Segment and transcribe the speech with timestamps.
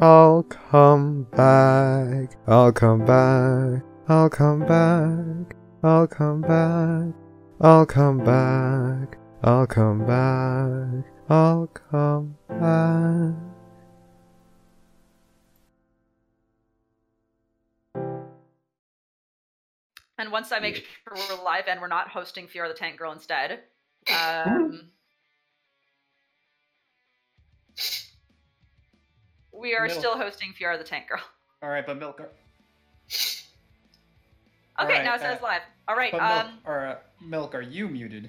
[0.00, 2.36] I'll come back.
[2.48, 3.82] I'll come back.
[4.08, 5.54] I'll come back.
[5.84, 7.14] I'll come back.
[7.60, 9.18] I'll come back.
[9.44, 11.04] I'll come back.
[11.30, 13.34] I'll come back.
[20.18, 23.12] And once I make sure we're live and we're not hosting Fiora the Tank Girl
[23.12, 23.60] instead,
[24.12, 24.90] um,
[29.54, 31.20] we are still hosting Fiora the Tank Girl.
[31.62, 32.20] All right, but Milk.
[34.76, 35.62] Okay, Alright, now it says uh, live.
[35.86, 36.10] All right.
[36.10, 38.28] But Milk, Um, or uh, Milk, are you muted?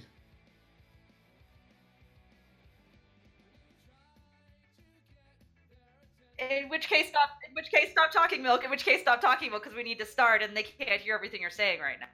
[6.37, 7.29] in which case, stop.
[7.47, 8.63] In which case, stop talking, Milk.
[8.63, 11.15] In which case, stop talking, Milk, because we need to start, and they can't hear
[11.15, 12.07] everything you're saying right now.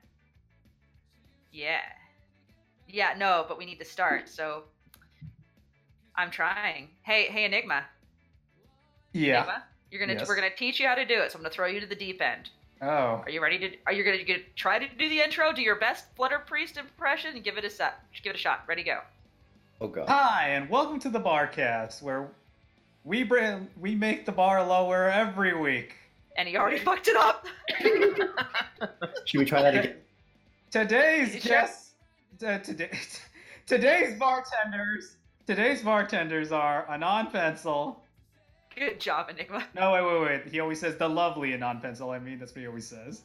[1.51, 1.82] Yeah.
[2.87, 3.13] Yeah.
[3.17, 4.29] No, but we need to start.
[4.29, 4.63] So
[6.15, 6.89] I'm trying.
[7.01, 7.85] Hey, hey, Enigma.
[9.13, 9.37] Yeah.
[9.43, 10.27] Enigma, you're gonna Yes.
[10.27, 11.31] we're gonna teach you how to do it.
[11.31, 12.49] So I'm gonna throw you to the deep end.
[12.81, 13.21] Oh.
[13.26, 13.76] Are you ready to?
[13.85, 15.51] Are you gonna, you gonna try to do the intro?
[15.54, 17.99] Do your best Flutter Priest impression and give it a set.
[18.23, 18.63] Give it a shot.
[18.67, 18.99] Ready, go.
[19.82, 20.07] Oh god.
[20.07, 22.29] Hi, and welcome to the Barcast, where
[23.04, 25.95] we bring we make the bar lower every week.
[26.37, 27.45] And he already fucked it up.
[29.26, 29.95] Should we try that again?
[30.71, 31.51] Today's Sure.
[31.51, 31.91] guests,
[32.45, 32.89] uh, today,
[33.67, 38.01] today's bartenders, today's bartenders are Anon Pencil.
[38.75, 39.65] Good job, Enigma.
[39.75, 40.47] No, wait, wait, wait.
[40.51, 42.09] He always says the lovely Anon Pencil.
[42.11, 43.21] I mean, that's what he always says.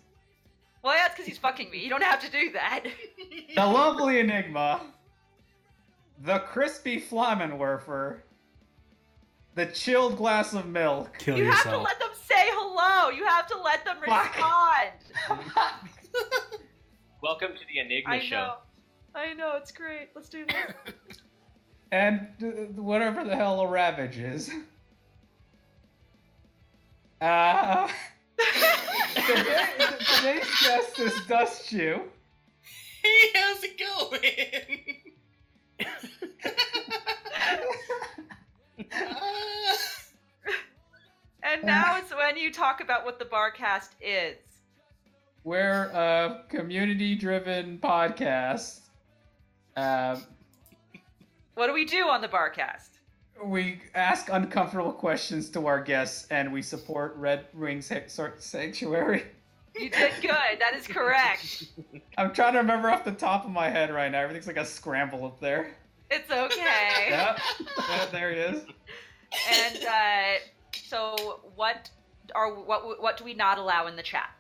[0.83, 1.79] Well, that's because he's fucking me.
[1.83, 2.85] You don't have to do that.
[3.55, 4.81] The lovely Enigma,
[6.25, 8.21] the crispy Flammenwerfer,
[9.55, 11.17] the chilled glass of milk.
[11.19, 13.11] Kill you have to let them say hello.
[13.11, 14.37] You have to let them Fuck.
[14.37, 15.41] respond.
[17.23, 18.37] Welcome to the Enigma I Show.
[18.37, 18.55] know.
[19.15, 19.55] I know.
[19.57, 20.11] It's great.
[20.15, 21.19] Let's do this.
[21.91, 22.47] and uh,
[22.81, 24.51] whatever the hell a ravage is.
[27.21, 27.89] Uh,
[29.27, 29.65] today,
[30.17, 32.03] today's guest is Dustchu.
[33.03, 34.97] Hey, how's it going?
[38.93, 39.21] Ah,
[41.43, 44.37] and now it's when you talk about what the Barcast is.
[45.45, 48.81] We're a community-driven podcast.
[49.77, 50.17] Uh,
[51.55, 52.96] What do we do on the Barcast?
[53.45, 57.91] We ask uncomfortable questions to our guests, and we support Red Wings
[58.39, 59.25] Sanctuary.
[59.75, 60.59] You did good.
[60.59, 61.65] That is correct.
[62.19, 64.21] I'm trying to remember off the top of my head right now.
[64.21, 65.75] Everything's like a scramble up there.
[66.11, 67.09] It's okay.
[67.11, 67.41] Yep.
[67.89, 68.63] Yeah, there he is.
[69.51, 70.39] And uh,
[70.75, 71.91] so, what
[72.35, 74.31] are what what do we not allow in the chat?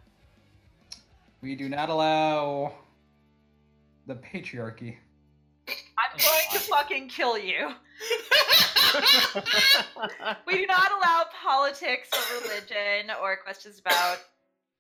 [1.43, 2.73] We do not allow
[4.07, 4.97] the patriarchy.
[5.69, 7.73] I'm going to fucking kill you.
[10.47, 14.19] We do not allow politics or religion or questions about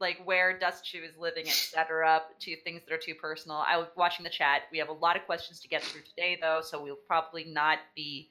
[0.00, 2.22] like where Dustchu is living, etc.
[2.40, 3.64] To things that are too personal.
[3.66, 4.62] I was watching the chat.
[4.70, 7.78] We have a lot of questions to get through today, though, so we'll probably not
[7.94, 8.28] be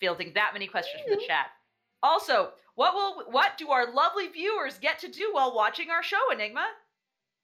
[0.00, 1.46] fielding that many questions from the chat.
[2.02, 6.32] Also, what will what do our lovely viewers get to do while watching our show,
[6.32, 6.66] Enigma?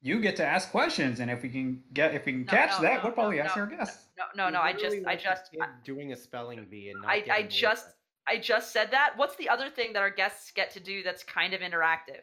[0.01, 2.71] You get to ask questions, and if we can get if we can No, catch
[2.71, 4.07] no, that, no, we'll probably no, ask no, our guests.
[4.17, 4.61] No, no, no.
[4.61, 7.95] I just, I just, I, doing a spelling bee and not I, I just, words.
[8.29, 9.15] I just said that.
[9.17, 12.23] What's the other thing that our guests get to do that's kind of interactive?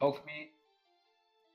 [0.00, 0.50] Poke me.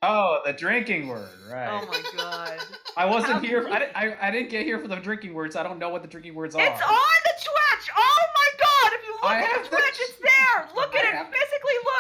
[0.04, 1.68] Oh, the drinking word, right?
[1.70, 2.60] Oh my god!
[2.96, 3.68] I wasn't here.
[3.68, 5.56] I, didn't- I, I didn't get here for the drinking words.
[5.56, 6.62] I don't know what the drinking words are.
[6.62, 7.90] It's on the Twitch.
[7.98, 8.94] Oh my god!
[8.94, 10.70] If you look I at have the the- Twitch, it's there.
[10.76, 11.34] Look I at it.
[11.34, 11.97] Physically look.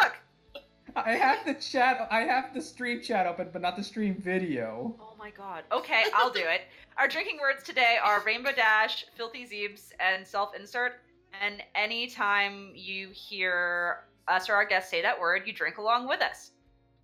[1.05, 2.07] I have the chat.
[2.09, 4.95] I have the stream chat open, but not the stream video.
[4.99, 5.63] Oh my god.
[5.71, 6.61] Okay, I'll do it.
[6.97, 10.93] Our drinking words today are Rainbow Dash, Filthy Zeebs, and Self Insert.
[11.39, 16.21] And anytime you hear us or our guests say that word, you drink along with
[16.21, 16.51] us.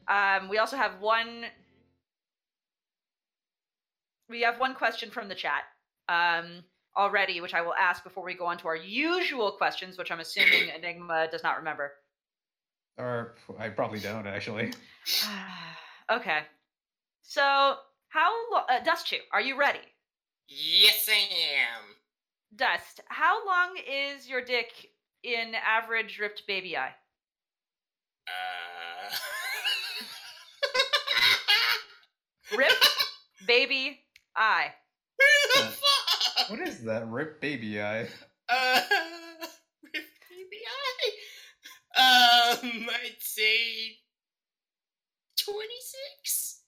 [0.07, 1.45] Um, we also have one.
[4.27, 5.63] We have one question from the chat
[6.09, 6.63] um,
[6.97, 10.19] already, which I will ask before we go on to our usual questions, which I'm
[10.19, 11.91] assuming Enigma does not remember.
[12.97, 14.73] Or I probably don't actually.
[16.11, 16.39] okay.
[17.21, 17.75] So,
[18.09, 19.79] how lo- uh, Dustchu, are you ready?
[20.47, 21.95] yes, I am.
[22.55, 24.71] Dust, how long is your dick
[25.23, 26.93] in average ripped baby eye?
[28.27, 29.15] Uh...
[32.57, 33.07] Ripped
[33.47, 33.99] baby
[34.35, 34.71] eye.
[35.15, 36.49] Where the fuck?
[36.51, 37.07] What is that?
[37.09, 38.07] Rip baby eye.
[38.47, 38.81] Uh,
[39.39, 39.59] with PBI?
[41.95, 43.97] Um, I'd say
[45.37, 46.61] 26?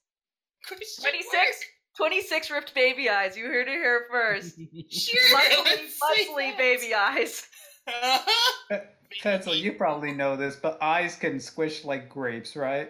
[0.67, 1.33] Question 26?
[1.33, 1.55] mark?
[1.97, 3.37] 26 ripped baby eyes.
[3.37, 4.59] You heard it here first.
[4.89, 7.47] Sure, Muscly, muscly baby eyes.
[9.21, 12.89] Pencil, you probably know this, but eyes can squish like grapes, right?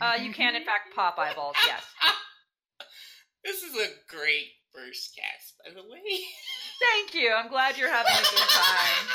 [0.00, 1.82] Uh, you can, in fact, pop eyeballs, yes.
[3.44, 6.20] This is a great first cast, by the way.
[6.80, 7.32] Thank you.
[7.32, 9.06] I'm glad you're having a good time.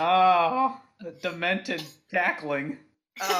[0.00, 2.78] Oh, the demented tackling.
[3.20, 3.28] Oh,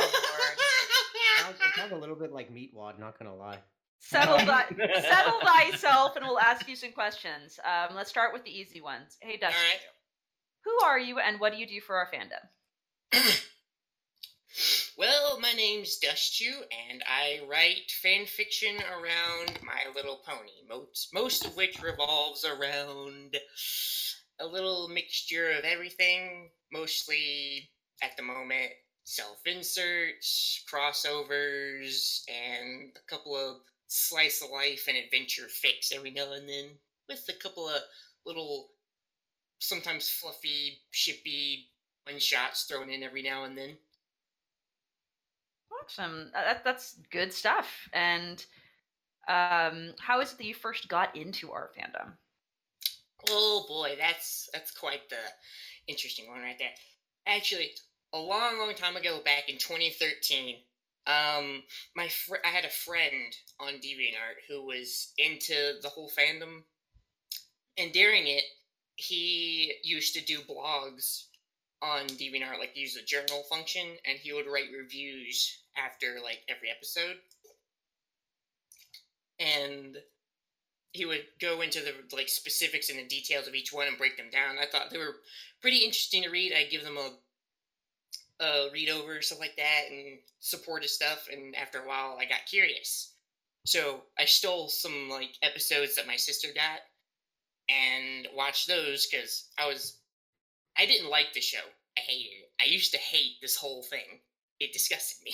[1.48, 1.56] Lord.
[1.56, 3.58] Sounds, it a little bit like Meatwad, not gonna lie.
[3.98, 7.58] Settle, thy- settle thyself, and we'll ask you some questions.
[7.64, 9.16] Um, let's start with the easy ones.
[9.20, 9.80] Hey, Dustin, Alright.
[10.64, 12.42] who are you, and what do you do for our fandom?
[14.98, 16.50] well, my name's Dustchu,
[16.90, 23.36] and I write fan fiction around My Little Pony, most, most of which revolves around
[24.40, 27.70] a little mixture of everything, mostly
[28.02, 28.72] at the moment
[29.04, 33.56] self inserts, crossovers, and a couple of
[33.88, 36.70] slice of life and adventure fics every now and then,
[37.08, 37.80] with a couple of
[38.24, 38.70] little,
[39.58, 41.66] sometimes fluffy, shippy
[42.04, 43.76] one shots thrown in every now and then.
[45.82, 46.30] Awesome.
[46.32, 47.88] That, that's good stuff.
[47.92, 48.44] And
[49.28, 52.12] um, how is it that you first got into our fandom?
[53.28, 55.16] Oh boy, that's that's quite the
[55.88, 56.72] interesting one right there.
[57.26, 57.70] Actually,
[58.12, 60.56] a long, long time ago, back in 2013,
[61.06, 61.62] um,
[61.96, 66.62] my fr- I had a friend on DeviantArt who was into the whole fandom,
[67.78, 68.44] and during it,
[68.96, 71.24] he used to do blogs
[71.82, 76.70] on DeviantArt, like use the journal function, and he would write reviews after like every
[76.70, 77.16] episode,
[79.38, 79.96] and
[80.92, 84.16] he would go into the like specifics and the details of each one and break
[84.16, 84.56] them down.
[84.60, 85.16] I thought they were
[85.60, 86.52] pretty interesting to read.
[86.52, 91.28] I'd give them a, a read over stuff like that and support his stuff.
[91.32, 93.14] And after a while, I got curious,
[93.64, 96.80] so I stole some like episodes that my sister got
[97.68, 99.98] and watched those because I was
[100.76, 101.64] I didn't like the show.
[101.96, 102.52] I hated it.
[102.60, 104.20] I used to hate this whole thing.
[104.60, 105.32] It disgusted me.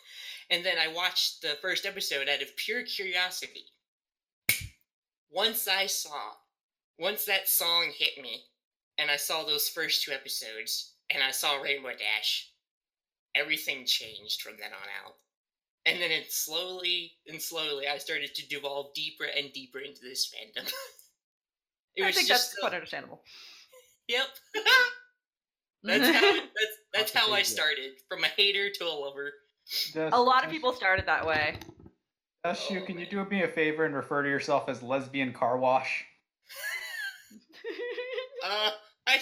[0.50, 3.66] and then I watched the first episode out of pure curiosity
[5.30, 6.32] once I saw,
[6.98, 8.44] once that song hit me,
[8.98, 12.50] and I saw those first two episodes, and I saw Rainbow Dash,
[13.34, 15.14] everything changed from then on out.
[15.86, 20.30] And then it slowly and slowly, I started to devolve deeper and deeper into this
[20.32, 20.66] fandom.
[21.96, 23.22] it I was think just that's quite understandable.
[24.08, 24.26] yep.
[25.84, 29.32] that's how that's that's how I started from a hater to a lover.
[29.66, 31.56] Just, a lot of people started that way.
[32.46, 36.04] Dushu, can you do me a favor and refer to yourself as lesbian car wash?
[38.44, 38.70] Uh,
[39.06, 39.18] I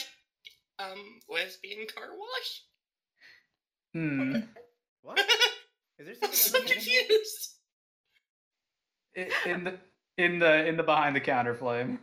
[0.79, 0.99] um
[1.29, 2.63] lesbian car wash.
[3.95, 4.37] Hmm.
[5.03, 5.19] What?
[5.99, 6.95] Is there I'm something so I'm missing?
[7.09, 7.51] confused.
[9.17, 9.79] I- In the
[10.19, 11.99] in the in the behind the counter flame.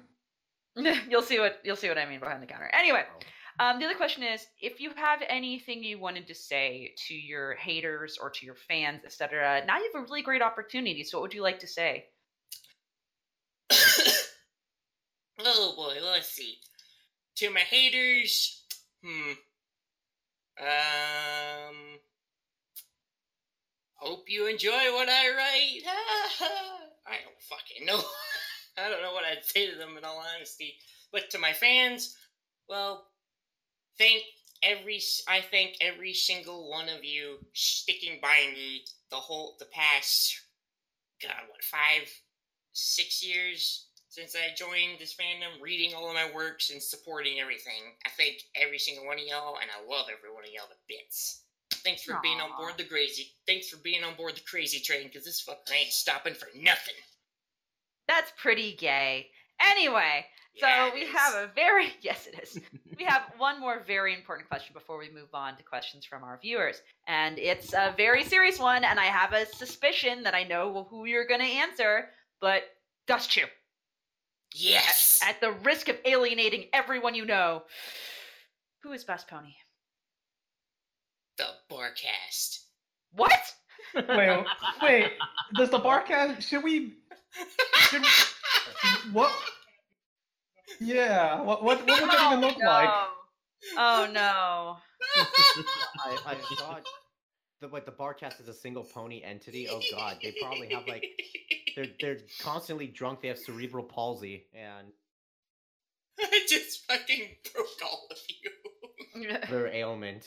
[0.75, 2.69] you'll see what you'll see what I mean behind the counter.
[2.73, 3.03] Anyway,
[3.59, 7.55] um, the other question is if you have anything you wanted to say to your
[7.55, 9.63] haters or to your fans, etc.
[9.65, 11.03] Now you have a really great opportunity.
[11.03, 12.05] So what would you like to say?
[15.39, 16.57] oh boy, let's see.
[17.37, 18.63] To my haters,
[19.03, 19.31] hmm.
[20.59, 21.99] Um.
[23.95, 25.81] Hope you enjoy what I write.
[27.07, 28.01] I don't fucking know.
[28.77, 30.75] I don't know what I'd say to them in all honesty.
[31.11, 32.17] But to my fans,
[32.67, 33.05] well,
[33.97, 34.23] thank
[34.61, 40.39] every I thank every single one of you sticking by me the whole the past
[41.21, 42.09] God what five
[42.73, 47.97] six years since I joined this fandom, reading all of my works and supporting everything.
[48.05, 50.75] I thank every single one of y'all, and I love every one of y'all to
[50.87, 51.45] bits.
[51.83, 53.31] Thanks for being on board the crazy.
[53.47, 56.93] Thanks for being on board the crazy train, because this fucker ain't stopping for nothing.
[58.07, 59.29] That's pretty gay.
[59.59, 61.09] Anyway, Yeah, so it we is.
[61.15, 62.59] have a very yes, it is.
[62.97, 66.37] we have one more very important question before we move on to questions from our
[66.41, 68.83] viewers, and it's a very serious one.
[68.83, 72.63] And I have a suspicion that I know who you're going to answer, but
[73.07, 73.45] Dust you.
[74.55, 75.19] yes.
[75.27, 77.63] At the risk of alienating everyone you know,
[78.81, 79.55] who is Best Pony?
[81.37, 82.59] the Barcast.
[83.15, 83.31] What?
[83.95, 84.45] Wait,
[84.81, 85.11] wait.
[85.55, 86.41] Does the barcast?
[86.41, 86.93] Should we?
[87.89, 88.07] Should we
[89.11, 89.31] what?
[90.79, 91.41] Yeah.
[91.41, 91.63] What?
[91.63, 91.85] What?
[91.87, 92.65] What would that even look no.
[92.65, 92.89] like?
[93.77, 94.77] Oh no.
[96.05, 96.85] I, I thought
[97.61, 99.67] the like the Barcast is a single pony entity.
[99.69, 101.05] Oh god, they probably have like
[101.75, 103.21] they're they're constantly drunk.
[103.21, 104.87] They have cerebral palsy and
[106.19, 109.37] I just fucking broke all of you.
[109.49, 110.23] their ailment.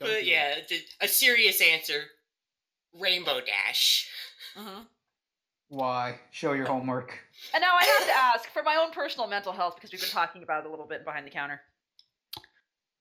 [0.00, 2.02] Don't But yeah, it's a- a serious answer.
[2.98, 4.08] Rainbow Dash.
[4.56, 4.86] Mhm.
[5.68, 6.20] Why?
[6.30, 7.18] Show your homework.
[7.54, 10.10] And now I have to ask for my own personal mental health because we've been
[10.10, 11.60] talking about it a little bit behind the counter.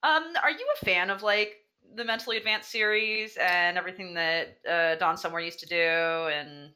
[0.04, 1.58] Um, are you a fan of like
[1.96, 5.76] the mentally advanced series and everything that uh, Don Somewhere used to do?
[5.78, 6.72] And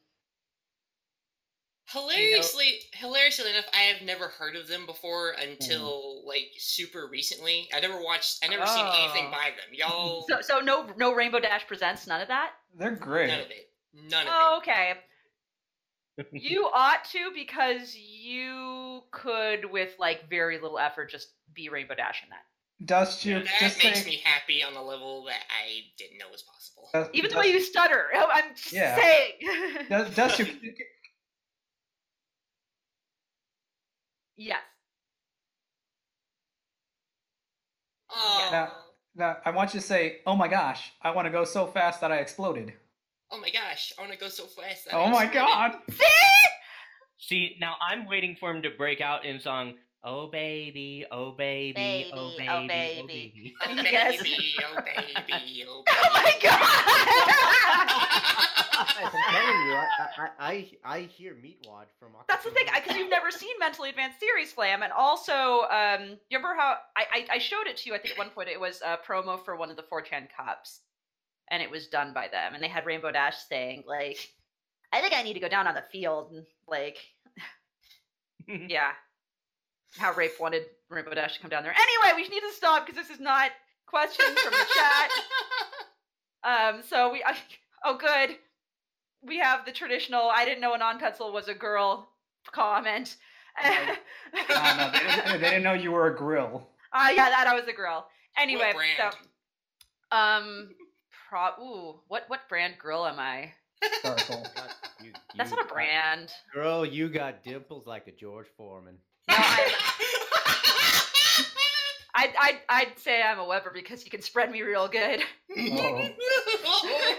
[1.92, 7.68] Hilariously, hilariously enough, I have never heard of them before until like super recently.
[7.72, 8.44] I never watched.
[8.44, 9.30] I never seen anything Oh.
[9.30, 9.72] by them.
[9.72, 12.52] Y'all, so, so no, no Rainbow Dash presents none of that.
[12.76, 13.28] They're great.
[13.28, 13.70] none of it.
[14.10, 14.94] None of Oh, okay.
[16.32, 22.22] You ought to because you could, with like very little effort, just be Rainbow Dash
[22.24, 22.44] in that.
[22.86, 23.44] Dust you it.
[23.44, 26.88] That just makes say, me happy on a level that I didn't know was possible.
[26.92, 28.96] Dust- Even the Dust- way you stutter, oh, I'm just Yeah.
[28.96, 29.32] saying.
[29.88, 30.46] Dust, Dust you.
[34.36, 34.58] yes.
[38.10, 38.72] Oh, Now-
[39.18, 42.02] Now, I want you to say, "Oh my gosh, I want to go so fast
[42.02, 42.74] that I exploded."
[43.30, 43.92] Oh my gosh!
[43.98, 44.86] I want to go so fast.
[44.86, 45.76] that Oh my god!
[47.18, 49.74] See, now I'm waiting for him to break out in song.
[50.04, 53.54] Oh baby, oh baby, Baby, oh baby, oh, baby, oh baby." baby.
[53.66, 54.22] Oh Yes.
[54.22, 55.64] baby, oh baby, oh baby.
[55.88, 56.46] Oh my baby.
[58.96, 62.12] Guys, I'm telling you, I, I, I, I hear Meatwad from.
[62.28, 66.38] That's the thing, because you've never seen Mentally Advanced Series, Flam, and also, um, you
[66.38, 67.94] remember how I, I, I showed it to you?
[67.94, 70.80] I think at one point it was a promo for one of the 4chan cups,
[71.50, 74.18] and it was done by them, and they had Rainbow Dash saying like,
[74.92, 76.98] "I think I need to go down on the field," and like,
[78.68, 78.92] yeah,
[79.96, 81.74] how Rape wanted Rainbow Dash to come down there.
[81.74, 83.50] Anyway, we need to stop because this is not
[83.86, 85.10] questions from the chat.
[86.46, 87.36] Um, so we, I,
[87.84, 88.36] oh, good.
[89.20, 90.30] We have the traditional.
[90.32, 92.08] I didn't know a non-pencil was a girl
[92.52, 93.16] comment.
[94.50, 96.68] Oh, no, they, didn't, they didn't know you were a grill.
[96.92, 98.06] Ah, yeah, that I was a girl.
[98.38, 99.10] Anyway, so
[100.16, 100.68] um,
[101.28, 101.48] pro.
[101.62, 103.52] Ooh, what what brand girl am I?
[104.02, 104.46] Circle.
[105.04, 106.32] You, That's not a got- brand.
[106.54, 108.96] Girl, you got dimples like a George Foreman.
[109.28, 109.74] No, I,
[112.14, 115.20] I'd, I'd I'd say I'm a Weber because you can spread me real good.
[115.56, 116.08] Oh.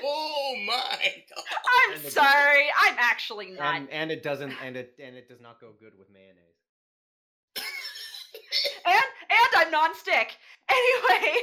[0.04, 0.74] oh my
[1.30, 1.44] god.
[1.88, 3.76] I'm And the- sorry, I'm actually not.
[3.76, 6.58] And, and it doesn't, and it, and it does not go good with mayonnaise.
[8.86, 8.96] and
[9.30, 10.36] and I'm non-stick.
[10.70, 11.38] Anyway,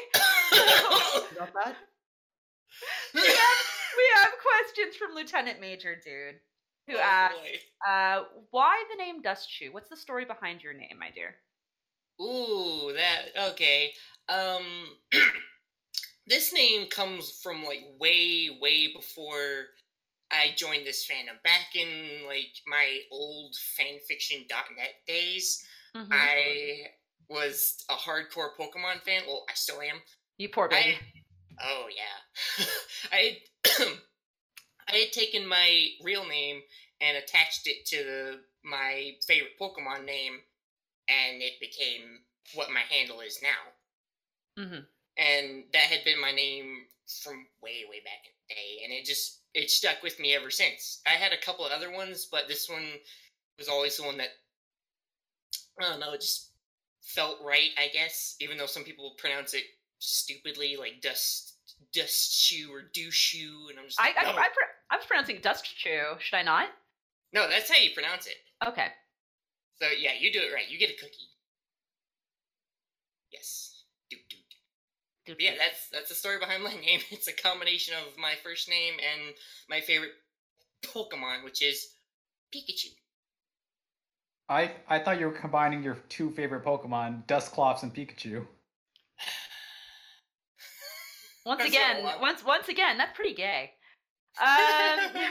[0.52, 1.76] You got that?
[3.14, 3.56] we have
[3.96, 6.40] we have questions from Lieutenant Major Dude,
[6.86, 7.38] who Oh, asks,
[7.86, 9.72] uh, "Why the name Dust Shoe?
[9.72, 11.36] What's the story behind your name, my dear?"
[12.20, 13.92] Ooh, that okay.
[14.28, 14.96] Um
[16.26, 19.66] this name comes from like way, way before
[20.30, 21.42] I joined this fandom.
[21.44, 25.64] Back in like my old fanfiction.net days,
[25.94, 26.10] Mhm.
[26.12, 26.88] I
[27.28, 29.24] was a hardcore Pokemon fan.
[29.26, 30.00] Well, I still am.
[30.38, 30.96] you poor baby.
[30.96, 31.13] I,
[31.62, 32.66] oh yeah.
[33.12, 33.86] I had,
[34.88, 36.62] I had taken my real name
[37.00, 40.40] and attached it to the, my favorite Pokemon name,
[41.08, 42.20] and it became
[42.54, 43.72] what my handle is now.
[44.62, 44.86] Mhm.
[45.16, 46.88] And that had been my name
[47.22, 50.50] from way, way back in the day, and it just it stuck with me ever
[50.50, 51.00] since.
[51.06, 53.00] I had a couple of other ones, but this one
[53.58, 54.30] was always the one that
[55.80, 56.50] I don't know, it just
[57.02, 58.36] felt right, I guess.
[58.40, 59.64] Even though some people pronounce it
[60.04, 61.54] stupidly, like dust,
[61.92, 64.96] dust shoe or do shoe, and I'm just I like, I, no, I, pro- I
[64.96, 66.20] was pronouncing Dustchu.
[66.20, 66.68] Should I not?
[67.32, 68.36] no, that's how you pronounce it.
[68.66, 68.86] Okay.
[69.80, 70.68] So yeah, you do it right.
[70.68, 71.30] You get a cookie.
[73.32, 73.82] Yes.
[74.10, 74.36] Do do.
[75.26, 75.32] do.
[75.32, 77.00] But yeah, that's that's the story behind my name.
[77.10, 79.34] It's a combination of my first name and
[79.68, 80.12] my favorite
[80.84, 81.88] Pokemon, which is
[82.54, 82.92] Pikachu.
[84.48, 88.46] I I thought you were combining your two favorite Pokemon, Dusclops and Pikachu.
[91.44, 93.72] Once That's again, once once again, that's pretty gay.
[94.40, 95.22] Um,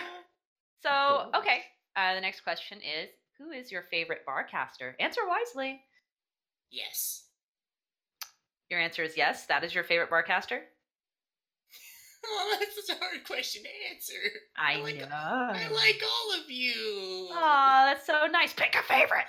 [0.81, 1.59] so okay.
[1.97, 4.95] Uh, the next question is: Who is your favorite barcaster?
[4.99, 5.81] Answer wisely.
[6.71, 7.25] yes.
[8.69, 9.45] Your answer is yes.
[9.47, 10.61] That is your favorite barcaster.
[12.25, 14.13] Oh, that's such a hard question to answer.
[14.55, 15.07] I, like, know.
[15.11, 17.27] I like all of you.
[17.33, 18.53] Aw, that's so nice.
[18.53, 19.25] Pick a favorite.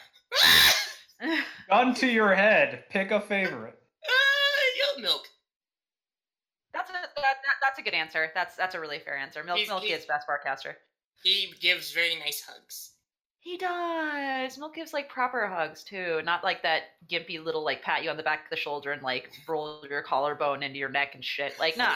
[1.69, 2.85] Gun to your head.
[2.91, 3.75] Pick a favorite.
[4.07, 5.27] Ah, Yellow milk.
[6.73, 8.31] That's a that, that, that's a good answer.
[8.35, 9.45] That's that's a really fair answer.
[9.45, 10.77] Milk He's- Milky he's- is best barcaster.
[11.23, 12.91] He gives very nice hugs.
[13.41, 14.57] He does.
[14.59, 18.17] Milk gives like proper hugs too, not like that gimpy little like pat you on
[18.17, 21.59] the back of the shoulder and like roll your collarbone into your neck and shit.
[21.59, 21.95] Like nah,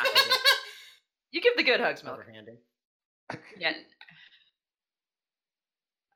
[1.31, 2.19] you give the good hugs, Milk.
[2.21, 2.59] Overhanding.
[3.59, 3.73] Yeah.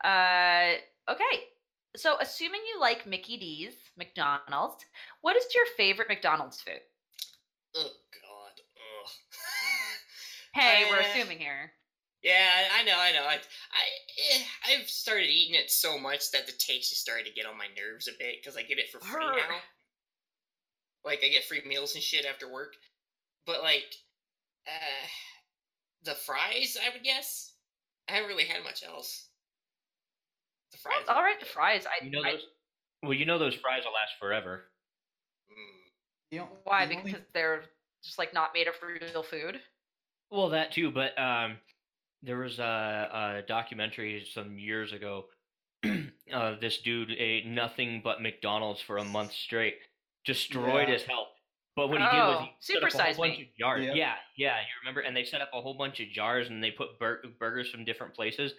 [0.04, 0.74] Uh,
[1.12, 1.44] okay.
[1.96, 4.84] So, assuming you like Mickey D's, McDonald's,
[5.20, 6.80] what is your favorite McDonald's food?
[7.76, 7.84] oh God.
[7.84, 8.21] Ugh.
[10.54, 11.72] Hey, we're Uh, assuming here.
[12.22, 13.24] Yeah, I I know, I know.
[13.24, 13.82] I, I,
[14.32, 17.58] eh, I've started eating it so much that the taste is starting to get on
[17.58, 19.36] my nerves a bit because I get it for free Arr.
[19.36, 19.56] now.
[21.04, 22.74] Like I get free meals and shit after work.
[23.44, 23.92] But like,
[24.68, 25.06] uh,
[26.04, 27.54] the fries, I would guess.
[28.08, 29.28] I haven't really had much else.
[30.70, 30.98] The fries.
[31.00, 31.40] it's all right.
[31.40, 31.86] The fries.
[31.86, 32.36] I, You know I?
[33.02, 34.70] Well, you know those fries will last forever.
[35.50, 35.90] Mm.
[36.30, 36.86] You know, why?
[36.86, 37.64] the only- Because they're
[38.04, 39.60] just like not made of real food.
[40.32, 41.58] Well, that too, but um,
[42.22, 45.26] there was a, a documentary some years ago.
[46.32, 49.74] uh, this dude ate nothing but McDonald's for a month straight,
[50.24, 50.94] destroyed Yeah.
[50.94, 51.28] his health.
[51.76, 53.42] But what he did was Oh, he set up a supersize whole bunch me.
[53.44, 53.84] of jars.
[53.86, 53.96] Yep.
[53.96, 55.00] Yeah, yeah, you remember?
[55.00, 57.84] And they set up a whole bunch of jars, and they put bur- burgers from
[57.84, 58.52] different places.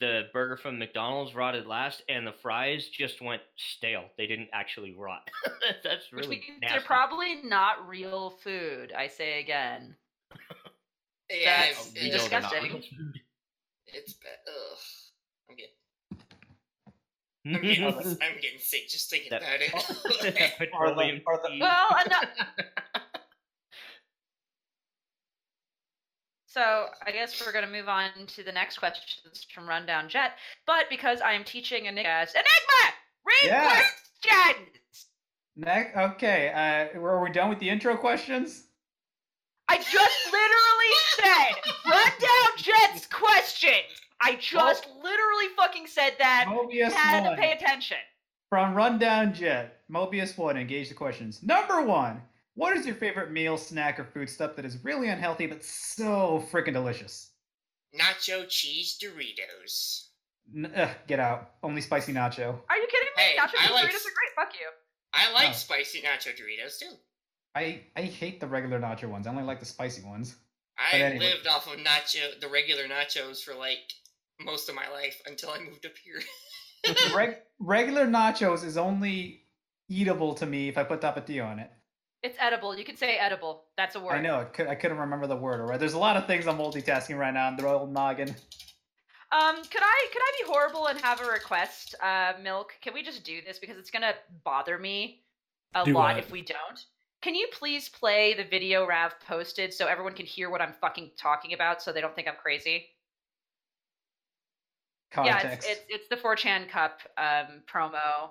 [0.00, 4.04] The burger from McDonald's rotted last, and the fries just went stale.
[4.16, 5.28] They didn't actually rot.
[5.84, 6.78] That's Which really means nasty.
[6.78, 8.92] they're probably not real food.
[8.96, 9.96] I say again.
[11.30, 12.82] Yeah, That's it's, you know it's, disgusting.
[13.86, 14.38] it's bad.
[14.48, 14.78] Ugh.
[15.50, 15.56] I'm
[17.62, 19.72] getting, I'm Oh, getting, I'm getting sick just thinking That- about it.
[20.58, 22.24] Petroleum are the- Well, enough.
[26.46, 30.32] So I guess we're gonna move on to the next questions from Rundown Jet.
[30.66, 32.94] But because I am teaching Enigma, Enigma,
[33.24, 33.92] read Yes.
[34.22, 35.06] questions.
[35.56, 36.88] Next, okay.
[36.94, 38.67] Uh, were we done with the intro questions?
[39.68, 43.84] I just literally said Rundown Jet's questions.
[44.20, 46.46] I just literally fucking said that.
[46.48, 46.56] You
[46.86, 47.98] Mobius had to pay attention.
[48.48, 49.80] from Rundown Jet.
[49.90, 50.56] Mobius one.
[50.56, 51.42] Engage the questions.
[51.42, 52.22] Number one.
[52.54, 56.44] What is your favorite meal, snack, or food stuff that is really unhealthy but so
[56.50, 57.30] freaking delicious?
[57.98, 60.08] Nacho cheese Doritos.
[60.56, 61.52] N- ugh, get out.
[61.62, 62.58] Only spicy nacho.
[62.68, 63.22] Are you kidding me?
[63.22, 64.34] Hey, Nacho cheese like Doritos s- are great.
[64.34, 64.66] Fuck you.
[65.14, 65.52] I like Oh.
[65.52, 66.92] spicy nacho Doritos too.
[67.58, 69.26] I I hate the regular nacho ones.
[69.26, 70.36] I only like the spicy ones.
[70.78, 71.30] I anyway.
[71.30, 73.78] lived off of nacho, the regular nachos for like
[74.40, 76.20] most of my life until I moved up here.
[77.14, 79.42] Reg- regular nachos is only
[79.88, 81.70] eatable to me if I put tapatio on it.
[82.22, 82.76] It's edible.
[82.76, 83.64] You can say edible.
[83.76, 84.12] That's a word.
[84.14, 84.40] I know.
[84.40, 85.60] It could, I couldn't remember the word.
[85.60, 85.78] Alright.
[85.80, 87.48] There's a lot of things I'm multitasking right now.
[87.48, 88.34] in The old noggin.
[89.30, 92.72] Um, could I could I be horrible and have a request, uh, Milk?
[92.80, 95.22] Can we just do this because it's gonna bother me
[95.74, 96.18] a Do lot what?
[96.24, 96.84] if we don't?
[97.20, 101.10] Can you please play the video Rav posted so everyone can hear what I'm fucking
[101.18, 102.86] talking about so they don't think I'm crazy?
[105.10, 105.44] Context.
[105.44, 108.30] Yeah, it's, it's it's the 4chan Cup um, promo.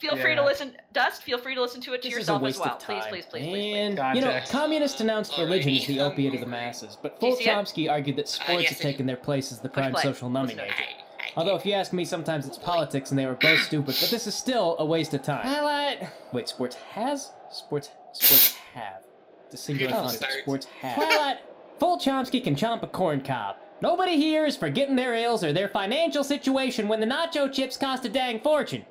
[0.00, 1.22] Feel free to listen, Dust.
[1.22, 2.76] Feel free to listen to it to This is a yourself waste as well.
[2.76, 3.02] of time.
[3.02, 3.76] Please, please, please, please, please.
[3.76, 4.52] And, you know, Context.
[4.52, 7.48] communists announced religion is the opiate of the masses, but Do you see it?
[7.48, 10.99] Chomsky argued that sports yes, have taken their place as the prime social numbing agent.
[11.36, 13.96] I, I, Although, if you ask me, sometimes it's politics and they were both stupid,
[14.00, 15.46] but this is still a waste of time.
[15.46, 16.08] Highlight!
[16.32, 17.32] Wait, sports has?
[17.50, 19.02] Sports, sports have.
[19.50, 21.02] The singular Good concept, sports have.
[21.02, 21.38] Highlight!
[21.78, 23.56] Full Chomsky can chomp a corn cob.
[23.80, 28.04] Nobody here is forgetting their ills or their financial situation when the nacho chips cost
[28.04, 28.84] a dang fortune.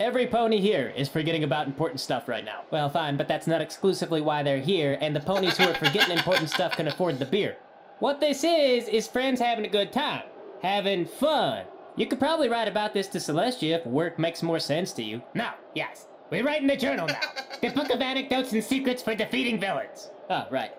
[0.00, 2.62] Every pony here is forgetting about important stuff right now.
[2.70, 6.16] Well, fine, but that's not exclusively why they're here, and the ponies who are forgetting
[6.16, 7.56] important stuff can afford the beer.
[7.98, 10.22] What this is, is friends having a good time.
[10.62, 11.64] Having fun.
[11.96, 15.22] You could probably write about this to Celestia if work makes more sense to you.
[15.34, 16.06] No, yes.
[16.30, 17.20] We're writing a journal now.
[17.62, 20.10] the book of anecdotes and secrets for defeating villains.
[20.30, 20.72] Oh, right.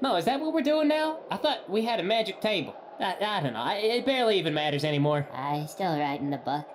[0.00, 1.20] No, is that what we're doing now?
[1.30, 2.74] I thought we had a magic table.
[2.98, 3.60] I, I don't know.
[3.60, 5.28] I, it barely even matters anymore.
[5.32, 6.66] I still writing the book.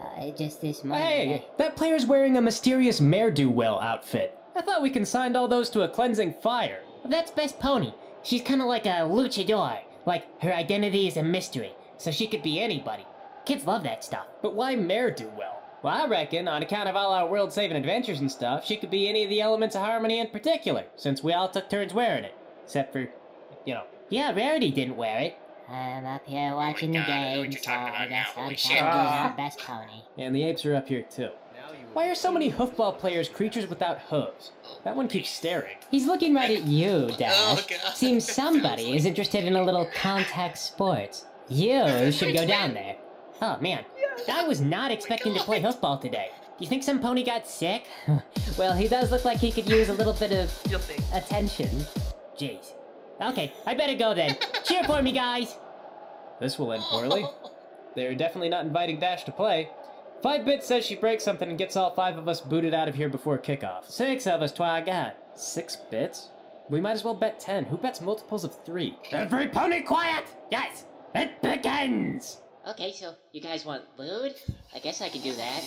[0.00, 1.06] Uh, just this morning.
[1.06, 4.38] Hey, that player's wearing a mysterious Mare-do-well outfit.
[4.54, 6.80] I thought we consigned all those to a cleansing fire.
[7.04, 7.92] That's Best Pony.
[8.22, 9.78] She's kind of like a luchador.
[10.04, 13.04] Like, her identity is a mystery, so she could be anybody.
[13.44, 14.26] Kids love that stuff.
[14.42, 15.62] But why Mare-do-well?
[15.82, 19.08] Well, I reckon, on account of all our world-saving adventures and stuff, she could be
[19.08, 22.34] any of the elements of harmony in particular, since we all took turns wearing it.
[22.64, 23.08] Except for,
[23.64, 23.84] you know.
[24.08, 25.38] Yeah, Rarity didn't wear it.
[25.68, 28.18] I'm up here watching God, the I game, so I guess now.
[28.18, 28.78] I'm Holy trying shit.
[28.78, 29.22] do Ah.
[29.26, 30.02] that Best Pony.
[30.16, 31.30] And the apes are up here too.
[31.92, 34.52] Why are so many hoofball players creatures without hooves?
[34.84, 35.76] That one keeps staring.
[35.90, 37.32] He's looking right at you, Dash.
[37.36, 41.25] Oh, Seems somebody like- is interested in a little contact sports.
[41.48, 42.96] You should go down there.
[43.42, 43.84] Oh man,
[44.30, 46.30] I was not expecting to play hoofball today.
[46.58, 47.84] Do you think some pony got sick?
[48.58, 50.50] well, he does look like he could use a little bit of
[51.12, 51.68] attention.
[52.38, 52.72] Jeez.
[53.20, 54.36] Okay, I better go then.
[54.64, 55.56] Cheer for me, guys.
[56.40, 57.26] This will end poorly.
[57.94, 59.70] They're definitely not inviting Dash to play.
[60.22, 62.94] Five Bit says she breaks something and gets all five of us booted out of
[62.94, 63.88] here before kickoff.
[63.88, 65.12] Six of us, twy God.
[65.34, 66.30] Six bits?
[66.68, 67.64] We might as well bet ten.
[67.64, 68.96] Who bets multiples of three?
[69.12, 70.24] Every pony quiet!
[70.50, 72.38] Yes, it begins!
[72.68, 74.34] Okay, so you guys want food?
[74.74, 75.62] I guess I can do that.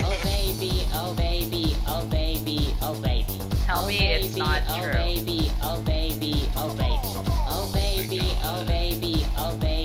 [0.00, 3.38] Oh baby, oh baby, oh baby, oh baby.
[3.66, 4.90] Tell oh, me it's not oh, true.
[4.90, 7.33] Oh baby, oh baby, oh baby.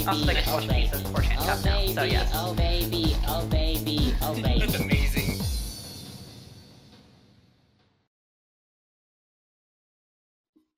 [0.07, 2.31] Also, like, oh Fortune baby, Pizza's Fortune oh Cup now, so baby, yes.
[2.33, 4.59] oh baby, oh baby, oh baby.
[4.59, 5.39] That's amazing.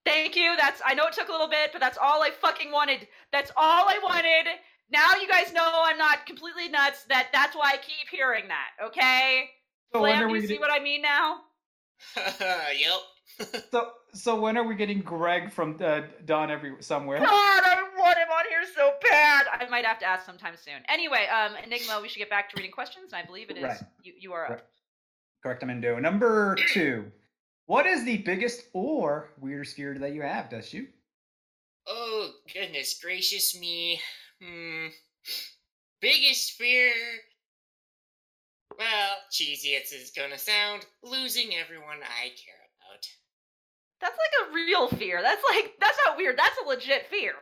[0.06, 0.56] Thank you.
[0.58, 3.08] That's I know it took a little bit, but that's all I fucking wanted.
[3.32, 4.52] That's all I wanted.
[4.92, 7.04] Now you guys know I'm not completely nuts.
[7.06, 8.88] That that's why I keep hearing that.
[8.88, 9.50] Okay.
[9.94, 11.38] So when Flam, are do you see getting, what I mean now?
[12.18, 13.00] yep.
[13.72, 17.20] So so when are we getting Greg from uh, Don every somewhere?
[17.20, 19.46] God, I want him on here so bad.
[19.52, 20.82] I might have to ask sometime soon.
[20.90, 23.64] Anyway, um, Enigma, we should get back to reading questions, and I believe it is
[23.64, 23.82] Right.
[24.04, 24.14] you.
[24.20, 24.52] You are up.
[24.52, 24.62] Right.
[25.44, 26.00] Correct, Amendo.
[26.02, 27.12] Number two.
[27.66, 30.88] What is the biggest or weirdest fear that you have, Does you?
[31.88, 34.00] Oh goodness gracious me.
[34.42, 34.88] Hmm.
[36.02, 36.92] Biggest fear.
[38.78, 42.56] Well, cheesy as it's gonna sound, losing everyone I care
[42.90, 43.08] about.
[44.02, 45.22] That's like a real fear.
[45.22, 46.38] That's like that's not weird.
[46.38, 47.34] That's a legit fear.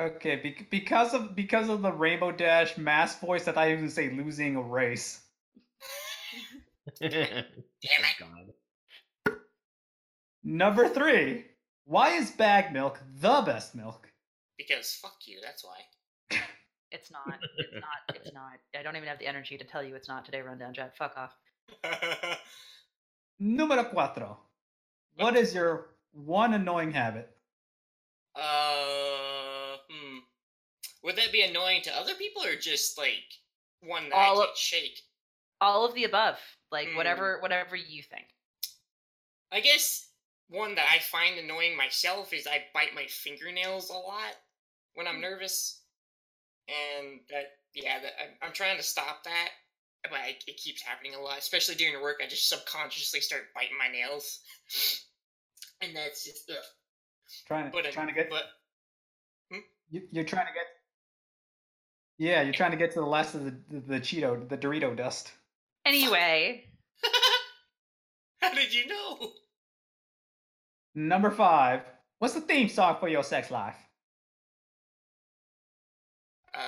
[0.00, 4.10] Okay, be- because of because of the Rainbow Dash mass voice, that I even say
[4.10, 5.20] losing a race.
[7.00, 7.46] Damn it.
[8.18, 9.34] God.
[10.44, 11.44] Number three.
[11.84, 14.08] Why is bag milk the best milk?
[14.58, 16.38] Because fuck you, that's why.
[16.90, 17.38] It's not.
[17.58, 18.16] It's not.
[18.16, 18.52] It's not.
[18.78, 20.40] I don't even have the energy to tell you it's not today.
[20.40, 20.96] Rundown Jet.
[20.96, 21.36] Fuck off.
[23.38, 24.36] Numero cuatro.
[25.16, 27.30] What is your one annoying habit?
[28.34, 30.18] uh, hmm.
[31.02, 33.24] Would that be annoying to other people or just like
[33.82, 35.00] one that All I of- can't shake?
[35.60, 36.38] All of the above.
[36.70, 36.96] Like Hmm.
[36.96, 38.26] whatever, whatever you think.
[39.50, 40.08] I guess
[40.48, 44.36] one that I find annoying myself is I bite my fingernails a lot
[44.94, 45.80] when I'm nervous,
[46.68, 49.48] and that yeah, that, I'm, I'm trying to stop that,
[50.04, 52.20] but I, it keeps happening a lot, especially during work.
[52.22, 54.40] I just subconsciously start biting my nails,
[55.80, 56.56] and that's just ugh.
[57.46, 58.44] Trying to But trying to get but
[59.90, 60.64] you, you're trying to get.
[62.18, 64.96] Yeah, you're trying to get to the last of the the, the Cheeto, the Dorito
[64.96, 65.32] dust.
[65.86, 66.64] Anyway,
[68.40, 69.32] how did you know?
[70.94, 71.82] Number five.
[72.18, 73.76] What's the theme song for your sex life?
[76.52, 76.58] Uh,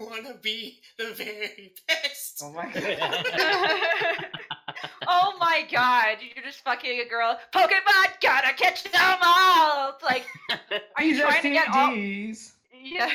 [0.00, 2.40] I want to be the very best.
[2.42, 4.26] Oh my god.
[5.22, 7.38] oh my god, you're just fucking a girl.
[7.54, 9.90] Pokemon, gotta catch them all.
[9.90, 10.24] It's like,
[10.96, 11.90] are you These trying to get all?
[11.90, 12.52] STDs.
[12.82, 13.10] Yeah,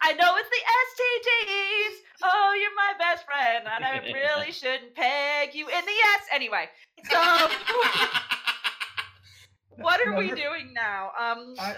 [0.00, 0.62] I know it's the
[0.96, 2.06] STDs.
[2.22, 6.26] Oh, you're my best friend, and I really shouldn't peg you in the S.
[6.32, 6.68] Anyway,
[7.10, 7.18] so
[9.76, 11.10] what are we doing now?
[11.18, 11.76] Um, I,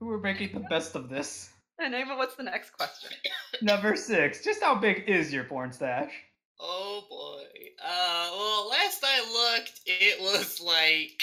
[0.00, 1.50] we're making the best of this.
[1.80, 3.10] And Ava, what's the next question?
[3.62, 4.42] Number six.
[4.42, 6.10] Just how big is your porn stash?
[6.60, 7.44] Oh boy.
[7.84, 11.22] Uh, well, last I looked, it was like,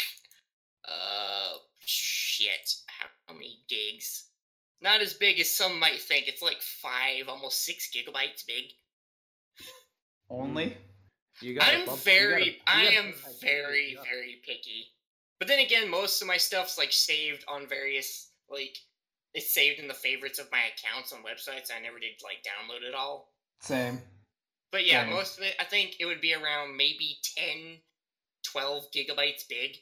[0.88, 2.74] uh, shit.
[2.88, 4.30] How, how many gigs?
[4.82, 6.28] Not as big as some might think.
[6.28, 8.66] It's like five, almost six gigabytes big.
[10.30, 10.78] Only.
[11.42, 14.88] You gotta I'm bump- you very, gotta- you I gotta am very, very picky.
[15.40, 18.78] But then again, most of my stuff's like saved on various, like,
[19.34, 21.70] it's saved in the favorites of my accounts on websites.
[21.76, 23.34] I never did like download it all.
[23.60, 24.02] Same.
[24.76, 25.14] But yeah, Same.
[25.14, 27.78] most of it, I think it would be around maybe 10,
[28.52, 29.78] 12 gigabytes big.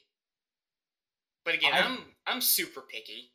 [1.44, 3.32] But again, I- I'm I'm super picky.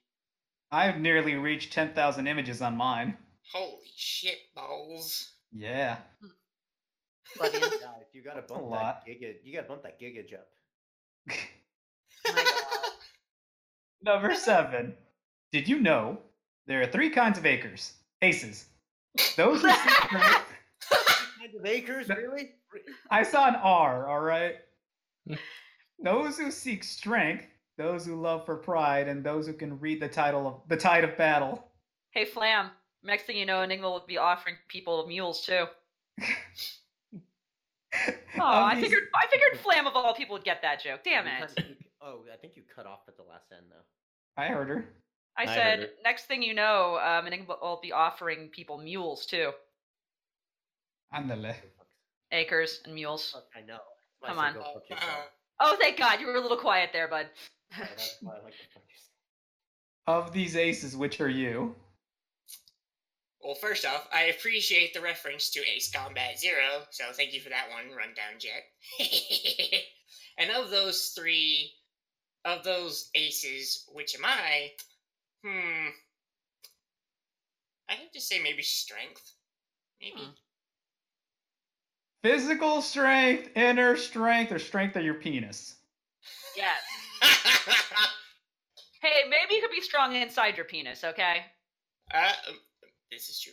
[0.70, 3.16] I've nearly reached 10,000 images on mine.
[3.52, 5.32] Holy shit balls.
[5.52, 5.96] Yeah.
[7.40, 7.58] Love you.
[7.58, 7.66] Yeah,
[8.02, 9.04] if you gotta That's a bump lot.
[9.04, 10.46] that giga, you gotta bump that gigage up.
[11.28, 12.92] Oh my God.
[14.02, 14.94] Number seven.
[15.50, 16.18] Did you know
[16.68, 17.94] there are three kinds of acres?
[18.22, 18.66] Aces.
[19.36, 20.44] Those who seek strength.
[21.48, 22.50] Kinds of acres, really?
[23.10, 24.56] I saw an R, alright?
[26.02, 27.44] those who seek strength,
[27.76, 31.04] those who love for pride, and those who can read the title of the tide
[31.04, 31.64] of battle.
[32.10, 32.70] Hey, Flam.
[33.02, 35.64] Next thing you know, Enigma will be offering people mules too.
[38.40, 41.00] Oh, I these- figured I figured Flam of all people would get that joke.
[41.04, 41.50] Damn it.
[41.56, 43.84] you- oh, I think you cut off at the last end though.
[44.40, 44.84] I heard her.
[45.36, 49.52] I I said next thing you know, um, Enigma will be offering people mules too.
[51.14, 51.54] Andale.
[52.32, 53.34] Acres and mules.
[53.56, 53.78] I know.
[54.22, 54.54] That's I Come on.
[54.54, 55.24] go Uh, fuck yourself.
[55.60, 57.28] Oh, thank God, you were a little quiet there, bud.
[57.70, 60.26] Yeah, that's why I like to fuck yourself.
[60.26, 61.74] Of these aces, which are you?
[63.42, 67.48] well, first off, I appreciate the reference to Ace Combat Zero, so thank you for
[67.48, 68.64] that one, Rundown Jet.
[70.38, 71.72] and of those three,
[72.44, 74.72] of those aces, which am I?
[75.44, 75.88] Hmm.
[77.88, 79.32] I have to say maybe strength.
[80.00, 80.16] Maybe.
[80.16, 80.30] Hmm.
[82.22, 85.76] Physical strength, inner strength, or strength of your penis?
[86.56, 86.80] Yes.
[89.00, 91.44] Hey, maybe you could be strong inside your penis, okay?
[92.12, 92.56] uh, um,
[93.12, 93.52] this is true.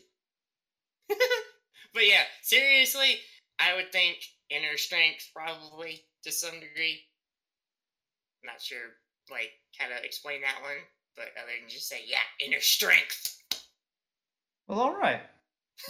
[1.93, 3.19] but yeah, seriously,
[3.60, 4.17] I would think
[4.49, 7.01] inner strength probably to some degree.
[8.43, 8.78] Not sure
[9.30, 10.78] like how to explain that one,
[11.15, 13.41] but other than just say yeah, inner strength.
[14.67, 15.21] Well, all right.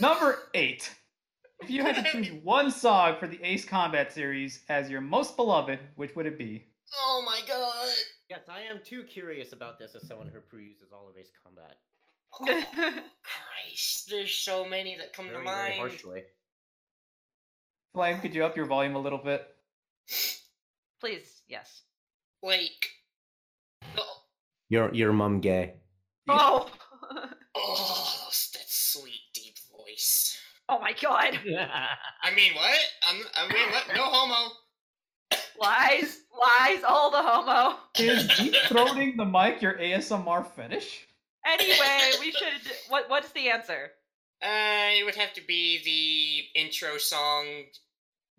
[0.02, 0.94] Number eight.
[1.62, 5.36] If you had to choose one song for the Ace Combat series as your most
[5.36, 6.68] beloved, which would it be?
[6.98, 7.88] Oh my god.
[8.30, 11.76] Yes, I am too curious about this as someone who peruses all of Ace Combat.
[12.38, 15.80] Oh, Christ, there's so many that come Very, to very mind.
[15.80, 16.24] harshly.
[17.94, 19.48] Flame, could you up your volume a little bit?
[21.00, 21.84] Please, yes.
[22.44, 22.90] Like,
[23.98, 24.18] oh,
[24.70, 25.76] Your your mum gay.
[26.28, 26.70] Oh,
[27.56, 30.38] oh, that sweet deep voice.
[30.70, 31.40] Oh my god.
[32.24, 32.80] I mean, what?
[33.08, 33.86] I'm, I mean, what?
[33.96, 34.52] No homo.
[35.60, 37.78] Lies, lies, all the homo.
[37.98, 41.08] Is deep throating the mic your ASMR fetish?
[41.46, 42.54] Anyway, we should.
[42.90, 43.10] What?
[43.10, 43.92] What's the answer?
[44.44, 45.82] Uh, it would have to be
[46.54, 47.46] the intro song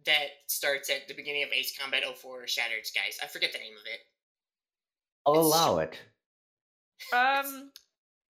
[0.05, 3.19] that starts at the beginning of Ace Combat 04 Shattered Skies.
[3.23, 4.01] I forget the name of it.
[5.27, 5.99] I'll It's allow it.
[7.13, 7.71] Um,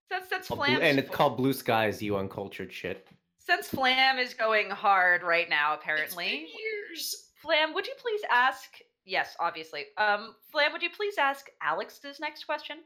[0.09, 3.07] that's that's Called Blue- and it's called Blue Skies, you uncultured shit.
[3.47, 6.49] Since Flam is going hard right now, apparently.
[6.59, 7.31] years.
[7.41, 8.69] Flam, would you please ask?
[9.05, 9.85] Yes, obviously.
[9.97, 12.79] Um, Flam, would you please ask Alex's next question?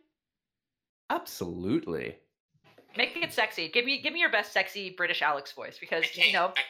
[1.09, 2.17] Absolutely.
[2.97, 3.69] Make it sexy.
[3.69, 6.61] Give me give me your best sexy British Alex voice because you know I,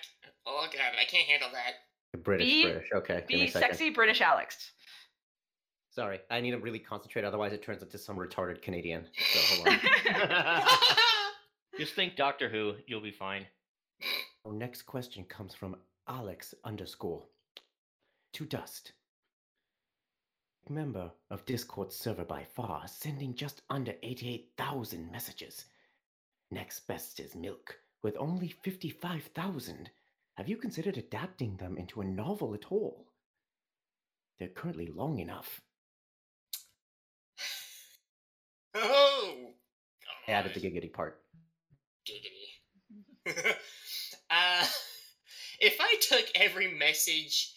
[0.46, 2.22] oh god, I can't handle that.
[2.22, 2.88] British, Be- British.
[2.94, 3.68] Okay, give me be a second.
[3.68, 4.72] sexy British Alex.
[5.90, 9.06] Sorry, I need to really concentrate, otherwise it turns into some retarded Canadian.
[9.32, 10.62] So hold on.
[11.78, 13.46] Just think Doctor Who, you'll be fine.
[14.44, 15.76] Our next question comes from
[16.08, 17.24] Alex underscore
[18.32, 18.92] to dust.
[20.68, 25.64] Member of Discord server by far, sending just under 88,000 messages.
[26.50, 29.90] Next best is Milk, with only 55,000.
[30.36, 33.06] Have you considered adapting them into a novel at all?
[34.38, 35.60] They're currently long enough.
[38.74, 39.50] oh.
[40.28, 41.20] I added the gosh, giggity part.
[42.06, 43.54] Giggity.
[44.30, 44.64] uh,
[45.60, 47.52] if I took every message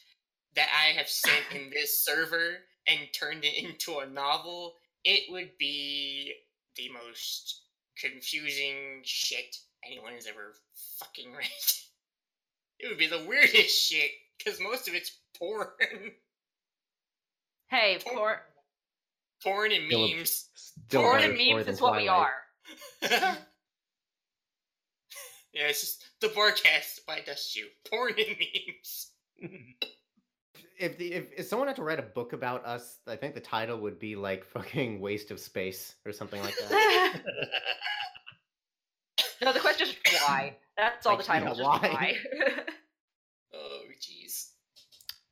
[0.55, 2.57] that I have sent in this server
[2.87, 6.33] and turned it into a novel, it would be
[6.75, 7.61] the most
[7.99, 10.53] confusing shit anyone has ever
[10.99, 11.47] fucking read.
[12.79, 15.67] It would be the weirdest shit because most of it's porn,
[17.69, 18.41] Hey, poor
[19.43, 20.47] porn and memes.
[20.55, 22.31] Still porn and memes than is what we are.
[23.01, 23.35] yeah,
[25.53, 27.67] it's just the Barcast by Dust You.
[27.89, 29.11] Porn and memes.
[30.79, 33.41] If, the, if if someone had to write a book about us, I think the
[33.41, 37.21] title would be like fucking waste of space or something like that.
[39.41, 40.55] no, the question is why.
[40.77, 41.55] That's all Like, the title.
[41.57, 41.77] yeah, why?
[41.79, 42.15] why.
[43.55, 44.47] Oh, jeez.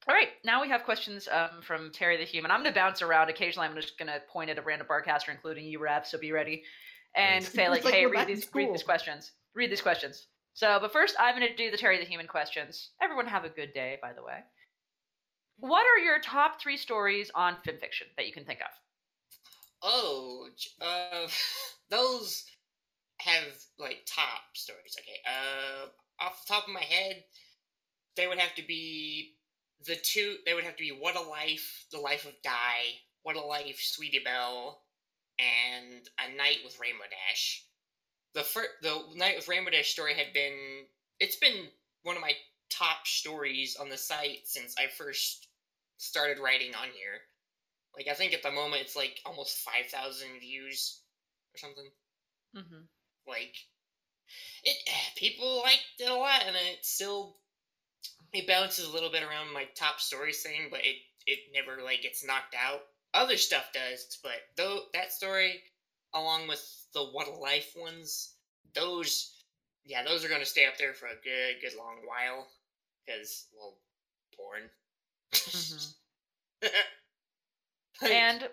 [0.07, 2.51] all right, now we have questions um, from Terry the Human.
[2.51, 3.29] I'm going to bounce around.
[3.29, 6.05] Occasionally, I'm just going to point at a random barcaster, including you, Rev.
[6.05, 6.61] So be ready,
[7.15, 9.31] and say like, like "Hey, read these, read these questions.
[9.55, 12.91] Read these questions." So, but first, I'm going to do the Terry the Human questions.
[13.01, 14.39] Everyone have a good day, by the way.
[15.57, 18.67] What are your top three stories on FimFiction that you can think of?
[19.83, 20.47] Oh,
[20.81, 21.27] uh,
[21.89, 22.45] those
[23.19, 24.95] have like top stories.
[24.99, 25.87] Okay, uh,
[26.23, 27.23] off the top of my head,
[28.15, 29.35] they would have to be
[29.85, 30.37] the two.
[30.45, 33.79] They would have to be What a Life, The Life of Di, What a Life,
[33.79, 34.81] Sweetie Belle,
[35.39, 37.65] and A Night with Rainbow Dash.
[38.33, 40.85] The first, the Night of Rainbow Dash story had been.
[41.19, 41.67] It's been
[42.03, 42.33] one of my
[42.69, 45.47] top stories on the site since I first
[45.97, 47.19] started writing on here.
[47.95, 51.01] Like I think at the moment it's like almost five thousand views
[51.53, 51.89] or something.
[52.55, 52.83] Mm-hmm.
[53.27, 53.55] Like
[54.63, 54.77] it,
[55.15, 57.37] people liked it a lot, and it still
[58.33, 62.01] it bounces a little bit around my top stories thing, but it it never like
[62.01, 62.81] gets knocked out.
[63.13, 65.61] Other stuff does, but though that story,
[66.13, 68.35] along with the What a Life ones,
[68.73, 69.43] those
[69.83, 72.47] yeah, those are gonna stay up there for a good good long while
[73.05, 73.77] because well,
[74.35, 74.69] porn.
[75.33, 76.67] Mm-hmm.
[78.01, 78.49] Like, And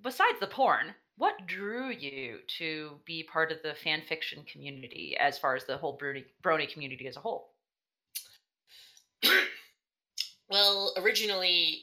[0.00, 5.38] besides the porn, what drew you to be part of the fan fiction community as
[5.38, 7.50] far as the whole Brony, Brony community as a whole?
[10.48, 11.82] well, originally,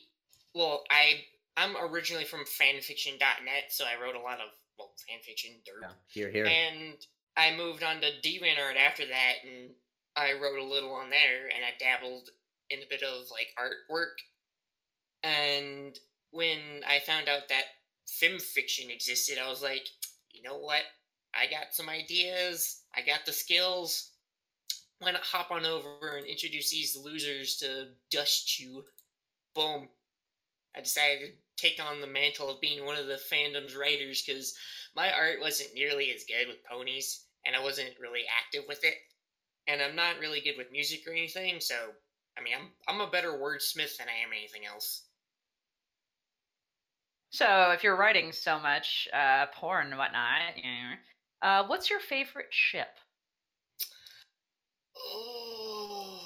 [0.56, 1.22] well, I
[1.58, 6.32] I'm originally from fanfiction.net, so I wrote a lot of well fanfiction dirt, Yeah, here,
[6.32, 6.46] here.
[6.46, 6.96] and
[7.36, 9.72] I moved on to DeviantArt after that, and
[10.16, 12.30] I wrote a little on there, and I dabbled
[12.70, 14.18] in a bit of like artwork.
[15.24, 15.98] And
[16.32, 17.64] when I found out that
[18.22, 19.88] FimFiction existed, I was like,
[20.32, 20.84] you know what?
[21.34, 22.82] I got some ideas.
[22.96, 24.12] I got the skills.
[25.00, 28.82] Why not hop on over and introduce these losers to Dustchu?
[29.54, 29.90] Boom.
[30.76, 34.56] I decided take on the mantle of being one of the fandom's writers because
[34.96, 38.96] my art wasn't nearly as good with ponies, and I wasn't really active with it.
[39.68, 41.76] And I'm not really good with music or anything, so
[42.38, 45.04] I mean, I'm I'm a better wordsmith than I am anything else.
[47.32, 50.54] So, if you're writing so much uh, porn and whatnot,
[51.42, 52.88] uh, what's your favorite ship?
[54.98, 56.20] Oh,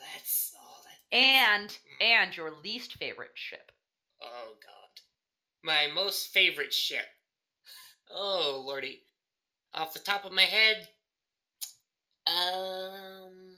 [0.00, 1.16] that's oh that.
[1.16, 3.72] And and your least favorite ship.
[4.24, 5.02] Oh God,
[5.62, 7.06] my most favorite ship.
[8.10, 9.02] Oh lordy,
[9.72, 10.88] off the top of my head,
[12.26, 13.56] um,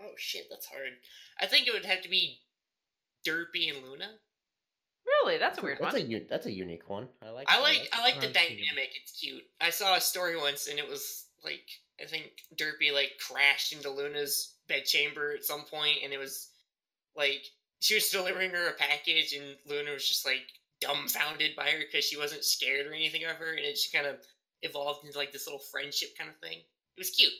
[0.00, 0.92] oh shit, that's hard.
[1.40, 2.40] I think it would have to be
[3.26, 4.10] Derpy and Luna.
[5.06, 6.02] Really, that's a weird that's one.
[6.02, 7.08] A, u- that's a unique one.
[7.22, 7.46] I like.
[7.50, 8.90] I like That's I like the dynamic.
[9.00, 9.42] It's cute.
[9.60, 11.68] I saw a story once, and it was like
[12.00, 16.48] I think Derpy like crashed into Luna's bedchamber at some point, and it was
[17.16, 17.44] like
[17.84, 20.40] she was delivering her a package, and Luna was just like
[20.80, 24.06] dumbfounded by her because she wasn't scared or anything of her, and it just kind
[24.06, 24.16] of
[24.62, 26.58] evolved into like this little friendship kind of thing.
[26.58, 27.32] It was cute.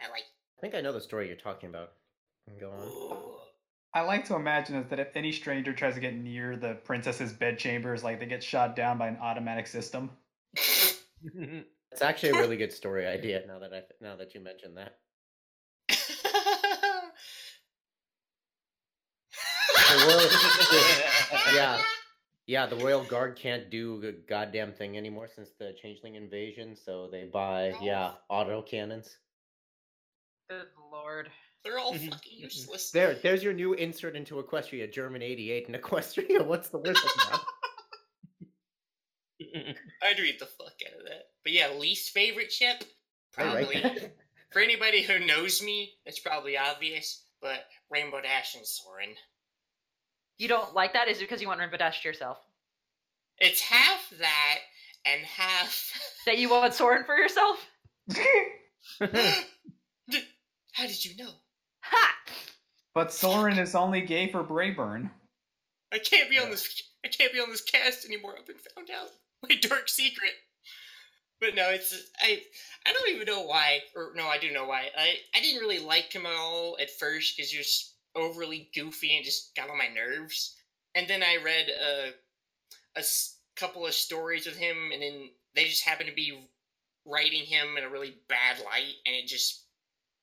[0.00, 0.24] I like.
[0.58, 1.92] I think I know the story you're talking about.
[2.58, 2.88] Go on.
[2.88, 3.36] Ooh.
[3.94, 7.32] I like to imagine is that if any stranger tries to get near the princess's
[7.32, 10.10] bedchambers, like they get shot down by an automatic system.
[11.94, 13.44] It's actually a really good story idea.
[13.46, 14.98] Now that I now that you mentioned that.
[20.06, 21.82] Royal- yeah,
[22.46, 22.66] yeah.
[22.66, 26.76] The royal guard can't do a goddamn thing anymore since the changeling invasion.
[26.76, 29.16] So they buy yeah auto cannons.
[30.48, 31.30] Good lord.
[31.64, 32.90] They're all fucking useless.
[32.90, 36.46] There, there's your new insert into Equestria, German 88 and Equestria.
[36.46, 37.40] What's the whistle now?
[40.02, 41.28] I'd read the fuck out of that.
[41.42, 42.84] But yeah, least favorite ship?
[43.38, 44.10] I like Probably.
[44.52, 49.14] For anybody who knows me, it's probably obvious, but Rainbow Dash and Soarin.
[50.38, 51.08] You don't like that?
[51.08, 52.38] Is it because you want Rainbow Dash to yourself?
[53.38, 54.58] It's half that
[55.06, 55.92] and half.
[56.26, 57.68] That you want Soarin for yourself?
[60.72, 61.32] How did you know?
[61.82, 62.14] Ha!
[62.94, 65.10] But Soarin is only gay for Braeburn.
[65.92, 66.82] I can't be on this.
[67.04, 68.36] I can't be on this cast anymore.
[68.38, 69.10] I've been found out.
[69.42, 70.32] My dark secret.
[71.40, 72.40] But no, it's I.
[72.86, 73.80] I don't even know why.
[73.94, 74.88] Or no, I do know why.
[74.96, 79.16] I I didn't really like him at all at first because he was overly goofy
[79.16, 80.56] and just got on my nerves.
[80.94, 82.12] And then I read a
[82.96, 86.48] a s- couple of stories with him, and then they just happened to be
[87.06, 89.64] writing him in a really bad light, and it just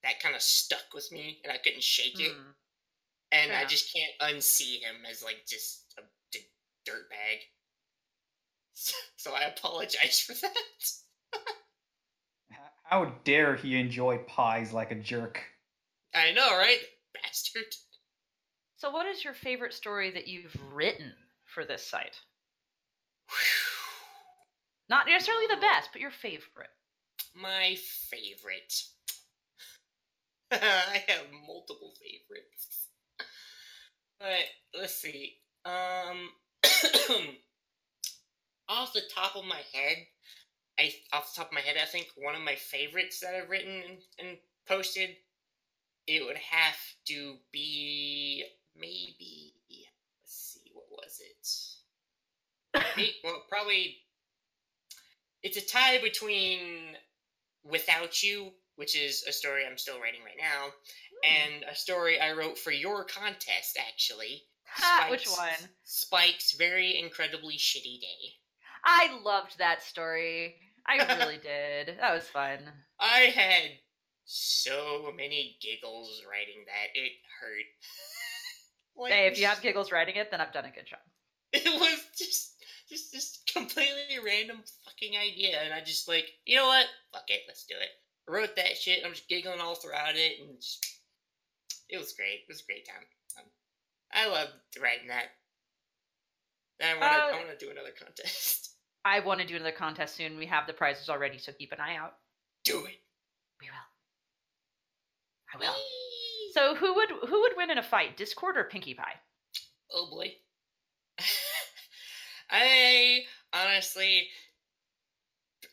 [0.03, 2.51] that kind of stuck with me, and I couldn't shake it Hmm.
[3.31, 6.47] and I just can't unsee him as like just a d-
[6.87, 7.39] dirtbag.
[9.15, 10.55] So I apologize for that.
[12.83, 15.43] How dare he enjoy pies like a jerk?
[16.13, 16.79] I know, right?
[17.23, 17.75] Bastard.
[18.77, 21.13] So, what is your favorite story that you've written
[21.45, 22.19] for this site?
[24.89, 26.69] Not necessarily the best, but your favorite.
[27.35, 27.77] My
[28.09, 28.73] favorite.
[30.51, 32.87] I have multiple favorites.
[34.19, 35.37] But let's see.
[35.65, 36.29] Um
[38.67, 39.97] off the top of my head,
[40.79, 43.49] I off the top of my head, I think one of my favorites that I've
[43.49, 45.11] written and, and posted,
[46.07, 49.53] it would have to be maybe
[50.21, 51.47] let's see, what was it?
[53.23, 53.97] Well, probably
[55.43, 56.95] it's a tie between
[57.63, 61.53] Without You, which is a story I'm still writing right now, hmm.
[61.53, 64.43] and a story I wrote for your contest, actually.
[64.75, 65.69] Ha, which one?
[65.83, 68.33] Spike's very incredibly shitty day.
[68.85, 70.55] I loved that story.
[70.87, 71.97] I really did.
[71.99, 72.59] That was fun.
[72.99, 73.71] I had
[74.31, 77.67] so many giggles writing that it hurt.
[78.93, 80.99] Like, Hey, if you have giggles writing it, then I've done a good job.
[81.53, 82.55] it was just
[82.89, 86.85] just this completely random fucking idea, and I just like, you know what?
[87.13, 87.87] Fuck it, let's do it.
[88.27, 88.99] I wrote that shit.
[89.05, 90.85] I'm just giggling all throughout it, and just,
[91.89, 92.43] it was great.
[92.43, 93.05] It was a great time.
[93.39, 93.45] Um,
[94.13, 94.51] I loved
[94.81, 95.27] writing that.
[96.83, 97.07] I want to.
[97.07, 98.71] Uh, I want to do another contest.
[99.05, 100.37] I want to do another contest soon.
[100.37, 102.15] We have the prizes already, so keep an eye out.
[102.65, 103.00] Do it.
[105.57, 105.65] Will.
[105.65, 105.75] I will.
[106.53, 109.15] So who would who would win in a fight, Discord or Pinkie Pie?
[109.93, 110.33] Oh boy.
[112.51, 113.21] I
[113.53, 114.27] honestly,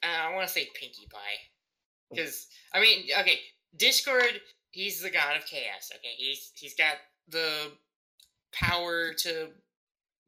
[0.03, 3.41] uh, I want to say Pinkie Pie, because I mean, okay,
[3.77, 5.91] Discord, he's the god of chaos.
[5.95, 6.95] Okay, he's he's got
[7.29, 7.73] the
[8.53, 9.49] power to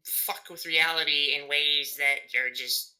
[0.04, 2.94] fuck with reality in ways that are just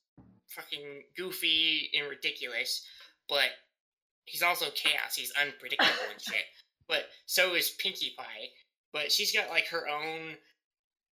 [0.49, 2.87] fucking goofy and ridiculous.
[3.29, 3.51] But
[4.27, 5.15] he's also chaos.
[5.17, 6.45] He's unpredictable and shit.
[6.89, 8.49] But so is Pinkie Pie.
[8.93, 10.37] But she's got like her own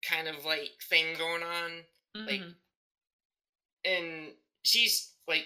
[0.08, 1.72] kind of like thing going on.
[2.16, 2.56] Like Mhm.
[3.86, 4.34] and
[4.64, 5.46] she's like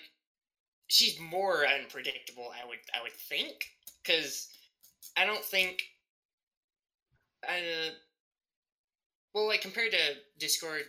[0.89, 3.66] she's more unpredictable i would i would think
[4.03, 4.49] because
[5.16, 5.82] i don't think
[7.47, 7.91] uh
[9.34, 9.97] well like compared to
[10.39, 10.84] discord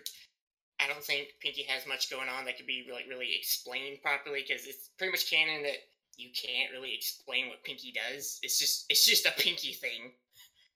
[0.80, 4.44] i don't think Pinkie has much going on that could be like really explained properly
[4.46, 5.76] because it's pretty much canon that
[6.18, 10.12] you can't really explain what Pinkie does it's just it's just a Pinkie thing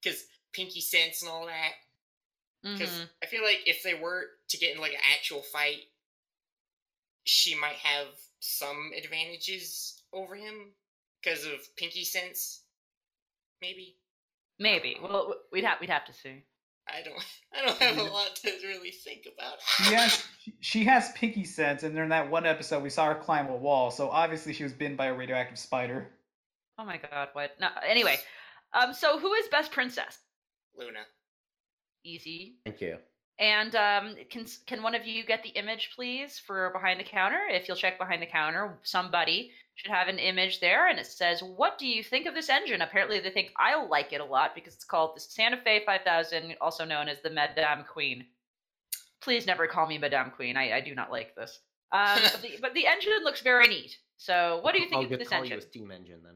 [0.02, 1.72] because Pinkie sense and all that
[2.62, 3.08] because Mhm.
[3.22, 5.82] I feel like if they were to get in like an actual fight,
[7.24, 8.06] she might have
[8.38, 10.72] some advantages over him
[11.20, 12.62] because of Pinkie sense.
[13.60, 13.96] Maybe
[14.58, 14.96] Maybe.
[15.02, 16.44] Well, we'd have we'd have to see.
[16.88, 17.24] I don't.
[17.54, 19.58] I don't have a lot to really think about.
[19.90, 23.14] yes, has, she- she has Pinkie sense, and in that one episode, we saw her
[23.14, 23.90] climb a wall.
[23.90, 26.10] So obviously, she was bitten by a radioactive spider.
[26.78, 27.52] Oh my god, what?
[27.60, 28.16] No, anyway,
[28.72, 30.18] um, so who is best princess?
[30.76, 31.00] Luna.
[32.04, 32.56] Easy.
[32.64, 32.96] Thank you.
[33.38, 37.40] And um, can can one of you get the image, please, for behind the counter?
[37.48, 41.42] If you'll check behind the counter, somebody should have an image there, and it says,
[41.42, 44.54] "What do you think of this engine?" Apparently, they think I like it a lot
[44.54, 48.26] because it's called the Santa Fe 5000, also known as the Madame Queen.
[49.20, 50.56] Please never call me Madame Queen.
[50.56, 51.60] I, I do not like this.
[51.92, 53.98] Um, but, the, but the engine looks very neat.
[54.16, 55.52] So, what do you think I'll of this call engine?
[55.52, 56.34] you a steam engine then.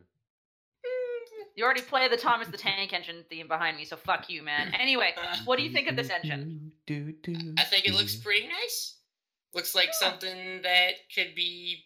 [1.56, 4.74] You already play the Thomas the Tank Engine theme behind me, so fuck you, man.
[4.78, 5.14] Anyway,
[5.46, 6.70] what do you think of this engine?
[6.90, 8.98] I think it looks pretty nice.
[9.54, 11.85] Looks like something that could be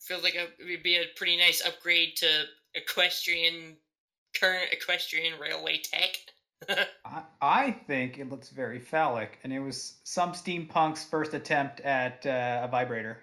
[0.00, 2.44] feels like a it would be a pretty nice upgrade to
[2.74, 3.76] equestrian
[4.38, 6.16] current equestrian railway tech.
[7.04, 12.26] I, I think it looks very phallic, and it was some steampunk's first attempt at
[12.26, 13.18] uh, a vibrator.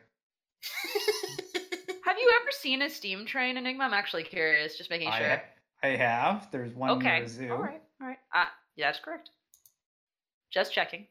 [2.05, 3.83] Have you ever seen a steam train, Enigma?
[3.83, 5.41] I'm actually curious, just making sure.
[5.83, 6.47] I, I have.
[6.51, 7.17] There's one okay.
[7.17, 7.51] near a zoo.
[7.51, 7.81] All right.
[8.01, 8.19] All right.
[8.33, 9.29] Ah, yeah, that's correct.
[10.51, 11.07] Just checking.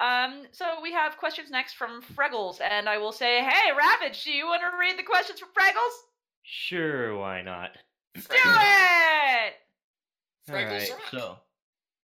[0.00, 4.32] Um, so we have questions next from Freggles, and I will say, hey, Ravage, do
[4.32, 6.04] you want to read the questions from Freggles?
[6.42, 7.76] Sure, why not?
[8.14, 9.54] Do it!
[10.46, 11.36] Freckles Alright, so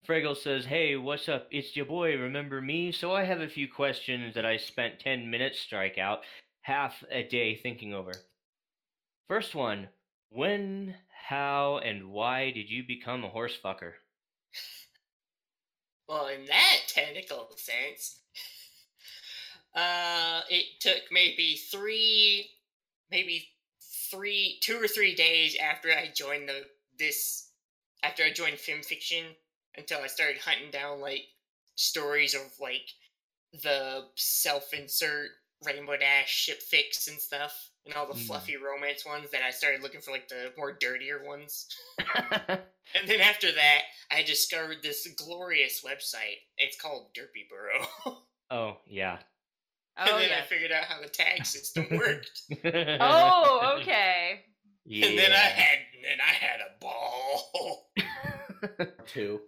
[0.07, 1.47] Fraggle says, Hey, what's up?
[1.49, 2.91] It's your boy, remember me?
[2.91, 6.21] So I have a few questions that I spent 10 minutes strike out,
[6.61, 8.11] half a day thinking over.
[9.29, 9.87] First one
[10.29, 10.95] When,
[11.29, 13.93] how, and why did you become a horse fucker?
[16.13, 18.19] Well, in that technical sense,
[19.75, 22.51] uh, it took maybe three,
[23.09, 23.47] maybe
[24.11, 26.65] three, two or three days after I joined the
[26.99, 27.49] this,
[28.03, 29.23] after I joined FimFiction,
[29.75, 31.23] until I started hunting down like
[31.73, 32.87] stories of like
[33.63, 35.29] the self-insert
[35.65, 38.25] Rainbow Dash ship fix and stuff, and all the Mm.
[38.27, 39.29] fluffy romance ones.
[39.31, 41.67] That I started looking for like the more dirtier ones.
[42.95, 43.81] And then after that,
[44.11, 46.39] I discovered this glorious website.
[46.57, 48.15] It's called Derpibooru.
[48.51, 49.19] oh, yeah.
[49.97, 52.41] and Oh, then I figured out how the tag system worked.
[52.65, 54.41] Oh, okay.
[54.85, 55.07] Yeah.
[55.07, 57.89] And then I had and then I had a ball.
[59.07, 59.39] Two.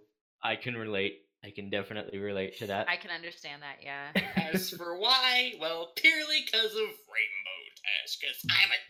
[0.42, 1.25] I can relate.
[1.46, 2.88] I can definitely relate to that.
[2.88, 4.08] I can understand that, yeah.
[4.52, 8.80] As for why, well, purely because of Rainbow Dash, because I'm a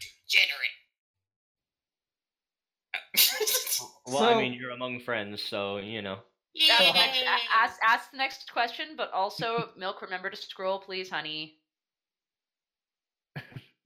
[3.12, 3.80] degenerate.
[4.06, 6.20] well, I mean, you're among friends, so, you know.
[6.54, 6.92] Yeah.
[6.94, 7.22] next,
[7.54, 11.58] ask, ask the next question, but also, Milk, remember to scroll, please, honey.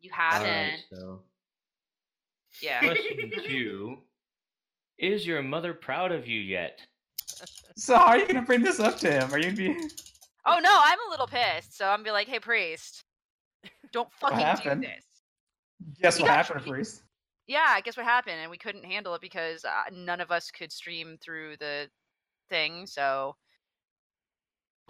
[0.01, 0.49] You haven't.
[0.49, 1.23] Alright, so.
[2.63, 2.79] Yeah.
[2.81, 3.99] Question two
[4.97, 6.81] Is your mother proud of you yet?
[7.77, 9.33] So how are you gonna bring this up to him?
[9.33, 9.89] Are you gonna be?
[10.47, 11.77] Oh no, I'm a little pissed.
[11.77, 13.05] So I'm gonna be like, hey priest,
[13.93, 14.83] don't fucking do happened?
[14.85, 15.05] this.
[16.01, 17.03] Guess You what got- happened, Priest?
[17.47, 18.37] Yeah, guess what happened?
[18.41, 21.89] And we couldn't handle it because uh, none of us could stream through the
[22.49, 22.87] thing.
[22.87, 23.37] So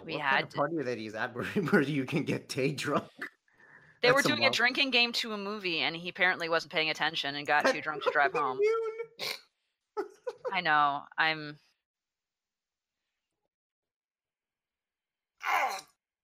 [0.05, 2.47] we what had kind of to- party that he's at where, where you can get
[2.47, 3.03] Tay drunk?
[4.01, 6.71] they That's were doing a wild- drinking game to a movie, and he apparently wasn't
[6.71, 8.57] paying attention and got too drunk to drive home.
[10.53, 11.01] I know.
[11.17, 11.57] I'm.
[15.47, 15.77] Oh,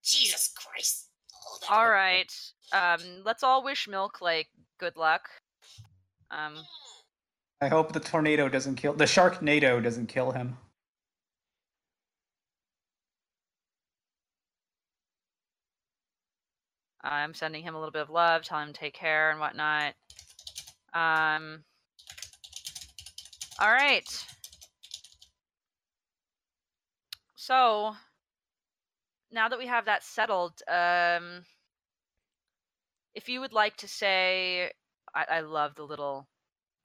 [0.04, 1.10] Jesus Christ.
[1.34, 1.92] Oh, that All hurt.
[1.92, 2.34] right.
[2.74, 4.48] Um, let's all wish Milk like
[4.80, 5.30] good luck.
[6.32, 6.56] Um,
[7.62, 9.42] I hope the tornado doesn't kill the shark.
[9.42, 10.58] NATO doesn't kill him.
[17.02, 19.94] I'm sending him a little bit of love, telling him to take care and whatnot.
[20.94, 21.64] Um,
[23.60, 24.06] All right.
[27.36, 27.96] So
[29.32, 31.44] now that we have that settled, um,
[33.14, 34.72] if you would like to say,
[35.14, 36.28] I, I love the little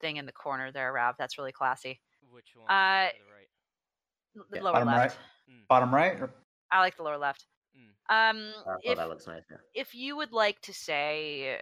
[0.01, 1.15] thing in the corner there, Rav.
[1.17, 1.99] That's really classy.
[2.31, 2.69] Which one?
[2.71, 4.49] Uh, the right.
[4.51, 5.17] The Yeah, lower bottom left.
[5.49, 5.67] Mm.
[5.67, 6.19] Bottom right?
[6.19, 6.33] Or-
[6.71, 7.45] I like the lower left.
[7.77, 8.29] Mm.
[8.31, 9.43] Um, Oh, if that looks nice.
[9.49, 9.57] Yeah.
[9.75, 11.59] if you would like to say,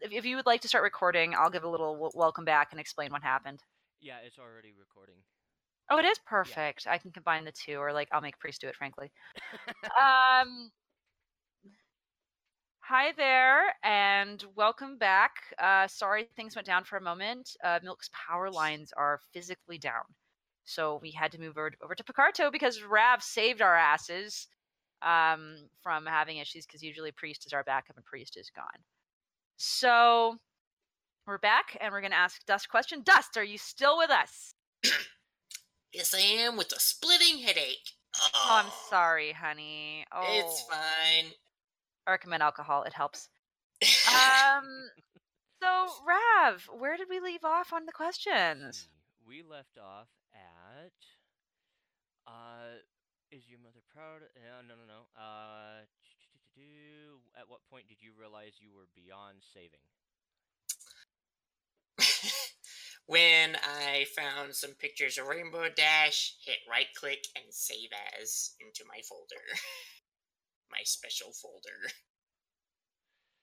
[0.00, 2.68] if if you would like to start recording, I'll give a little w- welcome back
[2.72, 3.62] and explain what happened.
[4.00, 5.16] Yeah, it's already recording.
[5.92, 6.86] Oh, it is perfect.
[6.86, 9.10] I can combine the two, or like I'll make Priest do it, frankly.
[9.84, 10.70] um,
[12.78, 15.32] hi there, and welcome back.
[15.60, 17.56] Uh, sorry things went down for a moment.
[17.64, 20.04] Uh, Milk's power lines are physically down,
[20.64, 24.46] so we had to move over, over to Picarto because Rav saved our asses
[25.02, 28.84] um, from having issues because usually Priest is our backup and Priest is gone.
[29.56, 30.36] So
[31.26, 33.02] we're back, and we're going to ask Dust question.
[33.02, 34.54] Dust, are you still with us?
[35.92, 37.90] Yes, I am with a splitting headache.
[38.34, 40.04] Oh, I'm sorry, honey.
[40.12, 41.32] Oh, It's fine.
[42.06, 42.82] I recommend alcohol.
[42.84, 43.28] It helps.
[43.82, 44.90] Um,
[45.62, 48.88] so Rav, where did we leave off on the questions?
[49.26, 50.92] We left off at.
[52.26, 52.78] Uh,
[53.32, 54.22] is your mother proud?
[54.36, 55.00] No, no, no, no.
[55.16, 55.86] Uh,
[57.38, 59.80] at what point did you realize you were beyond saving?
[63.06, 67.90] When I found some pictures of Rainbow Dash, hit right click and save
[68.20, 69.42] as into my folder.
[70.70, 71.90] my special folder.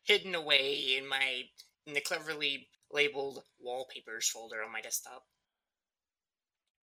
[0.03, 1.43] Hidden away in my
[1.85, 5.23] in the cleverly labeled wallpapers folder on my desktop.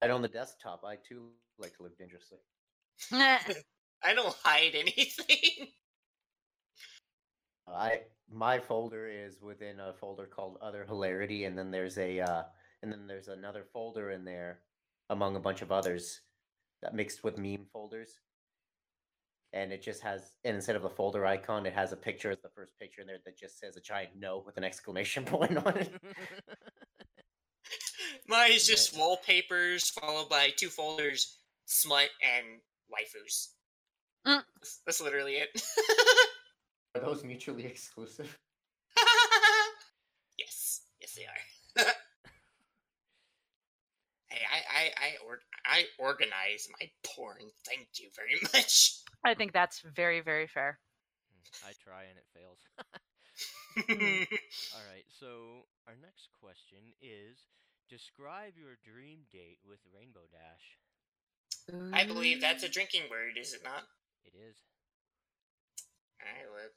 [0.01, 2.39] And on the desktop, I too like to live dangerously.
[3.11, 5.67] I don't hide anything.
[7.67, 8.01] I
[8.31, 12.43] my folder is within a folder called Other Hilarity, and then there's a uh,
[12.85, 14.59] and then there's another folder in there
[15.09, 16.21] among a bunch of others
[16.83, 18.19] that mixed with meme folders.
[19.53, 22.37] And it just has, and instead of a folder icon, it has a picture as
[22.43, 25.57] the first picture in there that just says a giant no with an exclamation point
[25.57, 25.91] on it.
[28.27, 32.59] Mine is just wallpapers followed by two folders, smut and
[32.91, 33.47] waifus.
[34.27, 34.43] Mm.
[34.59, 35.49] That's, that's literally it.
[36.95, 38.37] Are those mutually exclusive?
[40.37, 41.85] yes, yes they are.
[44.75, 47.51] Hey, I I I, or- I organize my porn.
[47.65, 48.99] Thank you very much.
[49.25, 50.79] I think that's very, very fair.
[51.31, 52.59] Hmm, I try and it fails.
[53.75, 54.23] Hmm,
[54.73, 57.47] All right, so our next question is
[57.89, 60.79] describe your dream date with Rainbow Dash.
[61.93, 63.83] I believe that's a drinking word, is it not?
[64.25, 64.57] It is.
[66.21, 66.71] I would.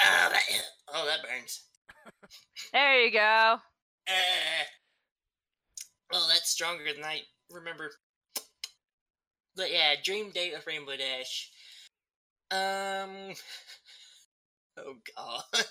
[0.00, 0.42] Oh, ah, that,
[0.94, 1.64] oh, that burns.
[2.72, 3.56] There you go.
[4.08, 4.64] Uh,
[6.12, 7.90] well, that's stronger than I remember.
[9.56, 11.50] But yeah, dream date with Rainbow Dash.
[12.50, 13.34] Um.
[14.76, 15.42] Oh god.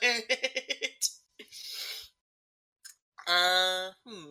[3.27, 4.29] uh, hmm.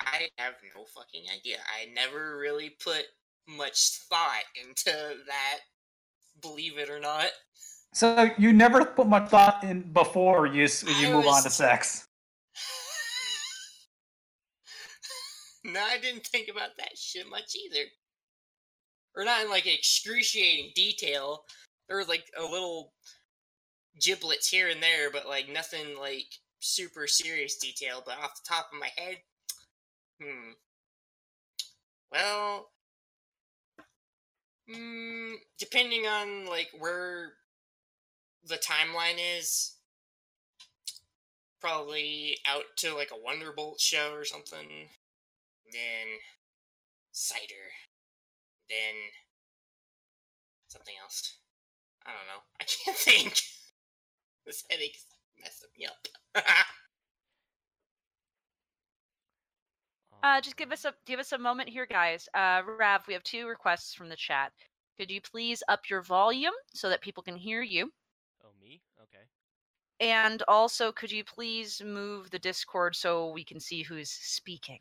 [0.00, 1.58] I have no fucking idea.
[1.80, 3.04] I never really put
[3.48, 4.90] much thought into
[5.26, 5.58] that.
[6.40, 7.28] Believe it or not.
[7.92, 12.08] So you never put much thought in before you you I move on to sex.
[15.64, 17.84] no, I didn't think about that shit much either.
[19.14, 21.44] Or not in like excruciating detail.
[21.86, 22.94] There was like a little
[24.00, 26.26] giblets here and there, but like nothing like
[26.60, 28.02] super serious detail.
[28.04, 29.18] But off the top of my head,
[30.18, 30.52] hmm.
[32.10, 32.70] Well,
[34.66, 37.34] hmm, depending on like where
[38.44, 39.76] the timeline is,
[41.62, 44.68] probably out to like a Wonderbolt show or something.
[45.72, 46.18] Then
[47.12, 47.70] cider.
[48.68, 48.94] Then
[50.68, 51.38] something else.
[52.04, 52.42] I don't know.
[52.60, 53.40] I can't think.
[54.44, 55.06] this headache's
[55.40, 56.44] messing me up.
[60.24, 62.28] Uh, just give us a give us a moment here, guys.
[62.32, 64.52] Uh, Rav, we have two requests from the chat.
[64.96, 67.90] Could you please up your volume so that people can hear you?
[68.62, 68.80] Me?
[69.02, 69.24] Okay.
[70.00, 74.80] And also, could you please move the Discord so we can see who's speaking?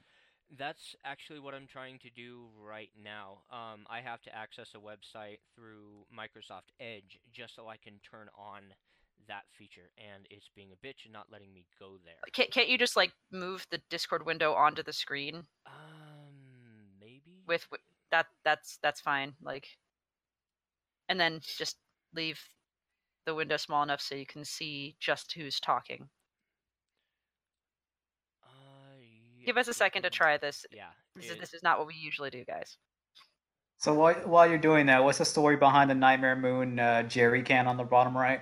[0.58, 3.40] That's actually what I'm trying to do right now.
[3.52, 8.28] Um, I have to access a website through Microsoft Edge just so I can turn
[8.38, 8.64] on
[9.28, 12.16] that feature, and it's being a bitch and not letting me go there.
[12.34, 17.44] Can't, can't you just like move the Discord window onto the screen Um, maybe.
[17.48, 18.26] with wi- that?
[18.44, 19.34] That's that's fine.
[19.42, 19.68] Like,
[21.08, 21.78] and then just
[22.14, 22.42] leave
[23.26, 26.09] the window small enough so you can see just who's talking.
[28.43, 28.47] Uh,
[29.45, 30.65] Give us a second to try this.
[30.72, 30.89] Yeah.
[31.15, 32.78] This is it- this is not what we usually do, guys.
[33.78, 37.41] So while, while you're doing that, what's the story behind the Nightmare Moon uh, jerry
[37.41, 38.41] can on the bottom right?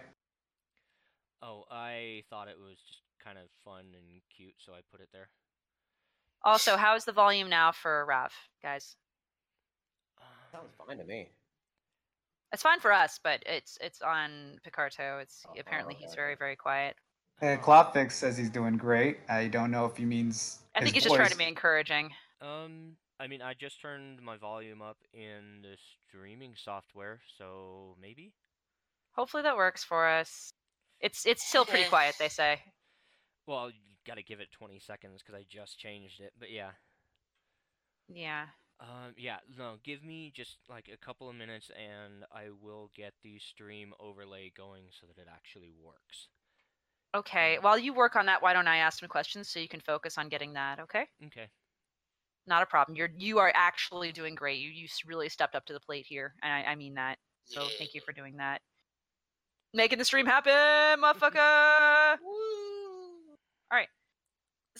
[1.42, 5.08] Oh, I thought it was just kind of fun and cute, so I put it
[5.14, 5.30] there.
[6.44, 8.98] Also, how is the volume now for Rav, guys?
[10.52, 11.30] Sounds fine to me.
[12.52, 15.20] It's fine for us, but it's it's on Picarto.
[15.22, 16.96] It's Oh, apparently he's very very quiet.
[17.42, 19.20] Uh, Clopfix says he's doing great.
[19.30, 20.60] I don't know if he means.
[20.76, 22.12] I think his he's just trying to be encouraging.
[22.42, 25.78] Um, I mean, I just turned my volume up in the
[26.08, 28.34] streaming software, so maybe.
[29.12, 30.52] Hopefully that works for us.
[31.00, 32.62] It's it's still pretty quiet, they say.
[33.48, 36.34] Well, you gotta give it 20 seconds because I just changed it.
[36.38, 36.72] But yeah.
[38.08, 38.46] Yeah.
[38.82, 43.14] Um, yeah, no, give me just like a couple of minutes and I will get
[43.24, 46.30] the stream overlay going so that it actually works.
[47.14, 47.54] Okay.
[47.54, 47.60] Yeah.
[47.60, 50.18] While you work on that, why don't I ask some questions so you can focus
[50.18, 50.80] on getting that?
[50.80, 51.06] Okay.
[51.26, 51.50] Okay.
[52.48, 52.96] Not a problem.
[52.96, 54.60] You're you are actually doing great.
[54.60, 57.18] You you really stepped up to the plate here, and I, I mean that.
[57.46, 58.62] So thank you for doing that.
[59.74, 60.54] Making the stream happen,
[61.04, 62.18] motherfucker.
[62.24, 62.60] Woo!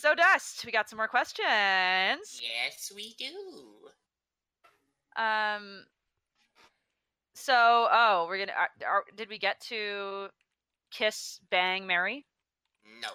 [0.00, 2.40] So Dust, we got some more questions.
[2.40, 3.28] Yes, we do.
[5.14, 5.84] Um.
[7.34, 7.52] So,
[7.92, 8.56] oh, we're gonna.
[8.58, 10.28] Are, are, did we get to
[10.90, 12.24] kiss, bang, marry?
[13.02, 13.10] No.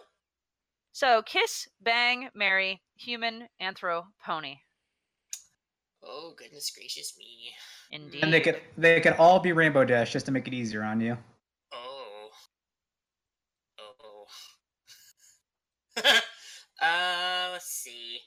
[0.91, 4.57] So, kiss, bang, marry, human, anthro, pony.
[6.03, 7.49] Oh goodness gracious me.
[7.89, 8.23] Indeed.
[8.23, 11.01] And they could they could all be Rainbow Dash just to make it easier on
[11.01, 11.17] you.
[11.73, 12.29] Oh.
[15.97, 16.11] Oh.
[16.86, 18.19] uh, let's see.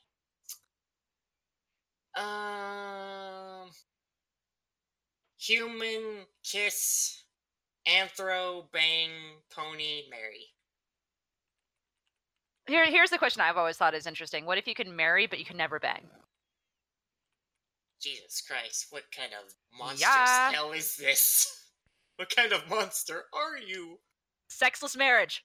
[2.16, 3.70] Um,
[5.38, 7.24] human kiss,
[7.86, 9.10] anthro bang
[9.54, 10.46] pony Mary.
[12.66, 14.44] Here, here's the question I've always thought is interesting.
[14.44, 16.02] What if you could marry but you could never bang?
[18.00, 20.52] Jesus Christ, what kind of monster Yeah.
[20.52, 21.54] hell is this?
[22.16, 24.00] What kind of monster are you?
[24.48, 25.44] Sexless marriage.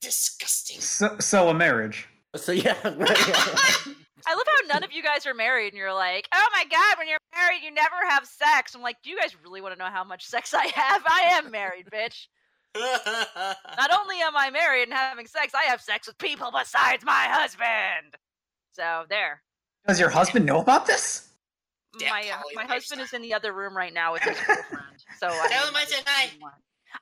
[0.00, 0.80] Disgusting.
[0.80, 2.08] So, so a marriage.
[2.36, 6.48] So yeah, I love how none of you guys are married and you're like, oh
[6.52, 8.74] my god, when you're married, you never have sex.
[8.74, 11.02] I'm like, do you guys really want to know how much sex I have?
[11.06, 12.26] I am married, bitch.
[12.76, 17.26] Not only am I married and having sex, I have sex with people besides my
[17.28, 18.14] husband.
[18.72, 19.42] So there.
[19.86, 21.30] Does your husband know about this?
[21.98, 24.84] Yeah, my uh, my husband is in the other room right now with his girlfriend.
[25.18, 26.30] So Tell mean, him I said hi.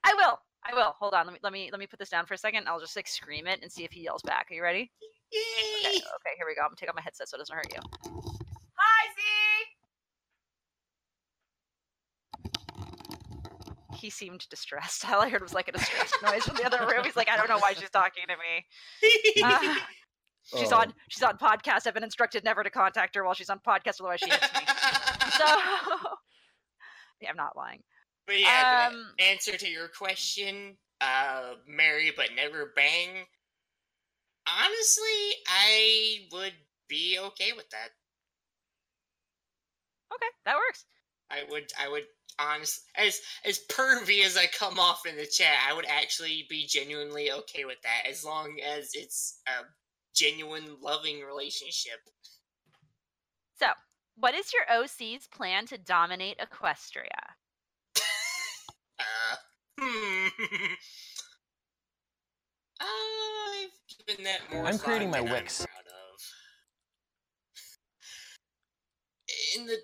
[0.05, 0.39] I will.
[0.65, 0.95] I will.
[0.99, 1.27] Hold on.
[1.27, 2.69] Let me let me let me put this down for a second.
[2.69, 4.49] I'll just like scream it and see if he yells back.
[4.51, 4.91] Are you ready?
[5.33, 5.41] Yay!
[5.81, 6.63] Okay, okay, here we go.
[6.63, 7.81] I'm gonna take off my headset so it doesn't hurt you.
[8.75, 9.21] Hi, Z.
[13.97, 15.05] He seemed distressed.
[15.11, 17.05] All I heard was like a distressed noise from the other room.
[17.05, 18.65] He's like, I don't know why she's talking to me.
[19.45, 19.75] Uh,
[20.59, 20.79] she's Oh.
[20.79, 21.87] on she's on podcast.
[21.87, 24.61] I've been instructed never to contact her while she's on podcast, otherwise she hits me.
[25.37, 25.45] So
[27.21, 27.83] yeah, I'm not lying.
[28.29, 33.27] But yeah, Um, the answer to your question, uh, marry but never bang.
[34.47, 36.53] Honestly, I would
[36.89, 37.89] be okay with that.
[40.13, 40.85] Okay, that works.
[41.31, 42.05] I would, I would
[42.39, 46.67] honestly, as as pervy as I come off in the chat, I would actually be
[46.67, 49.65] genuinely okay with that, as long as it's a
[50.15, 52.01] genuine, loving relationship.
[53.59, 53.69] So,
[54.17, 57.38] what is your OC's plan to dominate Equestria?
[59.79, 60.29] Hmm.
[62.81, 64.67] I've given that more.
[64.67, 65.67] I'm creating my Wix.
[69.57, 69.77] In the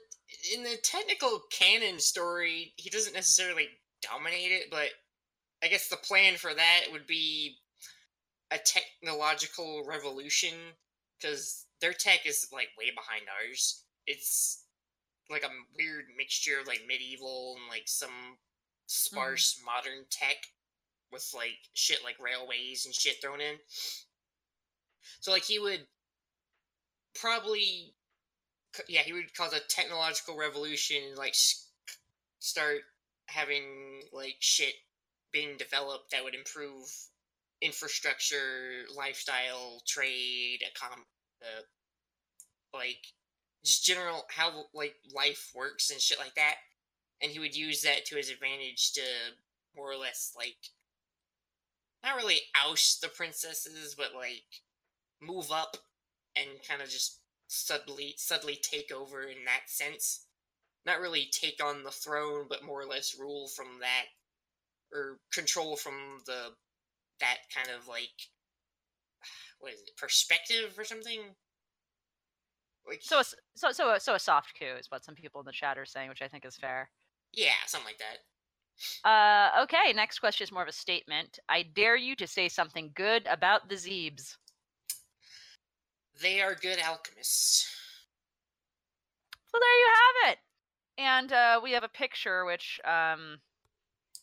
[0.54, 3.68] in the technical canon story, he doesn't necessarily
[4.02, 4.88] dominate it, but
[5.62, 7.56] I guess the plan for that would be
[8.50, 10.54] a technological revolution
[11.18, 13.84] because their tech is like way behind ours.
[14.06, 14.64] It's
[15.30, 18.36] like a weird mixture of like medieval and like some
[18.86, 20.36] sparse modern tech
[21.12, 23.56] with like shit like railways and shit thrown in.
[25.20, 25.86] So like he would
[27.14, 27.94] probably
[28.88, 31.34] yeah, he would cause a technological revolution and like
[32.40, 32.80] start
[33.26, 34.74] having like shit
[35.32, 36.88] being developed that would improve
[37.62, 40.98] infrastructure, lifestyle, trade, econ
[41.42, 41.62] uh,
[42.72, 42.98] like
[43.64, 46.56] just general how like life works and shit like that.
[47.24, 49.02] And he would use that to his advantage to
[49.74, 50.58] more or less like
[52.04, 54.44] not really oust the princesses, but like
[55.22, 55.76] move up
[56.36, 60.26] and kind of just subtly subtly take over in that sense.
[60.84, 64.04] Not really take on the throne, but more or less rule from that
[64.92, 66.50] or control from the
[67.20, 68.28] that kind of like
[69.60, 71.20] what is it perspective or something.
[72.86, 75.52] Like So, a so, so, so a soft coup is what some people in the
[75.52, 76.90] chat are saying, which I think is fair.
[77.36, 78.18] Yeah, something like that.
[79.08, 81.38] Uh, okay, next question is more of a statement.
[81.48, 84.36] I dare you to say something good about the Zeebs.
[86.20, 87.68] They are good alchemists.
[89.46, 90.38] So there you have it.
[90.96, 93.38] And uh, we have a picture, which, um,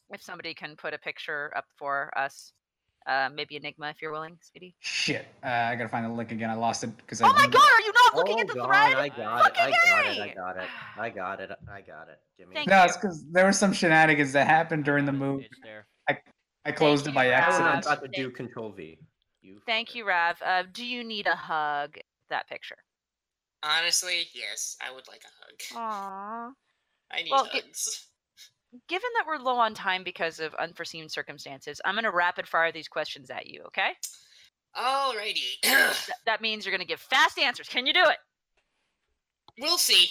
[0.09, 2.53] if somebody can put a picture up for us,
[3.07, 4.75] uh, maybe Enigma, if you're willing, Speedy.
[4.79, 5.25] Shit.
[5.43, 6.49] Uh, I gotta find the link again.
[6.49, 7.33] I lost it because Oh I.
[7.33, 8.95] my God, are you not looking oh at the God, thread?
[8.97, 9.21] I got it.
[9.21, 10.19] I Fucking got it.
[10.19, 10.35] I A!
[10.35, 10.69] got it.
[10.97, 11.51] I got it.
[11.71, 12.19] I got it.
[12.37, 12.55] Give me.
[12.55, 12.85] Thank No, you.
[12.85, 15.43] it's because there were some shenanigans that happened during the It's move.
[15.63, 15.87] there.
[16.63, 18.99] I closed Thank it by you, I was about to do Control V.
[19.41, 20.39] You Thank you, Rav.
[20.45, 21.97] Uh, do you need a hug?
[22.29, 22.77] That picture.
[23.63, 25.81] Honestly, yes, I would like a hug.
[25.91, 26.53] Aww.
[27.11, 28.07] I need Well, gi- hugs.
[28.87, 32.71] Given that we're low on time because of unforeseen circumstances, I'm going to rapid fire
[32.71, 33.91] these questions at you, okay?
[34.77, 35.35] Alrighty.
[35.63, 37.67] Th- that means you're going to give fast answers.
[37.67, 38.17] Can you do it?
[39.59, 40.07] we'll see.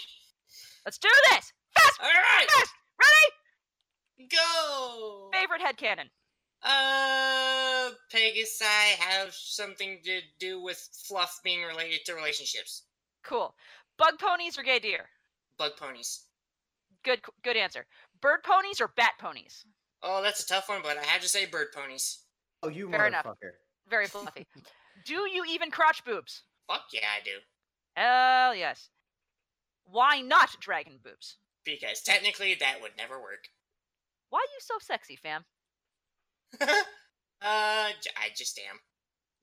[0.84, 1.52] Let's do this!
[1.74, 2.00] Fast!
[2.00, 2.70] Alright, Fast!
[3.00, 4.28] Ready?
[4.30, 5.30] go!
[5.32, 6.08] Favorite headcanon.
[6.62, 8.64] Uh, Pegasi
[8.98, 12.82] have something to do with fluff being related to relationships.
[13.24, 13.54] Cool.
[13.96, 15.08] Bug ponies or gay deer?
[15.58, 16.26] Bug ponies.
[17.02, 17.86] Good good answer.
[18.20, 19.64] Bird ponies or bat ponies?
[20.02, 22.24] Oh, that's a tough one, but I have to say bird ponies.
[22.62, 23.26] Oh, you Fair enough.
[23.88, 24.46] Very fluffy.
[25.06, 26.42] do you even crotch boobs?
[26.68, 27.30] Fuck yeah, I do.
[27.96, 28.88] Hell yes.
[29.84, 31.38] Why not dragon boobs?
[31.64, 33.48] Because technically that would never work.
[34.30, 35.44] Why are you so sexy, fam?
[36.60, 36.66] uh,
[37.40, 38.78] j- I just am.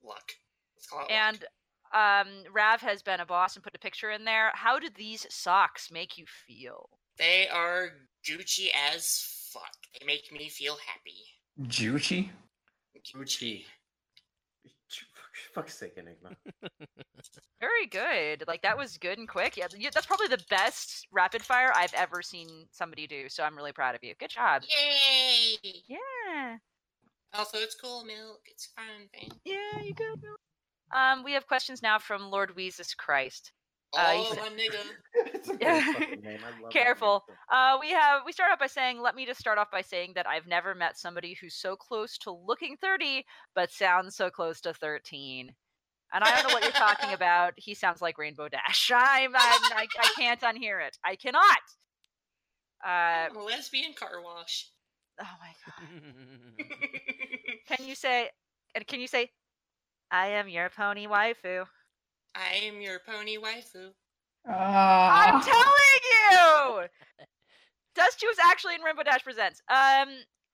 [0.04, 0.32] Luck.
[0.76, 1.12] Let's call it luck.
[1.12, 1.46] And
[1.94, 4.52] um, Rav has been a boss and put a picture in there.
[4.54, 6.90] How do these socks make you feel?
[7.18, 7.90] They are
[8.28, 9.76] Gucci as fuck.
[10.00, 11.70] They make me feel happy.
[11.70, 12.30] Gucci?
[13.16, 13.64] Gucci.
[15.54, 16.36] Fuck's sake, Enigma.
[17.60, 18.44] Very good.
[18.48, 19.58] Like that was good and quick.
[19.58, 23.30] Yeah, that's probably the best rapid fire I've ever seen somebody do.
[23.30, 24.14] So I'm really proud of you.
[24.20, 24.64] Good job.
[24.64, 25.58] Yay!
[25.88, 26.58] Yeah.
[27.34, 28.42] Also, it's cool milk.
[28.46, 29.38] It's fun, man.
[29.44, 30.22] Yeah, you good.
[30.96, 33.52] Um, we have questions now from Lord Weezus Christ.
[33.96, 34.80] Uh, Oh, he's- my nigga.
[35.34, 35.94] it's a great Yeah.
[35.94, 36.40] fucking name.
[36.44, 36.84] I love that name.
[36.84, 37.24] Careful.
[37.52, 40.14] Uh, we have we start off by saying, let me just start off by saying
[40.16, 43.24] that I've never met somebody who's so close to looking 30
[43.56, 45.54] but sounds so close to 13.
[46.14, 47.54] And I don't know what you're talking about.
[47.58, 48.92] He sounds like Rainbow Dash.
[48.94, 50.98] I'm, I'm I, I can't unhear it.
[51.04, 51.44] I cannot.
[52.86, 54.70] Uh, I'm a lesbian car wash.
[55.22, 56.68] oh my god.
[57.78, 58.30] Can you say?
[58.76, 59.32] And can you say,
[60.12, 61.66] I am your pony waifu?
[62.38, 63.92] I am your pony waifu.
[64.46, 65.42] I'm Ah.
[65.44, 66.88] telling you.
[67.96, 69.62] Dust was actually in Rainbow Dash Presents.
[69.70, 70.10] Um,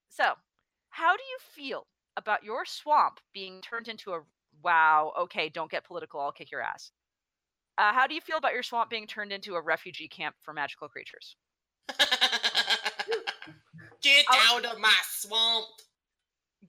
[0.09, 0.33] so
[0.91, 4.21] how do you feel about your swamp being turned into a
[4.63, 5.11] wow?
[5.19, 6.21] Okay, don't get political.
[6.21, 6.91] I'll kick your ass.
[7.77, 10.53] Uh, how do you feel about your swamp being turned into a refugee camp for
[10.53, 11.35] magical creatures?
[14.01, 14.57] Get Oh.
[14.57, 15.67] out of my swamp.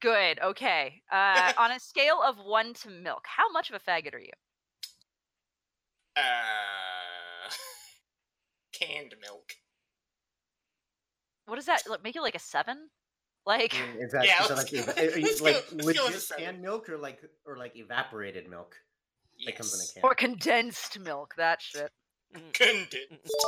[0.00, 0.40] Good.
[0.40, 1.02] Okay.
[1.10, 4.32] Uh, on a scale of one to milk, how much of a faggot are you?
[6.16, 6.20] Uh,
[8.72, 9.52] canned milk.
[11.46, 12.88] What does that like, make you like a seven?
[13.46, 16.16] Like, Mm, Is that, Yeah, is that like, eva- are let's like let's go legit
[16.16, 16.44] a seven.
[16.44, 18.74] canned milk or like or like evaporated milk
[19.44, 20.08] that comes in a can?
[20.10, 21.34] or condensed milk?
[21.36, 21.90] That shit.
[22.52, 23.46] Condensed.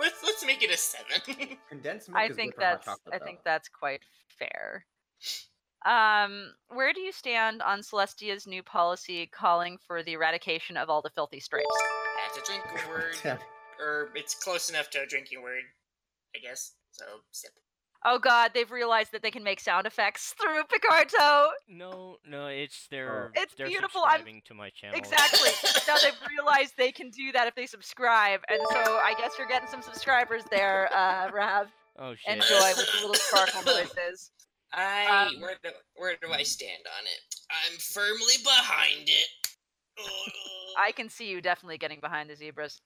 [0.00, 1.58] Let's let's make it a seven.
[1.68, 3.24] Condensed milk I is think good for hot that's chocolate, I though.
[3.26, 4.02] think that's quite
[4.38, 4.86] fair.
[5.84, 11.02] Um, where do you stand on Celestia's new policy calling for the eradication of all
[11.02, 11.66] the filthy stripes?
[12.24, 13.40] That's a drinking word,
[13.80, 15.62] or it's close enough to a drinking word,
[16.36, 16.72] I guess.
[16.92, 17.50] So sip.
[18.04, 21.50] Oh god, they've realized that they can make sound effects through Picarto.
[21.68, 23.32] No, no, it's their.
[23.34, 24.98] It's they're beautiful, I'm- subscribing to my channel.
[24.98, 25.50] Exactly.
[25.88, 29.48] now they've realized they can do that if they subscribe, and so I guess you're
[29.48, 31.68] getting some subscribers there, uh, Rav.
[31.98, 32.36] Oh shit.
[32.36, 34.30] Enjoy with the little sparkle noises.
[34.74, 37.20] I Um, where do where do I stand on it?
[37.50, 39.26] I'm firmly behind it.
[40.78, 42.80] I can see you definitely getting behind the zebras.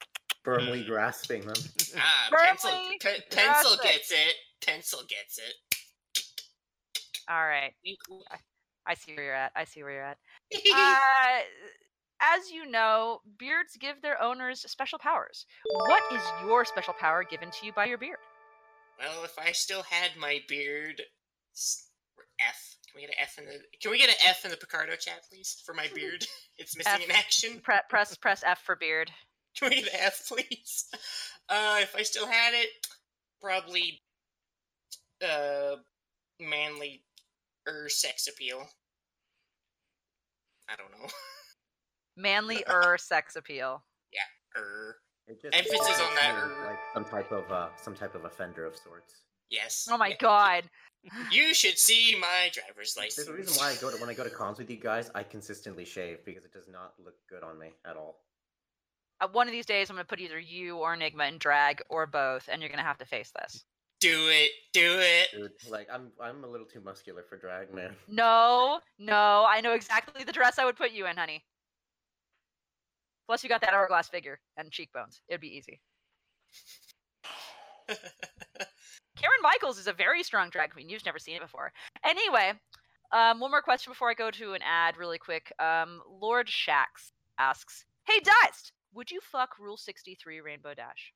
[0.44, 1.54] firmly grasping them.
[1.96, 2.70] ah, Firmly pencil,
[3.00, 4.34] pe- pencil gets it.
[4.64, 5.54] Pencil gets it.
[7.28, 7.72] All right.
[7.84, 7.98] Wink,
[8.86, 9.52] I see where you're at.
[9.56, 10.18] I see where you're at.
[10.74, 11.40] Uh,
[12.20, 15.44] as you know, beards give their owners special powers.
[15.70, 18.18] What is your special power given to you by your beard?
[18.98, 21.06] well, if I still had my beard, s-
[22.40, 22.76] F.
[22.90, 23.58] Can we get an F in the?
[23.80, 26.24] Can we get an F in the Picarto chat, please, for my beard?
[26.58, 27.04] It's missing F.
[27.04, 27.60] in action.
[27.62, 29.10] Pre- press press F for beard.
[29.58, 30.86] Can we get an F, please?
[31.48, 32.68] Uh, if I still had it,
[33.42, 34.00] probably
[35.22, 35.76] uh,
[36.40, 37.02] manly
[37.68, 38.66] er sex appeal.
[40.68, 41.08] I don't know.
[42.16, 43.82] Manly er sex appeal.
[44.12, 44.96] Yeah, er.
[45.28, 46.66] It just Emphasis on that, means, er.
[46.66, 49.22] Like some type of uh, some type of offender of sorts.
[49.50, 49.88] Yes.
[49.90, 50.16] Oh my Yeah.
[50.20, 50.64] god.
[51.30, 53.26] You should see my driver's license.
[53.26, 53.28] There's license.
[53.28, 55.22] a reason why I go to when I go to cons with you guys, I
[55.22, 58.18] consistently shave because it does not look good on me at all.
[59.20, 62.06] Uh, one of these days, I'm gonna put either you or Enigma in drag or
[62.06, 63.64] both, and you're gonna have to face this.
[64.00, 64.50] Do it.
[64.74, 65.28] Do it.
[65.32, 67.94] Dude, like I'm I'm a little too muscular for drag, man.
[68.08, 71.44] No, no, I know exactly the dress I would put you in, honey.
[73.26, 75.22] Plus, you got that hourglass figure and cheekbones.
[75.28, 75.80] It'd be easy.
[79.16, 80.88] Karen Michaels is a very strong drag queen.
[80.88, 81.72] You've never seen it before.
[82.04, 82.52] Anyway,
[83.12, 85.52] um, one more question before I go to an ad, really quick.
[85.58, 91.12] Um, Lord Shax asks, "Hey Dust, would you fuck Rule 63 Rainbow Dash?"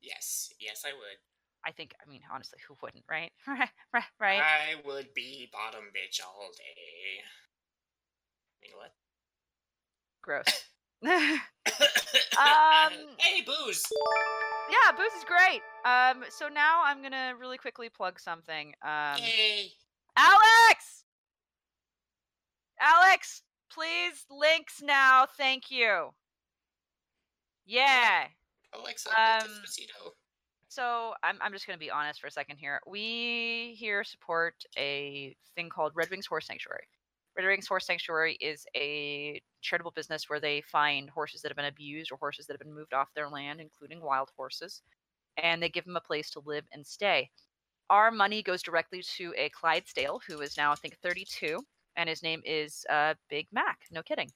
[0.00, 0.52] yes.
[0.60, 1.18] Yes, I would.
[1.64, 1.94] I think.
[2.04, 3.30] I mean, honestly, who wouldn't, right?
[3.46, 4.40] right, right, right.
[4.42, 7.22] I would be bottom bitch all day.
[8.62, 8.92] You know what?
[10.22, 10.68] Gross.
[11.06, 12.92] um.
[13.18, 13.82] Hey, booze.
[14.70, 15.62] yeah, booze is great.
[15.84, 18.72] Um, so now I'm gonna really quickly plug something.
[18.82, 19.72] Um, Yay.
[20.16, 21.04] Alex,
[22.80, 23.42] Alex,
[23.72, 25.26] please links now.
[25.36, 26.10] Thank you.
[27.66, 28.26] Yeah.
[28.74, 29.48] Alexa, Um,
[30.68, 32.80] So I'm I'm just gonna be honest for a second here.
[32.86, 36.86] We here support a thing called Red Wings Horse Sanctuary.
[37.36, 41.64] Red Wings Horse Sanctuary is a charitable business where they find horses that have been
[41.64, 44.82] abused or horses that have been moved off their land, including wild horses,
[45.42, 47.30] and they give them a place to live and stay.
[47.88, 51.60] Our money goes directly to a Clydesdale who is now I think 32,
[51.96, 53.78] and his name is uh, Big Mac.
[53.90, 54.30] No kidding.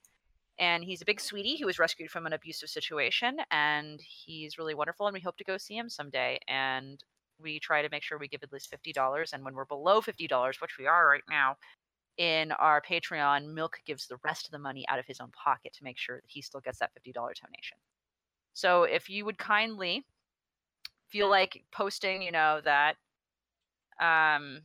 [0.58, 4.74] And he's a big sweetie who was rescued from an abusive situation, and he's really
[4.74, 5.06] wonderful.
[5.06, 6.38] And we hope to go see him someday.
[6.48, 7.02] And
[7.38, 9.34] we try to make sure we give at least fifty dollars.
[9.34, 11.56] And when we're below fifty dollars, which we are right now,
[12.18, 15.72] in our Patreon, Milk gives the rest of the money out of his own pocket
[15.74, 17.76] to make sure that he still gets that fifty dollar donation.
[18.54, 20.04] So if you would kindly
[21.08, 22.96] feel like posting, you know that,
[24.00, 24.62] um,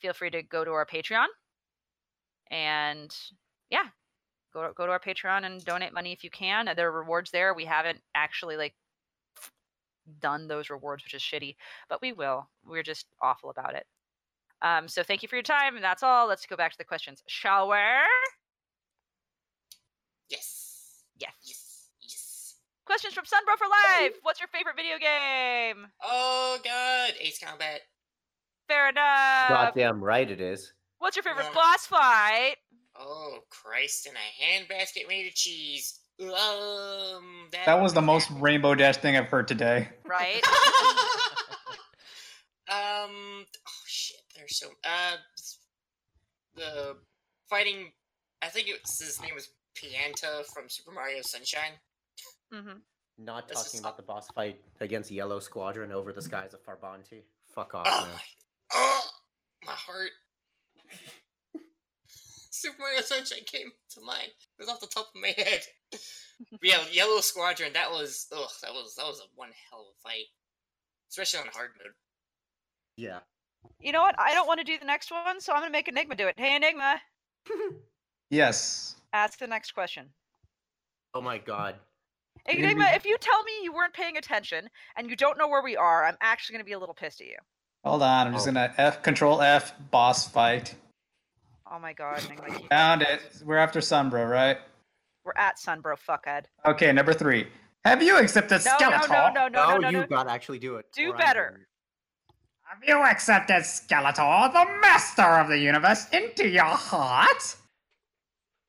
[0.00, 1.26] feel free to go to our Patreon,
[2.50, 3.16] and
[3.70, 3.84] yeah,
[4.52, 6.68] go go to our Patreon and donate money if you can.
[6.76, 7.54] There are rewards there.
[7.54, 8.74] We haven't actually like
[10.20, 11.56] done those rewards, which is shitty,
[11.88, 12.48] but we will.
[12.66, 13.86] We're just awful about it.
[14.64, 16.26] Um, so thank you for your time, and that's all.
[16.26, 17.76] Let's go back to the questions, shall we?
[20.30, 21.02] Yes.
[21.20, 21.32] Yes.
[21.44, 21.88] Yes.
[22.00, 22.54] Yes.
[22.86, 24.12] Questions from Sunbro for Life.
[24.22, 25.86] What's your favorite video game?
[26.02, 27.80] Oh God, Ace Combat.
[28.66, 29.48] Fair enough.
[29.50, 30.72] Goddamn right it is.
[30.98, 31.54] What's your favorite Yeah.
[31.54, 32.56] boss fight?
[32.98, 34.06] Oh Christ!
[34.06, 36.00] In a handbasket made of cheese.
[36.20, 39.90] Um, that, That was the most Rainbow Dash thing I've heard today.
[40.06, 40.40] Right?
[42.70, 43.44] um.
[44.34, 44.40] Shit!
[44.42, 45.16] There's so uh
[46.56, 46.96] the
[47.48, 47.92] fighting.
[48.42, 51.72] I think it was, his name was Pianta from Super Mario Sunshine.
[52.52, 52.78] hmm
[53.18, 56.60] Not This talking not- about the boss fight against Yellow Squadron over the skies of
[56.64, 57.22] Farbanti.
[57.54, 58.10] Fuck off, Oh man.
[58.12, 58.20] my!
[58.74, 59.08] Oh,
[59.66, 60.10] my heart.
[62.50, 64.28] Super Mario Sunshine came to mind.
[64.58, 65.60] It was off the top of my head.
[66.50, 67.72] But yeah, Yellow Squadron.
[67.74, 68.50] That was ugh.
[68.62, 70.24] That was that was a one hell of a fight,
[71.08, 71.92] especially on hard mode.
[72.96, 73.20] Yeah.
[73.80, 74.14] You know what?
[74.18, 76.34] I don't want to do the next one, so I'm gonna make Enigma do it.
[76.38, 77.00] Hey, Enigma,
[78.30, 78.96] Yes.
[79.12, 80.08] ask the next question.
[81.14, 81.76] Oh my god.
[82.46, 85.62] Maybe- Enigma, if you tell me you weren't paying attention and you don't know where
[85.62, 87.36] we are, I'm actually gonna be a little pissed at you.
[87.84, 88.26] Hold on.
[88.28, 88.52] I'm just Oh.
[88.52, 90.74] gonna F Control F boss fight.
[91.70, 93.42] Oh my god, Enigma, you- Found it.
[93.44, 94.58] We're after Sunbro, right?
[95.24, 96.44] we're at Sunbro, fuckhead.
[96.66, 97.50] Okay, number three.
[97.86, 99.08] Have you accepted No, no, Skeletor?
[99.08, 100.06] no, no, no, no, no, you no.
[100.06, 100.86] gotta actually do it.
[100.92, 101.66] Do or I'm better.
[102.80, 107.56] Going- Have you accepted Skeletor, the master of the universe, into your heart?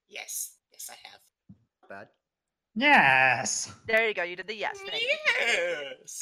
[0.08, 1.22] Yes, yes, I have.
[1.90, 2.08] Bad.
[2.76, 3.72] Yes.
[3.88, 4.24] There you go.
[4.24, 4.78] You did the yes.
[4.80, 5.08] Thank you.
[5.40, 6.22] Yes.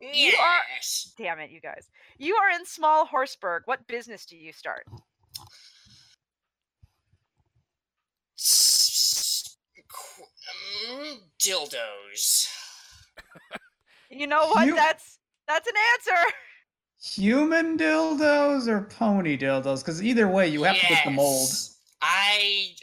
[0.00, 1.12] You are- Yes.
[1.18, 1.88] Damn it, you guys.
[2.18, 3.60] You are in Small Horseburg.
[3.66, 4.86] What business do you start?
[10.88, 12.48] Um, dildos.
[14.10, 14.66] You know what?
[14.66, 15.09] You- That's
[15.50, 16.32] that's an answer.
[17.14, 19.80] Human dildos or pony dildos?
[19.80, 21.40] Because either way, you have to get the mold.
[21.40, 21.76] Yes.
[22.02, 22.74] I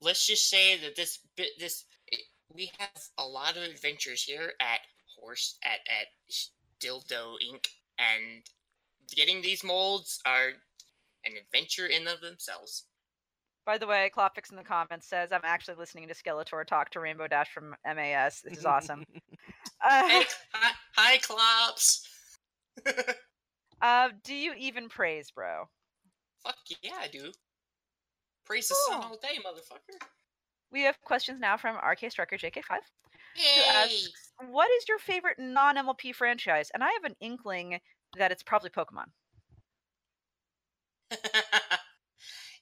[0.00, 1.84] let's just say that this bit this
[2.54, 4.80] we have a lot of adventures here at
[5.18, 6.06] Horse at at
[6.80, 7.66] Dildo Inc.
[7.98, 8.42] and
[9.14, 10.48] getting these molds are
[11.24, 12.84] an adventure in of themselves.
[13.64, 17.00] By the way, Klopfix in the comments says I'm actually listening to Skeletor talk to
[17.00, 18.40] Rainbow Dash from MAS.
[18.40, 19.04] This is awesome.
[19.84, 22.06] Uh, Hey, hi, hi, Clops.
[23.82, 25.64] Uh, do you even praise, bro?
[26.42, 27.30] Fuck yeah, I do.
[28.46, 29.98] Praise the sun all day, motherfucker.
[30.72, 32.62] We have questions now from RK Striker JK5.
[33.34, 33.64] who Yay!
[33.68, 36.70] asks, What is your favorite non MLP franchise?
[36.72, 37.78] And I have an inkling
[38.16, 39.08] that it's probably Pokemon.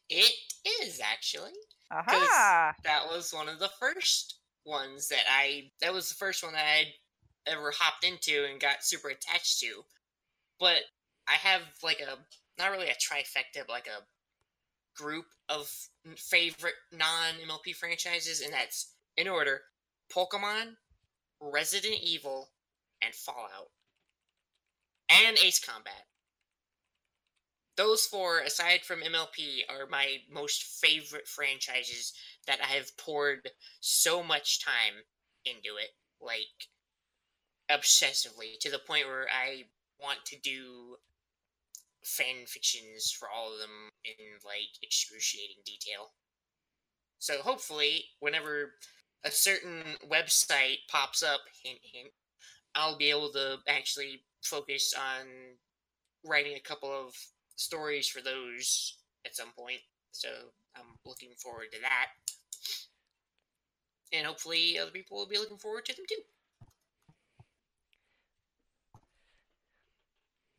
[0.09, 0.32] it
[0.82, 1.52] is actually.
[1.92, 2.74] Aha!
[2.82, 5.70] That was one of the first ones that I.
[5.80, 9.82] That was the first one that I ever hopped into and got super attached to.
[10.58, 10.82] But
[11.28, 12.18] I have like a
[12.60, 14.04] not really a trifecta, but like a
[15.00, 15.70] group of
[16.16, 19.62] favorite non MLP franchises, and that's in order:
[20.14, 20.76] Pokemon,
[21.40, 22.50] Resident Evil,
[23.02, 23.70] and Fallout,
[25.10, 26.06] and Ace Combat.
[27.76, 32.12] Those four, aside from MLP, are my most favorite franchises
[32.46, 33.50] that I have poured
[33.80, 35.02] so much time
[35.44, 36.68] into it, like
[37.70, 39.64] obsessively, to the point where I
[40.00, 40.96] want to do
[42.04, 44.14] fan fictions for all of them in
[44.44, 46.12] like excruciating detail.
[47.18, 48.74] So hopefully, whenever
[49.24, 52.10] a certain website pops up, hint hint,
[52.74, 55.26] I'll be able to actually focus on
[56.24, 57.14] writing a couple of
[57.57, 59.80] stories for those at some point.
[60.12, 60.28] So
[60.76, 62.09] I'm looking forward to that.
[64.12, 66.22] And hopefully other people will be looking forward to them too.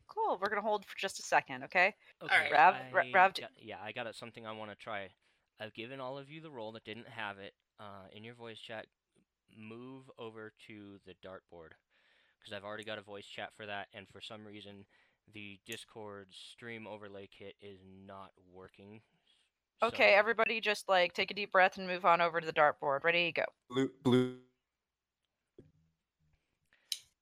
[0.06, 0.38] Cool.
[0.40, 1.94] We're going to hold for just a second, okay?
[2.22, 2.52] Okay, Alright.
[2.52, 5.08] Rav- I Rav, d- got- yeah, I got something I want to try.
[5.60, 8.58] I've given all of you the role that didn't have it uh, in your voice
[8.58, 8.86] chat.
[9.56, 11.72] Move over to the dartboard
[12.38, 14.84] because I've already got a voice chat for that, and for some reason,
[15.34, 19.00] the Discord stream overlay kit is not working.
[19.82, 22.52] Okay, so- everybody just like take a deep breath and move on over to the
[22.52, 23.04] dartboard.
[23.04, 23.44] Ready, go.
[23.68, 24.36] Blue, blue.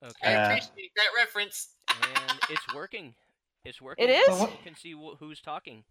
[0.03, 1.77] Okay, I Uh, appreciate that reference.
[1.89, 3.15] and it's working.
[3.65, 4.09] It's working.
[4.09, 4.27] is?
[4.27, 5.85] So what- You can see wh- who's talking.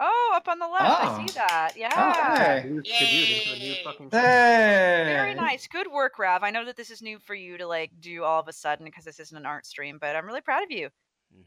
[0.00, 0.84] Oh, up on the left.
[0.84, 1.26] I Oh.
[1.26, 1.76] see that.
[1.76, 1.88] Yeah.
[2.34, 2.68] Okay.
[2.68, 4.10] Introduced the dude into a new Yay.
[4.10, 5.04] Hey.
[5.12, 5.66] Very nice.
[5.66, 6.42] Good work, Rav.
[6.42, 8.86] I know that this is new for you to like do all of a sudden
[8.86, 10.88] because this isn't an art stream, but I'm really proud of you.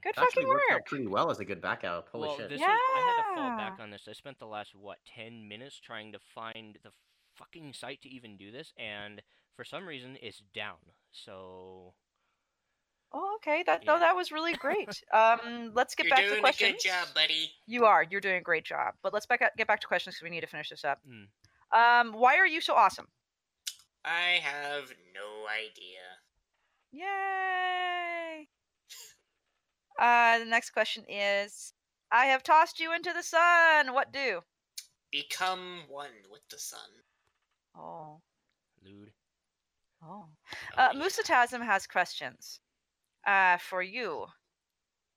[0.01, 2.09] Good Actually fucking worked out pretty well as a good backup.
[2.11, 2.49] Holy well, shit.
[2.49, 4.07] this was, I had to fall back on this.
[4.09, 6.91] I spent the last what ten minutes trying to find the
[7.35, 9.21] fucking site to even do this, and
[9.55, 10.77] for some reason it's down.
[11.11, 11.93] So
[13.13, 13.63] Oh, okay.
[13.65, 13.93] That Yeah.
[13.93, 14.89] no, that was really great.
[15.13, 16.83] um, let's get You're back doing to a questions.
[16.83, 17.51] good job, buddy.
[17.65, 18.03] You are.
[18.03, 18.95] You're doing a great job.
[19.03, 20.99] But let's back up, get back to questions because we need to finish this up.
[21.07, 21.27] mm,
[21.77, 23.07] Um, why are you so awesome?
[24.03, 26.01] I have no idea.
[26.91, 28.04] Yay!
[29.99, 31.73] Uh, the next question is,
[32.11, 33.93] I have tossed you into the sun.
[33.93, 34.41] What do?
[35.11, 36.79] Become one with the sun.
[37.75, 38.21] Oh, Oh,
[38.83, 39.11] lewd.
[40.03, 40.25] oh.
[40.77, 40.99] Uh, yeah.
[40.99, 42.59] Musatasm has questions.
[43.25, 44.27] Uh, for you.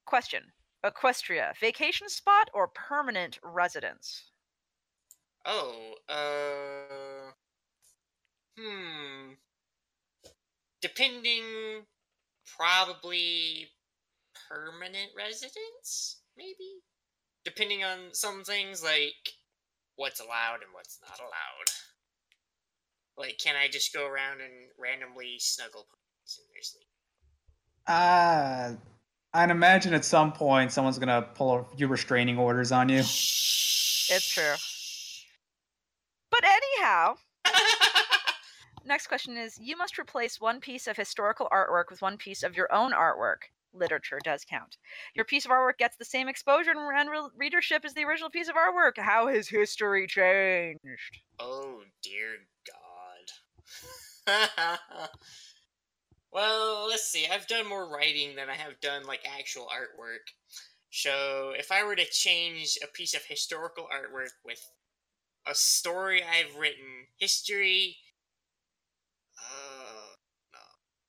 [0.06, 0.52] Question:
[0.84, 4.30] Equestria, vacation spot or permanent residence?
[5.44, 7.32] Oh, uh.
[8.58, 9.32] Hmm.
[10.80, 11.86] Depending.
[12.56, 13.68] Probably.
[14.48, 16.22] Permanent residence?
[16.36, 16.80] Maybe?
[17.44, 19.34] Depending on some things like
[19.96, 21.72] what's allowed and what's not allowed.
[23.16, 26.86] Like, can I just go around and randomly snuggle ponies in their sleep?
[27.86, 28.72] Uh,
[29.34, 33.00] I'd imagine at some point someone's gonna pull a few restraining orders on you.
[33.00, 34.54] It's true.
[36.30, 37.16] But anyhow,
[38.84, 42.56] next question is: You must replace one piece of historical artwork with one piece of
[42.56, 43.50] your own artwork.
[43.78, 44.76] Literature does count.
[45.14, 48.48] Your piece of artwork gets the same exposure and re- readership as the original piece
[48.48, 48.98] of artwork.
[48.98, 51.18] How has history changed?
[51.38, 52.36] Oh dear
[54.26, 54.48] God.
[56.32, 57.26] well, let's see.
[57.26, 60.32] I've done more writing than I have done like actual artwork.
[60.90, 64.60] So if I were to change a piece of historical artwork with
[65.46, 67.96] a story I've written, history,
[69.38, 69.77] uh,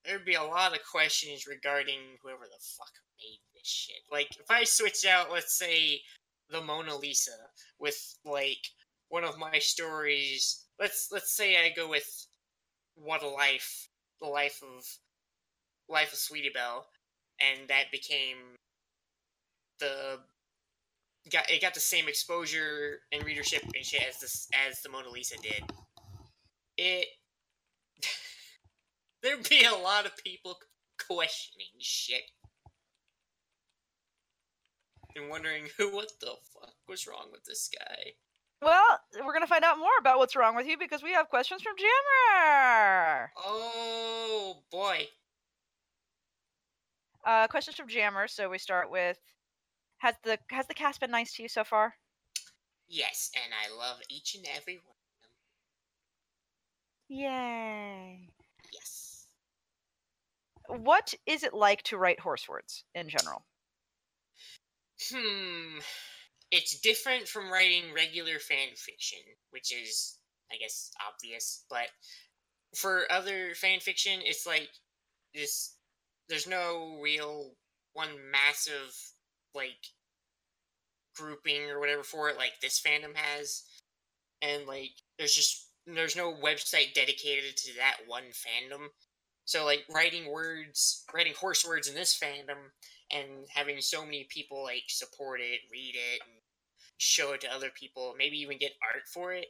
[0.05, 4.01] there'd be a lot of questions regarding whoever the fuck made this shit.
[4.11, 6.01] Like if I switch out, let's say,
[6.49, 7.31] the Mona Lisa
[7.79, 8.65] with like
[9.09, 12.27] one of my stories let's let's say I go with
[12.95, 13.89] What a Life,
[14.21, 14.83] the life of
[15.89, 16.87] life of Sweetie Belle,
[17.39, 18.37] and that became
[19.79, 20.19] the
[21.31, 25.09] got it got the same exposure and readership and shit as this as the Mona
[25.09, 25.63] Lisa did.
[26.77, 27.07] It
[29.21, 30.57] there'd be a lot of people
[31.07, 32.23] questioning shit
[35.15, 38.13] and wondering who what the fuck was wrong with this guy.
[38.61, 41.61] Well, we're gonna find out more about what's wrong with you because we have questions
[41.61, 43.31] from Jammer.
[43.37, 45.07] Oh boy.
[47.25, 48.27] Uh, questions from Jammer.
[48.27, 49.17] So we start with:
[49.99, 51.93] Has the has the cast been nice to you so far?
[52.87, 57.19] Yes, and I love each and every one of them.
[57.19, 58.29] Yay!
[60.69, 63.43] What is it like to write horse words in general?
[65.11, 65.79] Hmm.
[66.51, 70.19] It's different from writing regular fan fiction, which is,
[70.51, 71.65] I guess, obvious.
[71.69, 71.87] But
[72.75, 74.69] for other fan fiction, it's like
[75.33, 75.75] this.
[76.27, 77.51] There's no real
[77.93, 78.95] one massive
[79.55, 79.87] like
[81.15, 83.63] grouping or whatever for it, like this fandom has,
[84.41, 88.87] and like there's just there's no website dedicated to that one fandom.
[89.49, 92.69] So like writing words, writing horse words in this fandom,
[93.09, 96.37] and having so many people like support it, read it, and
[96.99, 99.47] show it to other people, maybe even get art for it,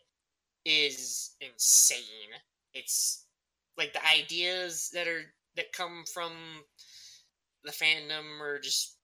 [0.64, 2.32] is insane.
[2.74, 3.26] It's
[3.78, 5.24] like the ideas that are
[5.58, 6.32] that come from
[7.66, 8.96] the fandom are just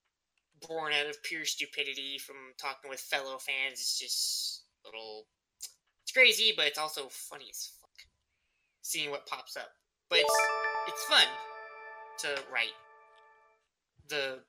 [0.65, 3.81] born out of pure stupidity from talking with fellow fans.
[3.81, 5.27] It's just a little.
[6.03, 7.89] It's crazy, but it's also funny as fuck.
[8.81, 9.71] Seeing what pops up,
[10.09, 10.19] but
[10.87, 11.27] it's fun
[12.19, 12.73] to write
[14.09, 14.39] the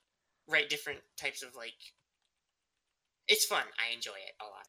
[0.49, 1.75] write different types of like.
[3.29, 3.65] It's fun.
[3.79, 4.69] I enjoy it a lot.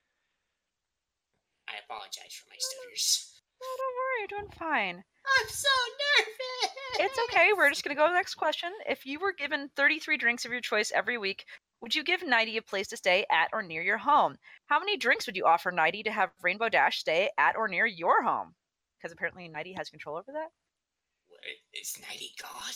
[1.67, 3.41] I apologize for my stutters.
[3.61, 5.03] No, don't worry, you're doing fine.
[5.39, 5.69] I'm so
[6.17, 6.75] nervous.
[6.99, 7.49] It's okay.
[7.55, 8.71] We're just gonna go to the next question.
[8.87, 11.45] If you were given 33 drinks of your choice every week,
[11.81, 14.37] would you give Nighty a place to stay at or near your home?
[14.67, 17.85] How many drinks would you offer Nighty to have Rainbow Dash stay at or near
[17.85, 18.55] your home?
[18.97, 20.49] Because apparently Nighty has control over that.
[21.43, 22.73] Wait, Is Nighty God?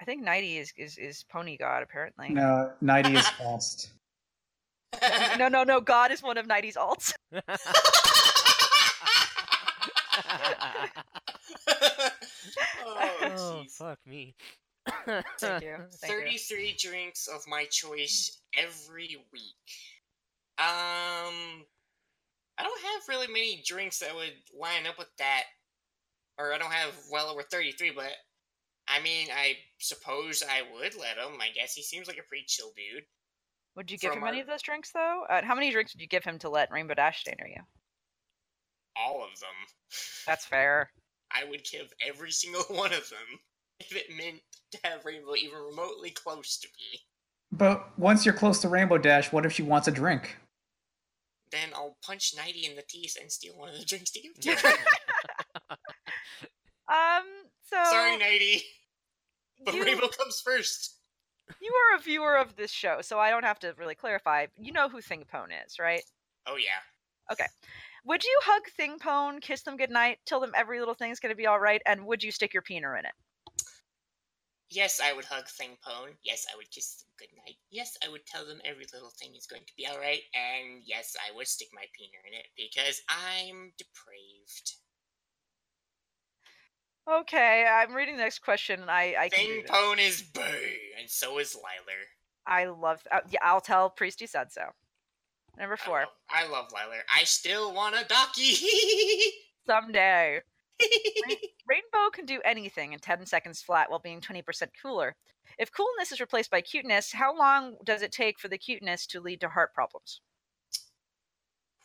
[0.00, 2.28] I think Nighty is, is is Pony God apparently.
[2.30, 3.90] No, 90 is fast.
[5.38, 5.80] no, no, no.
[5.80, 7.14] God is one of Nighty's alts.
[12.84, 14.34] oh, oh, fuck me.
[15.06, 15.76] Thank you.
[15.92, 16.38] Thank you.
[16.38, 19.70] 33 drinks of my choice every week.
[20.58, 21.64] Um,
[22.58, 25.44] I don't have really many drinks that would line up with that.
[26.38, 28.12] Or I don't have well over 33, but
[28.88, 31.40] I mean, I suppose I would let him.
[31.40, 33.04] I guess he seems like a pretty chill dude.
[33.74, 35.24] Would you give From him any of those drinks though?
[35.28, 37.62] Uh, how many drinks would you give him to let Rainbow Dash stay near you?
[38.96, 39.48] All of them.
[40.26, 40.90] That's fair.
[41.30, 43.40] I would give every single one of them
[43.80, 44.40] if it meant
[44.72, 47.00] to have Rainbow even remotely close to me.
[47.52, 50.36] But once you're close to Rainbow Dash, what if she wants a drink?
[51.52, 54.34] Then I'll punch Nighty in the teeth and steal one of the drinks to give
[54.40, 54.74] to her.
[56.88, 57.24] Um.
[57.64, 58.62] So Sorry, Nighty,
[59.64, 60.94] but you, Rainbow comes first.
[61.60, 64.46] you are a viewer of this show, so I don't have to really clarify.
[64.56, 66.02] You know who Thingpone is, right?
[66.46, 66.80] Oh yeah.
[67.32, 67.46] Okay.
[68.04, 71.58] Would you hug Thingpone, kiss them goodnight, tell them every little thing's gonna be all
[71.58, 73.12] right, and would you stick your peener in it?
[74.70, 76.14] Yes, I would hug Thingpone.
[76.24, 77.56] Yes, I would kiss them goodnight.
[77.70, 80.22] Yes, I would tell them every little thing is going to be alright.
[80.34, 84.72] And yes, I would stick my peener in it because I'm depraved.
[87.08, 89.38] Okay, I'm reading the next question, and I I this.
[89.38, 92.00] Thingpone is bay, and so is Liler.
[92.46, 93.00] I love.
[93.10, 94.62] Uh, yeah, I'll tell Priest you said so.
[95.58, 96.00] Number I four.
[96.00, 97.02] love, I love Liler.
[97.14, 98.56] I still want a docky.
[99.66, 100.40] Someday.
[101.68, 104.44] Rainbow can do anything in 10 seconds flat while being 20%
[104.82, 105.16] cooler.
[105.58, 109.20] If coolness is replaced by cuteness, how long does it take for the cuteness to
[109.20, 110.20] lead to heart problems?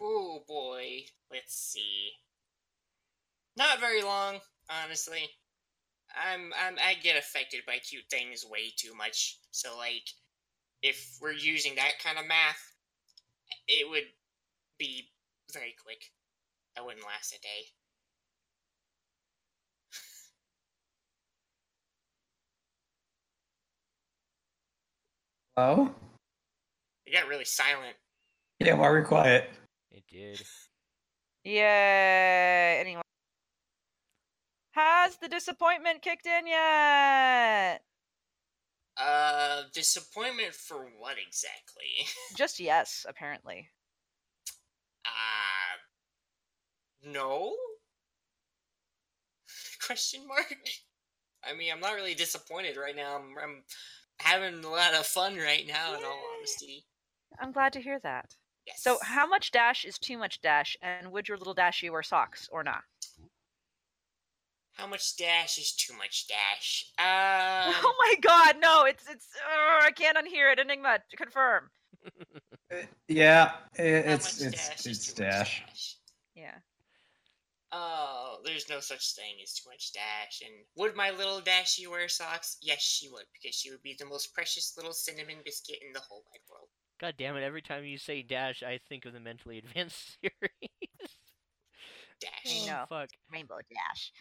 [0.02, 2.11] oh boy, let's see.
[3.56, 4.39] Not very long,
[4.84, 5.30] honestly.
[6.14, 9.38] I'm, I'm I get affected by cute things way too much.
[9.52, 10.03] So like,
[10.81, 12.76] if we're using that kind of math,
[13.68, 14.03] it would
[14.77, 15.10] be
[15.53, 16.03] very quick.
[16.76, 17.65] That wouldn't last a day.
[25.56, 25.93] Hello?
[27.06, 27.95] It got really silent.
[28.60, 29.49] Yeah, why are we quiet?
[29.91, 30.41] It did.
[31.43, 32.77] Yay!
[32.80, 33.03] Anyone?
[34.72, 37.81] Has the disappointment kicked in yet?
[38.98, 42.07] Uh, disappointment for what exactly?
[42.35, 43.69] Just yes, apparently.
[45.06, 45.77] Uh,
[47.03, 47.53] no?
[49.85, 50.56] Question mark?
[51.43, 53.15] I mean, I'm not really disappointed right now.
[53.15, 53.64] I'm, I'm
[54.19, 56.85] having a lot of fun right now, in all honesty.
[57.39, 58.35] I'm glad to hear that.
[58.68, 58.84] Yes.
[58.84, 62.48] So, how much dash is too much dash, and would your little dashie wear socks
[62.52, 62.84] or not?
[64.73, 66.85] How much dash is too much dash?
[66.99, 68.84] Um, oh my god, no!
[68.85, 69.27] It's it's.
[69.35, 70.60] Uh, I can't unhear it.
[70.60, 71.69] Enigma, confirm.
[73.07, 75.64] Yeah, i- how it's much it's dash it's Dash.
[75.65, 75.95] dash?
[76.35, 76.56] Yeah.
[77.73, 80.41] Oh, there's no such thing as too much dash.
[80.45, 82.57] And would my little dashy wear socks?
[82.61, 86.02] Yes, she would, because she would be the most precious little cinnamon biscuit in the
[86.02, 86.68] whole wide world.
[86.99, 87.43] God damn it!
[87.43, 91.11] Every time you say Dash, I think of the mentally advanced series.
[92.19, 92.64] Dash.
[92.64, 92.85] I know.
[92.89, 93.10] Fuck.
[93.31, 94.11] Rainbow Dash.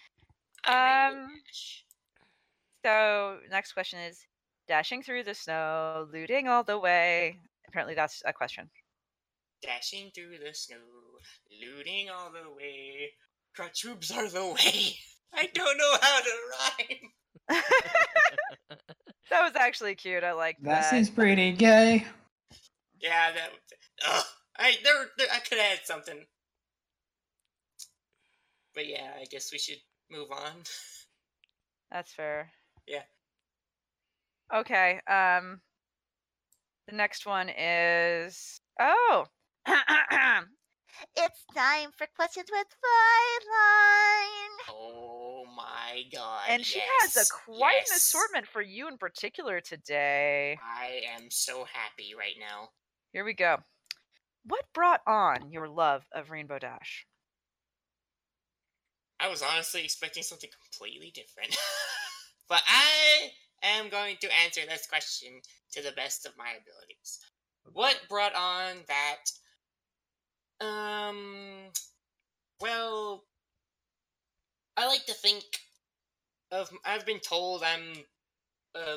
[0.67, 1.41] And Rainbow Um,
[2.85, 4.25] So next question is
[4.69, 7.39] dashing through the snow, looting all the way.
[7.69, 8.71] Apparently that's a question.
[9.63, 10.77] Dashing through the snow,
[11.61, 13.13] looting all the way.
[13.57, 14.97] Crotubes are the way.
[15.35, 17.61] I don't know how to rhyme.
[19.31, 20.25] that was actually cute.
[20.25, 20.91] I like That that.
[20.91, 22.07] seems pretty gay.
[23.01, 23.51] Yeah, that.
[24.09, 24.25] Ugh,
[24.59, 26.25] I there, there I could add something.
[28.75, 29.79] But yeah, I guess we should
[30.11, 30.63] move on.
[31.91, 32.51] That's fair.
[32.87, 33.03] Yeah.
[34.55, 35.01] Okay.
[35.07, 35.61] Um
[36.89, 39.27] the next one is oh
[41.17, 44.57] It's time for questions with Flyline.
[44.71, 46.43] Oh my god.
[46.49, 50.59] And she has a quite an assortment for you in particular today.
[50.63, 52.69] I am so happy right now.
[53.13, 53.59] Here we go.
[54.45, 57.07] What brought on your love of Rainbow Dash?
[59.21, 61.57] I was honestly expecting something completely different.
[62.49, 63.31] but I
[63.63, 65.41] am going to answer this question
[65.73, 67.21] to the best of my abilities.
[67.73, 70.65] What brought on that?
[70.65, 71.71] Um.
[72.61, 73.25] Well,
[74.77, 75.45] I like to think
[76.51, 76.71] of.
[76.85, 78.05] I've been told I'm
[78.75, 78.97] a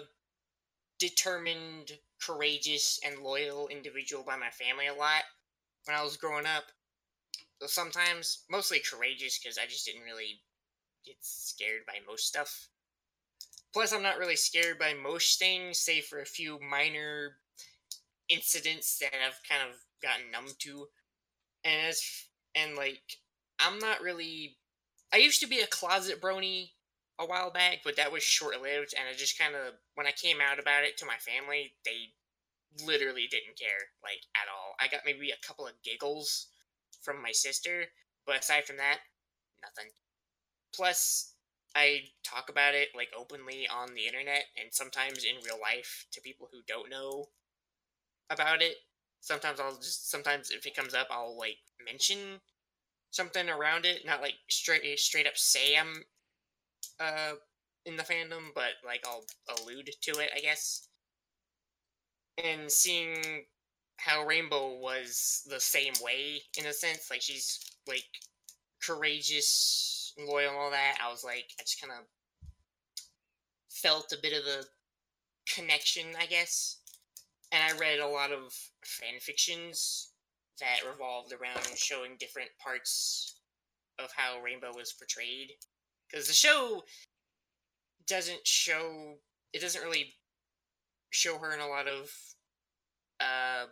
[0.99, 1.91] determined,
[2.21, 5.23] courageous, and loyal individual by my family a lot
[5.85, 6.63] when I was growing up.
[7.61, 10.41] So sometimes, mostly courageous because I just didn't really
[11.05, 12.67] get scared by most stuff.
[13.73, 17.37] Plus, I'm not really scared by most things, save for a few minor
[18.29, 20.87] incidents that I've kind of gotten numb to.
[21.63, 22.01] And as
[22.55, 23.17] and like,
[23.59, 24.57] I'm not really.
[25.13, 26.71] I used to be a closet brony
[27.19, 30.11] a while back, but that was short lived, and I just kind of when I
[30.11, 32.13] came out about it to my family, they
[32.85, 34.75] literally didn't care like at all.
[34.79, 36.47] I got maybe a couple of giggles
[37.03, 37.85] from my sister,
[38.25, 38.99] but aside from that,
[39.61, 39.91] nothing.
[40.73, 41.33] Plus,
[41.75, 46.21] I talk about it like openly on the internet and sometimes in real life to
[46.21, 47.27] people who don't know
[48.29, 48.75] about it.
[49.21, 52.41] Sometimes I'll just sometimes if it comes up, I'll like mention
[53.11, 56.03] something around it, not like straight straight up say I'm
[56.99, 57.33] uh
[57.85, 59.25] in the fandom, but like I'll
[59.59, 60.87] allude to it, I guess.
[62.43, 63.45] And seeing
[63.97, 68.05] how Rainbow was the same way in a sense, like she's like
[68.85, 70.97] courageous, loyal, and all that.
[71.03, 72.05] I was like, I just kind of
[73.69, 74.63] felt a bit of a
[75.53, 76.77] connection, I guess.
[77.51, 78.53] And I read a lot of
[78.83, 80.09] fan fictions
[80.59, 83.35] that revolved around showing different parts
[83.99, 85.51] of how Rainbow was portrayed.
[86.09, 86.83] Because the show
[88.07, 89.15] doesn't show,
[89.53, 90.13] it doesn't really
[91.11, 92.11] show her in a lot of
[93.19, 93.65] uh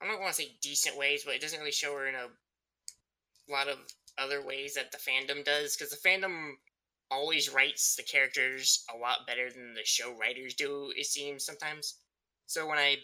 [0.00, 3.52] I don't want to say decent ways, but it doesn't really show her in a
[3.52, 3.78] lot of
[4.16, 5.76] other ways that the fandom does.
[5.76, 6.52] Because the fandom
[7.10, 11.94] always writes the characters a lot better than the show writers do, it seems sometimes.
[12.46, 12.96] So when I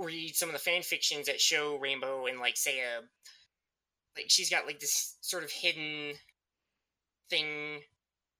[0.00, 3.02] read some of the fan fictions that show Rainbow and like, say, a.
[4.16, 6.12] Like, she's got, like, this sort of hidden
[7.28, 7.80] thing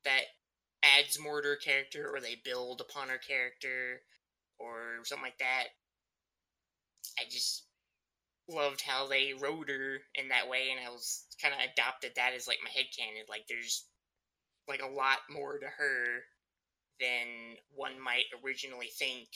[0.04, 0.22] that
[0.84, 4.02] adds more to her character, or they build upon her character,
[4.60, 5.64] or something like that.
[7.18, 7.64] I just
[8.48, 12.32] loved how they wrote her in that way, and I was kind of adopted that
[12.34, 13.28] as like my head headcanon.
[13.28, 13.86] Like, there's
[14.68, 16.24] like a lot more to her
[17.00, 19.28] than one might originally think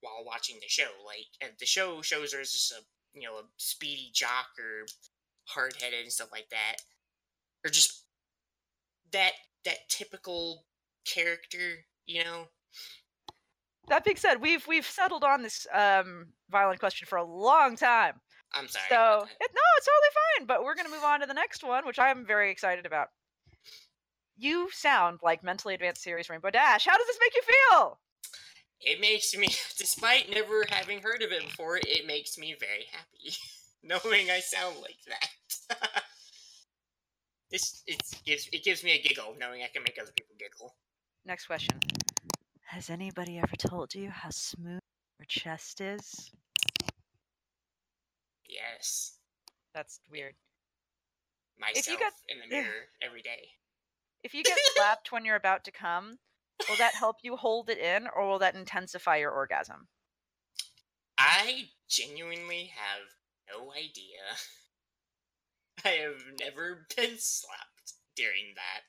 [0.00, 0.90] while watching the show.
[1.04, 2.82] Like, uh, the show shows her as just a
[3.14, 4.86] you know a speedy jock or
[5.44, 6.76] hard headed and stuff like that,
[7.64, 8.04] or just
[9.12, 9.32] that
[9.64, 10.64] that typical
[11.04, 12.46] character, you know.
[13.88, 18.14] That being said, we've we've settled on this um violent question for a long time.
[18.54, 18.84] I'm sorry.
[18.88, 20.46] So it, no, it's totally fine.
[20.46, 23.08] But we're gonna move on to the next one, which I'm very excited about.
[24.36, 26.86] You sound like mentally advanced series Rainbow Dash.
[26.86, 27.98] How does this make you feel?
[28.80, 29.46] It makes me,
[29.78, 33.36] despite never having heard of it before, it makes me very happy
[33.82, 36.02] knowing I sound like that.
[37.50, 40.74] this it gives it gives me a giggle knowing I can make other people giggle.
[41.24, 41.78] Next question.
[42.72, 44.80] Has anybody ever told you how smooth
[45.18, 46.30] your chest is?
[48.48, 49.18] Yes,
[49.74, 50.34] That's weird.
[51.58, 53.58] myself you got- in the mirror every day.
[54.22, 56.18] If you get slapped when you're about to come,
[56.66, 59.90] will that help you hold it in or will that intensify your orgasm?
[61.18, 63.14] I genuinely have
[63.48, 64.38] no idea.
[65.84, 68.84] I have never been slapped during that.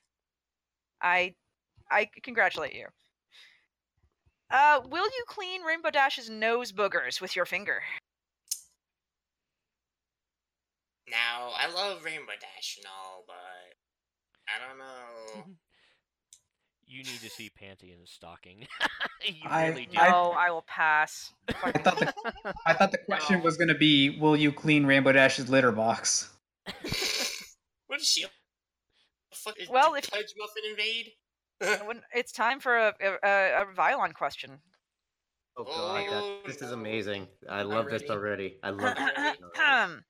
[1.02, 1.36] I
[1.90, 2.88] I congratulate you.
[4.54, 7.80] Uh, will you clean Rainbow Dash's nose boogers with your finger?
[11.10, 13.34] Now, I love Rainbow Dash and all, but
[14.48, 15.54] I don't know.
[16.86, 18.66] You need to see Panty in a stocking.
[19.26, 19.98] you I- really do.
[19.98, 21.32] I- No, I will pass.
[21.64, 22.14] I thought the,
[22.66, 26.28] I thought the question was going to be, will you clean Rainbow Dash's litter box?
[27.86, 28.26] what is she?
[29.32, 31.12] Fuck, is- Well, if- Pudge Muffin invade?
[31.60, 34.60] When- it's time for a a, a, a Vylon question.
[35.56, 37.28] Oh god, that, oh, this is Oh, amazing.
[37.48, 38.58] I I'm love this already.
[38.62, 39.38] I love it.
[39.58, 40.00] Alright.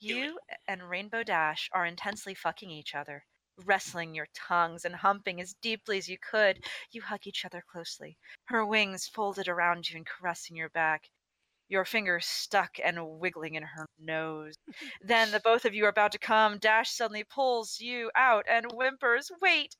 [0.00, 0.38] you
[0.68, 3.24] and Rainbow Dash are intensely fucking each other,
[3.64, 6.58] wrestling your tongues and humping as deeply as you could.
[6.92, 11.08] You hug each other closely, her wings folded around you and caressing your back.
[11.68, 14.54] Your fingers stuck and wiggling in her nose.
[15.00, 16.58] then the both of you are about to come.
[16.58, 19.74] Dash suddenly pulls you out and whimpers, Wait,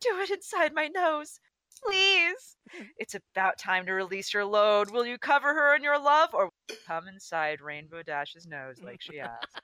[0.00, 1.40] do it inside my nose.
[1.84, 2.56] Please.
[2.74, 2.84] Mm-hmm.
[2.98, 4.90] It's about time to release your load.
[4.90, 8.76] Will you cover her in your love or will you come inside Rainbow Dash's nose
[8.82, 9.60] like she asked?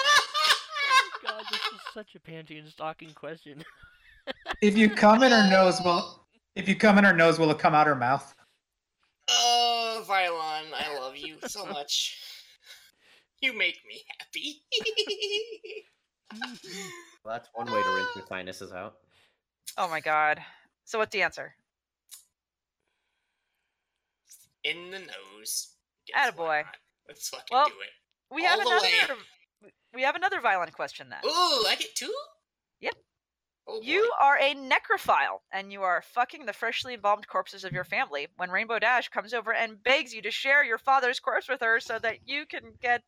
[0.00, 3.64] Oh God, this is such a Panty and stocking question.
[4.60, 7.58] If you come in her nose, will if you come in her nose, will it
[7.58, 8.34] come out her mouth?
[9.30, 12.18] Oh, Vylon, I love you so much.
[13.40, 14.62] You make me happy.
[17.24, 18.94] Well, that's one way to rinse your sinuses out.
[19.76, 20.40] Oh my god.
[20.84, 21.54] So what's the answer?
[24.64, 25.74] In the nose.
[26.06, 26.64] Guess Attaboy.
[27.06, 28.34] Let's fucking Well, do it.
[28.34, 28.90] We have All way.
[29.04, 29.20] another
[29.94, 31.20] we have another violent question then.
[31.24, 32.12] Ooh, I get two?
[32.80, 32.94] Yep.
[33.66, 37.84] Oh, You are a necrophile, and you are fucking the freshly embalmed corpses of your
[37.84, 41.60] family when Rainbow Dash comes over and begs you to share your father's corpse with
[41.60, 43.02] her so that you can get.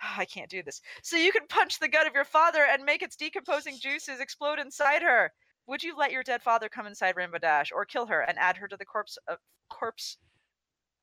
[0.16, 0.80] I can't do this.
[1.02, 4.58] So you can punch the gut of your father and make its decomposing juices explode
[4.58, 5.32] inside her.
[5.70, 8.56] Would you let your dead father come inside Rainbow Dash, or kill her and add
[8.56, 9.38] her to the corpse of
[9.68, 10.16] corpse?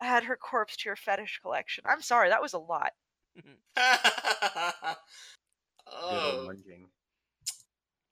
[0.01, 1.85] Add her corpse to your fetish collection.
[1.87, 2.91] I'm sorry, that was a lot.
[5.89, 6.51] Oh, old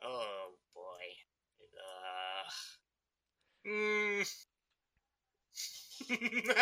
[0.02, 1.03] oh boy.
[1.84, 2.48] Uh,
[3.68, 4.26] mm.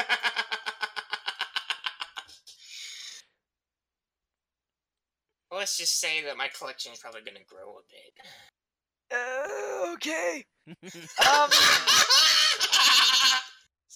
[5.52, 8.16] Let's just say that my collection is probably going to grow a bit.
[9.12, 10.46] Uh, okay.
[10.68, 11.50] Um.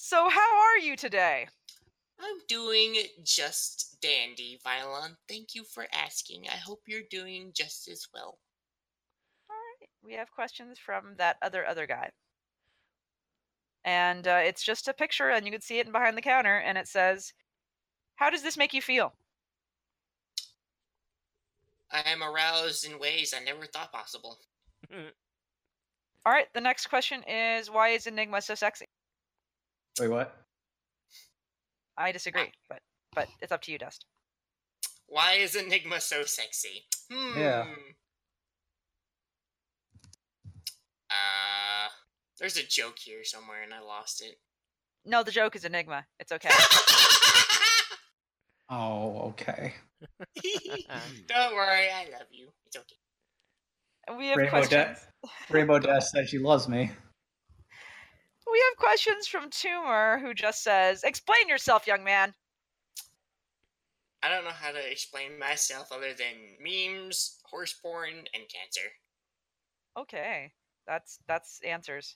[0.09, 1.49] So how are you today?
[2.17, 5.17] I'm doing just dandy, Violon.
[5.27, 6.45] Thank you for asking.
[6.47, 8.39] I hope you're doing just as well.
[9.49, 9.89] All right.
[10.01, 12.11] We have questions from that other other guy.
[13.83, 16.77] And uh, it's just a picture, and you can see it behind the counter, and
[16.77, 17.33] it says,
[18.15, 19.13] "How does this make you feel?"
[21.91, 24.39] I am aroused in ways I never thought possible.
[26.25, 26.47] All right.
[26.53, 28.85] The next question is, "Why is Enigma so sexy?"
[29.99, 30.35] Wait, what?
[31.97, 32.79] I disagree, but
[33.13, 34.05] but it's up to you, Dust.
[35.07, 36.85] Why is Enigma so sexy?
[37.11, 37.39] Hmm.
[37.39, 37.65] Yeah.
[41.09, 41.87] Uh,
[42.37, 44.35] there's a joke here somewhere and I lost it.
[45.05, 46.05] No, the joke is Enigma.
[46.19, 46.49] It's okay.
[48.69, 49.75] Oh, okay.
[51.27, 52.49] Don't worry, I love you.
[52.65, 52.97] It's okay.
[54.17, 54.99] We have Rainbow, questions.
[55.23, 56.91] Da- Rainbow Dash said she loves me.
[58.49, 62.33] We have questions from Tumor, who just says, "Explain yourself, young man."
[64.23, 68.87] I don't know how to explain myself other than memes, horse porn, and cancer.
[69.97, 70.51] Okay,
[70.87, 72.15] that's that's answers.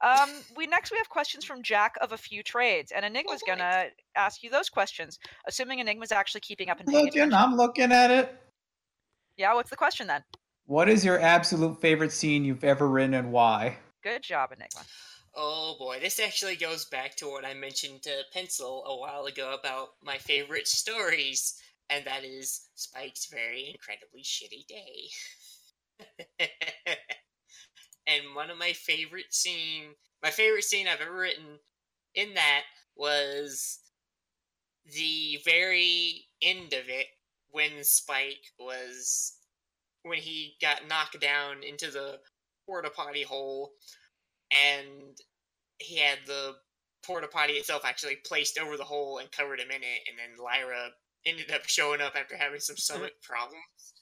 [0.00, 3.54] Um, we next we have questions from Jack of a few trades, and Enigma's boy.
[3.54, 3.86] gonna
[4.16, 7.34] ask you those questions, assuming Enigma's actually keeping up and paying looking, attention.
[7.34, 8.36] I'm looking at it.
[9.36, 10.22] Yeah, what's the question then?
[10.68, 13.78] What is your absolute favorite scene you've ever written and why?
[14.02, 14.82] Good job, Enigma.
[15.34, 19.56] Oh boy, this actually goes back to what I mentioned to Pencil a while ago
[19.58, 21.58] about my favorite stories,
[21.88, 25.08] and that is Spike's very incredibly shitty day.
[28.06, 31.60] and one of my favorite scene, my favorite scene I've ever written
[32.14, 32.64] in that
[32.94, 33.78] was
[34.84, 37.06] the very end of it
[37.52, 39.37] when Spike was
[40.02, 42.18] when he got knocked down into the
[42.66, 43.72] porta potty hole
[44.52, 45.18] and
[45.78, 46.54] he had the
[47.04, 50.42] porta potty itself actually placed over the hole and covered him in it and then
[50.42, 50.90] Lyra
[51.26, 53.94] ended up showing up after having some stomach problems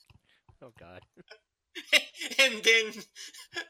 [0.63, 1.01] oh God.
[2.39, 2.93] and then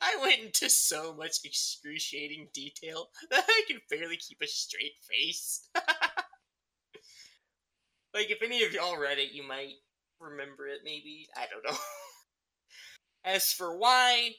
[0.00, 5.68] I went into so much excruciating detail that I could barely keep a straight face.
[8.14, 9.74] like if any of y'all read it, you might
[10.20, 10.80] remember it.
[10.84, 11.78] Maybe I don't know.
[13.26, 14.30] As for why,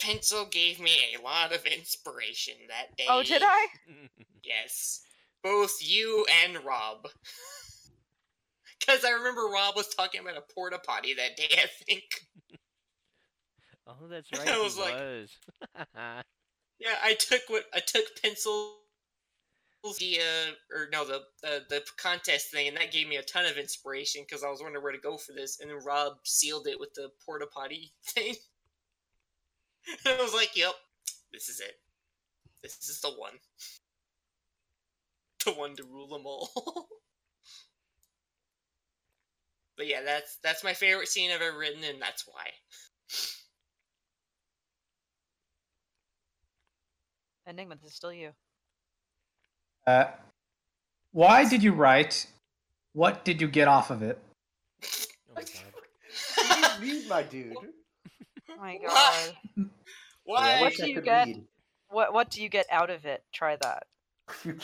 [0.00, 3.04] pencil gave me a lot of inspiration that day.
[3.08, 3.66] Oh, did I?
[4.46, 5.00] Yes,
[5.42, 7.08] both you and Rob.
[8.80, 11.48] Because I remember Rob was talking about a porta potty that day.
[11.56, 12.02] I think.
[13.86, 14.48] oh, that's I right.
[14.54, 15.30] he was like- was.
[16.78, 18.74] Yeah, I took what I took pencil
[19.92, 20.18] the
[20.74, 21.16] or no the
[21.46, 24.60] uh, the contest thing, and that gave me a ton of inspiration because I was
[24.62, 27.92] wondering where to go for this, and then Rob sealed it with the porta potty
[28.06, 28.34] thing.
[30.06, 30.74] and I was like, "Yep,
[31.32, 31.74] this is it.
[32.62, 33.34] This is the one,
[35.44, 36.50] the one to rule them all."
[39.76, 42.46] but yeah, that's that's my favorite scene I've ever written, and that's why.
[47.46, 48.32] Enigma, this is still you.
[49.86, 50.06] Uh,
[51.12, 52.26] why did you write?
[52.92, 54.18] What did you get off of it?
[54.82, 56.80] Oh my god.
[56.80, 57.56] Read, my dude.
[57.56, 59.68] Oh my god.
[60.24, 60.60] Why?
[60.60, 61.26] What do you get?
[61.26, 61.44] read.
[61.88, 63.22] What what do you get out of it?
[63.32, 63.84] Try that.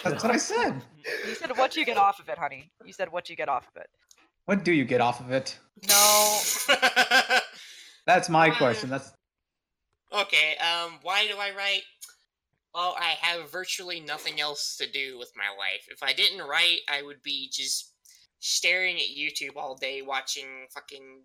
[0.03, 0.83] That's what I said.
[1.27, 2.71] You said what do you get off of it, honey?
[2.85, 3.89] You said what do you get off of it?
[4.47, 5.59] What do you get off of it?
[5.87, 6.39] No.
[8.07, 8.57] That's my Why?
[8.57, 8.91] question.
[8.91, 9.13] That's
[10.13, 11.83] Okay, um, why do I write?
[12.75, 15.87] Well, I have virtually nothing else to do with my life.
[15.89, 17.95] If I didn't write, I would be just
[18.39, 21.23] staring at YouTube all day watching fucking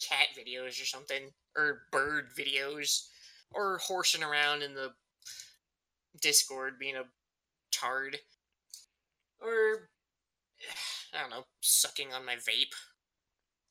[0.00, 3.06] cat videos or something, or bird videos,
[3.52, 4.90] or horsing around in the
[6.20, 7.04] Discord being a
[7.72, 8.18] tard,
[9.40, 9.90] or
[11.14, 12.74] I don't know, sucking on my vape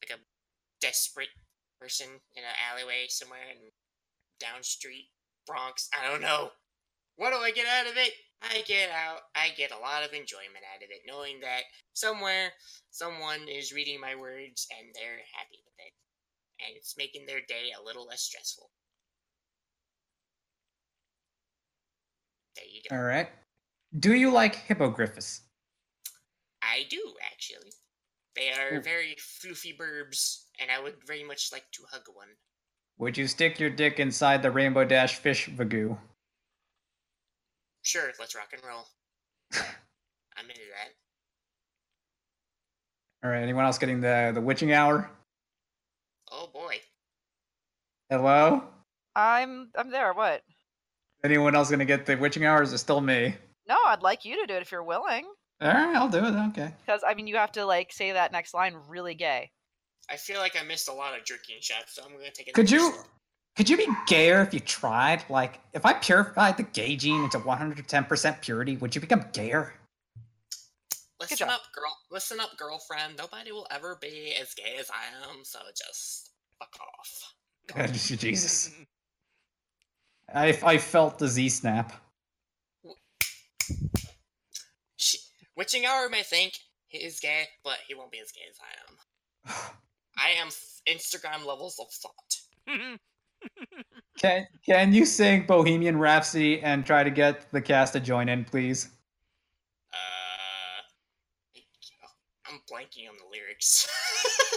[0.02, 0.22] like a
[0.80, 1.30] desperate
[1.82, 3.72] person in an alleyway somewhere in
[4.40, 5.10] down street
[5.50, 5.90] Bronx.
[5.98, 6.50] I don't know.
[7.16, 8.14] What do I get out of it?
[8.42, 11.64] I get out I get a lot of enjoyment out of it, knowing that
[11.94, 12.52] somewhere
[12.92, 15.94] someone is reading my words and they're happy with it.
[16.66, 18.70] And it's making their day a little less stressful.
[22.56, 22.96] There you go.
[22.96, 23.30] all right.
[23.98, 25.42] Do you like hippogriffs?
[26.62, 27.02] I do
[27.32, 27.72] actually.
[28.36, 28.82] They are Ooh.
[28.82, 32.28] very floofy burbs, and I would very much like to hug one.
[33.00, 35.96] Would you stick your dick inside the Rainbow Dash fish vagoo?
[37.82, 38.86] Sure, let's rock and roll.
[40.38, 40.94] I'm into that.
[43.24, 43.42] All right.
[43.42, 45.10] Anyone else getting the the witching hour?
[46.30, 46.76] Oh boy.
[48.10, 48.64] Hello.
[49.16, 50.14] I'm I'm there.
[50.14, 50.42] What?
[51.24, 52.60] Anyone else gonna get the witching hour?
[52.60, 53.36] Or is it still me?
[53.68, 55.26] No, I'd like you to do it if you're willing.
[55.62, 56.34] All right, I'll do it.
[56.50, 56.74] Okay.
[56.86, 59.52] Because I mean, you have to like say that next line really gay.
[60.12, 62.52] I feel like I missed a lot of drinking shots, so I'm gonna take a
[62.52, 62.94] Could you
[63.56, 65.26] could you be gayer if you tried?
[65.30, 69.74] Like, if I purified the gay gene into 110% purity, would you become gayer?
[71.20, 71.98] Listen up, girl.
[72.10, 73.18] Listen up, girlfriend.
[73.18, 77.34] Nobody will ever be as gay as I am, so just fuck off.
[78.18, 78.72] Jesus.
[80.34, 81.92] I, I felt the Z snap.
[84.96, 85.18] Sh-
[85.58, 86.54] Witching hour may think
[86.88, 89.60] he is gay, but he won't be as gay as I am.
[90.20, 90.50] I am
[90.88, 92.36] Instagram levels of thought.
[94.20, 98.44] Can can you sing Bohemian Rhapsody and try to get the cast to join in,
[98.44, 98.90] please?
[99.94, 100.82] Uh,
[102.48, 103.88] I'm blanking on the lyrics.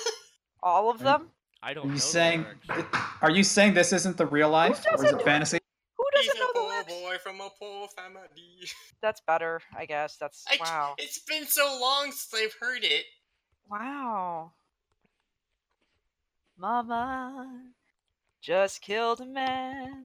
[0.64, 1.30] All of them?
[1.62, 2.88] I don't Are you the saying lyrics.
[3.22, 4.84] are you saying this isn't the real life?
[4.90, 5.58] Or is doesn't it fantasy?
[5.96, 6.92] Who He's doesn't know a the poor lyrics?
[6.92, 8.28] boy from a poor family.
[9.00, 10.16] That's better, I guess.
[10.16, 10.94] That's I c- wow.
[10.98, 13.04] It's been so long since I've heard it.
[13.70, 14.52] Wow.
[16.62, 17.72] Mama
[18.40, 20.04] just killed a man,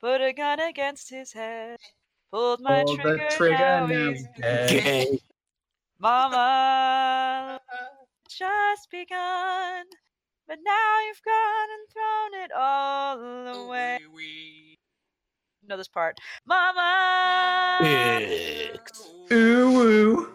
[0.00, 1.78] put a gun against his head,
[2.32, 5.08] pulled my Pulled the trigger, trigger, now now he's he's dead.
[6.00, 7.60] Mama
[8.30, 9.84] just begun,
[10.48, 13.98] but now you've gone and thrown it all away.
[14.02, 14.78] Oh, wee
[15.68, 17.76] Know this part, Mama.
[17.82, 18.70] wee.
[19.36, 20.28] Ooh woo.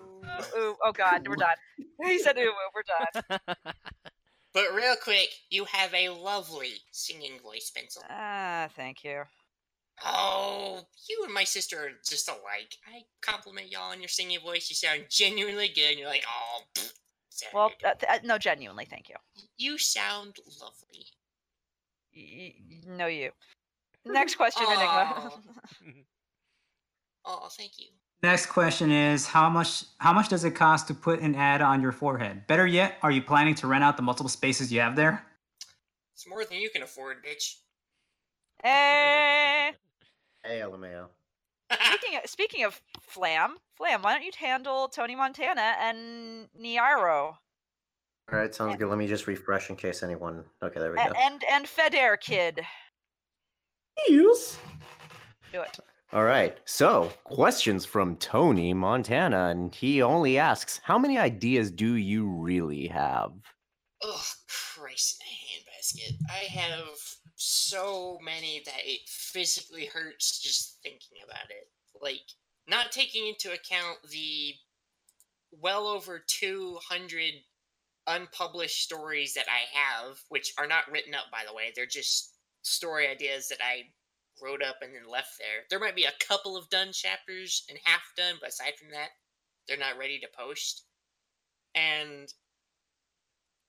[0.55, 1.55] Ooh, oh God, we're done.
[2.03, 3.39] He said, "Ooh, we're done."
[4.55, 8.03] But real quick, you have a lovely singing voice, Pencil.
[8.09, 9.23] Ah, thank you.
[10.05, 10.79] Oh,
[11.09, 12.77] you and my sister are just alike.
[12.87, 14.69] I compliment y'all on your singing voice.
[14.69, 15.89] You sound genuinely good.
[15.91, 19.15] And you're like, oh, pfft, Well, uh, th- uh, no, genuinely, thank you.
[19.57, 21.05] you sound lovely.
[22.15, 23.31] Y- y- no, you.
[24.05, 25.31] Next question, Enigma.
[27.25, 27.87] Oh, thank you.
[28.25, 31.79] Next question is how much how much does it cost to put an ad on
[31.79, 32.47] your forehead?
[32.47, 35.23] Better yet, are you planning to rent out the multiple spaces you have there?
[36.15, 37.57] It's more than you can afford, bitch.
[38.63, 38.67] Eh.
[38.67, 39.73] hey,
[40.43, 41.05] Hey, LMAO.
[41.71, 47.37] speaking of, speaking of Flam, Flam, why don't you handle Tony Montana and Niaro All
[48.31, 48.89] right, sounds good.
[48.89, 50.43] Let me just refresh in case anyone.
[50.63, 51.03] Okay, there we go.
[51.03, 52.61] and and, and Feder Kid?
[54.09, 54.57] Yes.
[55.53, 55.79] Do it.
[56.11, 56.59] All right.
[56.67, 62.87] So, questions from Tony Montana, and he only asks, "How many ideas do you really
[62.87, 63.33] have?"
[64.01, 66.17] Oh, Christ in a handbasket.
[66.29, 66.99] I have
[67.35, 71.71] so many that it physically hurts just thinking about it.
[71.93, 72.29] Like,
[72.67, 74.55] not taking into account the
[75.51, 77.35] well over 200
[78.07, 81.71] unpublished stories that I have, which are not written up, by the way.
[81.75, 83.93] They're just story ideas that I
[84.41, 85.63] wrote up and then left there.
[85.69, 89.09] There might be a couple of done chapters and half done, but aside from that,
[89.67, 90.83] they're not ready to post.
[91.73, 92.33] And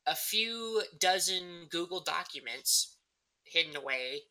[0.06, 2.96] a few dozen Google documents
[3.44, 4.22] hidden away,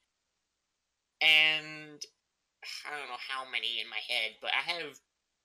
[1.22, 2.02] and
[2.86, 5.00] I don't know how many in my head, but I have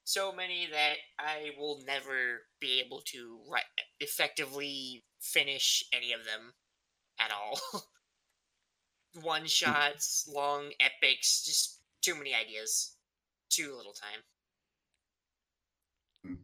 [0.04, 3.64] so many that I will never be able to write,
[4.00, 6.54] effectively finish any of them
[7.18, 7.60] at all.
[9.22, 9.50] One mm.
[9.50, 12.96] shots, long epics, just too many ideas,
[13.48, 14.20] too little time.
[16.26, 16.38] Mm.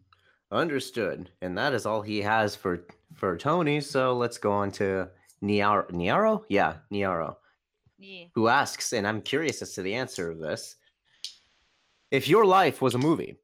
[0.51, 1.31] Understood.
[1.43, 2.85] And that is all he has for
[3.15, 3.81] for Tony.
[3.81, 5.09] So let's go on to
[5.43, 5.91] Niaro.
[5.91, 6.45] Niaro?
[6.49, 7.37] Yeah, Niaro.
[7.99, 8.25] Yeah.
[8.35, 10.77] Who asks, and I'm curious as to the answer of this.
[12.11, 13.39] If your life was a movie,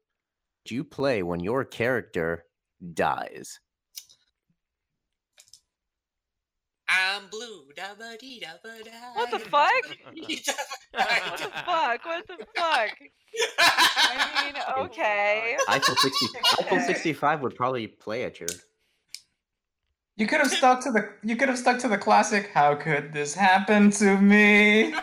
[0.65, 2.45] do you play when your character
[2.93, 3.59] dies?
[7.13, 8.91] I'm blue, da ba dee da ba da.
[9.13, 9.71] What the fuck?
[10.93, 12.05] What the fuck?
[12.05, 12.97] What the fuck?
[13.59, 15.57] I mean, oh okay.
[15.67, 16.25] iPhone 60
[16.59, 18.49] Eiffel 65 would probably play at your
[20.15, 23.13] You could have stuck to the you could have stuck to the classic how could
[23.13, 24.93] this happen to me?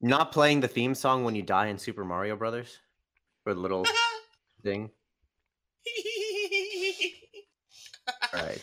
[0.00, 2.78] not playing the theme song when you die in Super Mario Brothers
[3.44, 3.84] for the little
[4.62, 4.90] thing.
[8.32, 8.62] All right.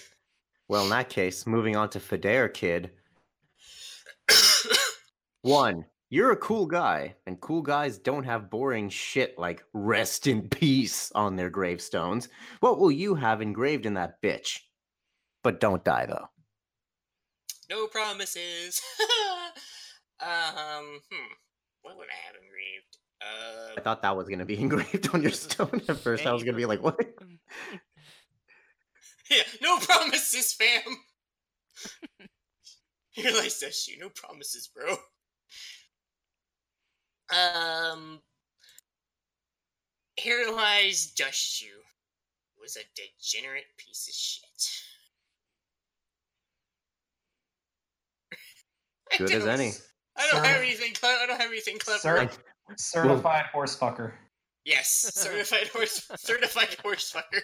[0.67, 2.91] Well, in that case, moving on to Fedare Kid.
[5.41, 10.49] One, you're a cool guy, and cool guys don't have boring shit like rest in
[10.49, 12.29] peace on their gravestones.
[12.61, 14.59] What will you have engraved in that bitch?
[15.43, 16.27] But don't die, though.
[17.69, 18.81] no promises.
[20.19, 21.33] um, hmm.
[21.83, 22.97] What would I have engraved?
[23.21, 26.25] Uh, I thought that was going to be engraved on your stone at first.
[26.25, 26.99] I was going to be like, what?
[29.29, 30.97] Yeah, no promises, fam.
[33.17, 33.97] You realize that shit.
[33.97, 34.97] No promises, bro.
[37.33, 38.19] Um,
[40.17, 41.71] here lies Dust You.
[42.61, 44.69] Was a degenerate piece of shit.
[49.13, 49.71] I Good as don't- any.
[50.17, 50.49] I don't Sir.
[50.49, 51.17] have anything clever.
[51.21, 51.99] I don't have anything clever.
[51.99, 52.29] Cer-
[52.77, 54.11] certified horse fucker.
[54.65, 57.41] Yes, certified horse, certified horse fucker.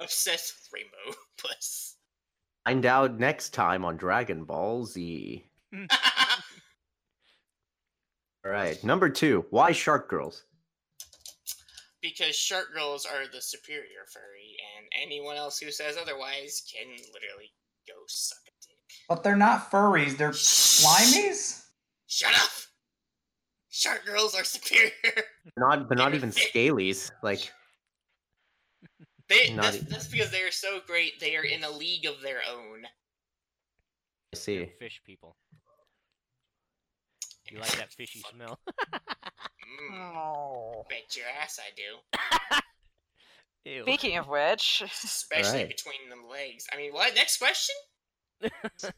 [0.00, 1.96] Obsessed with rainbow puss.
[2.64, 5.44] Find out next time on Dragon Ball Z.
[5.80, 5.88] All
[8.50, 9.44] right, number two.
[9.50, 10.44] Why Shark Girls?
[12.04, 17.50] because shark girls are the superior furry, and anyone else who says otherwise can literally
[17.88, 18.76] go suck a dick.
[19.08, 21.64] But they're not furries, they're slimies?
[22.06, 22.50] Shut up!
[23.70, 24.90] Shark girls are superior.
[25.02, 26.52] They're not they're not even thick.
[26.52, 27.10] scalies.
[27.22, 27.50] Like
[29.28, 31.18] They that's, that's because they are so great.
[31.20, 32.84] They are in a league of their own.
[34.34, 34.70] I see.
[34.78, 35.36] Fish people.
[37.50, 38.58] You like that fishy smell?
[39.90, 40.84] Mm, Oh.
[40.88, 42.60] bet your ass I do.
[43.70, 43.82] Ew.
[43.82, 45.68] Speaking of which, Especially Alright.
[45.68, 46.66] between them legs.
[46.72, 47.14] I mean, what?
[47.14, 47.74] Next question?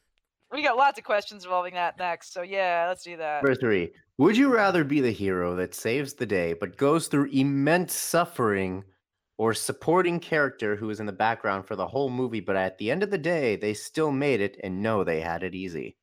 [0.53, 2.33] we got lots of questions involving that next.
[2.35, 3.43] So yeah, let's do that.
[3.43, 3.93] Number three.
[4.19, 8.85] Would you rather be the hero that saves the day but goes through immense suffering
[9.39, 12.91] or supporting character who is in the background for the whole movie, but at the
[12.91, 15.97] end of the day, they still made it and know they had it easy?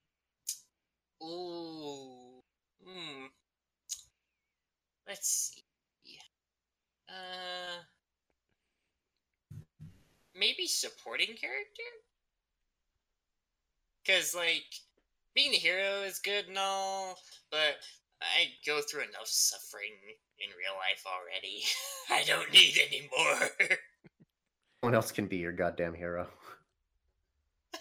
[1.24, 2.42] Ooh.
[2.86, 3.26] Hmm.
[5.08, 6.20] Let's see.
[7.10, 7.82] Uh.
[10.36, 11.84] Maybe supporting character?
[14.06, 14.66] Because, like,
[15.34, 17.18] being the hero is good and all,
[17.50, 17.78] but
[18.24, 19.92] I go through enough suffering
[20.40, 21.64] in real life already.
[22.10, 23.50] I don't need any more.
[24.82, 26.28] No one else can be your goddamn hero.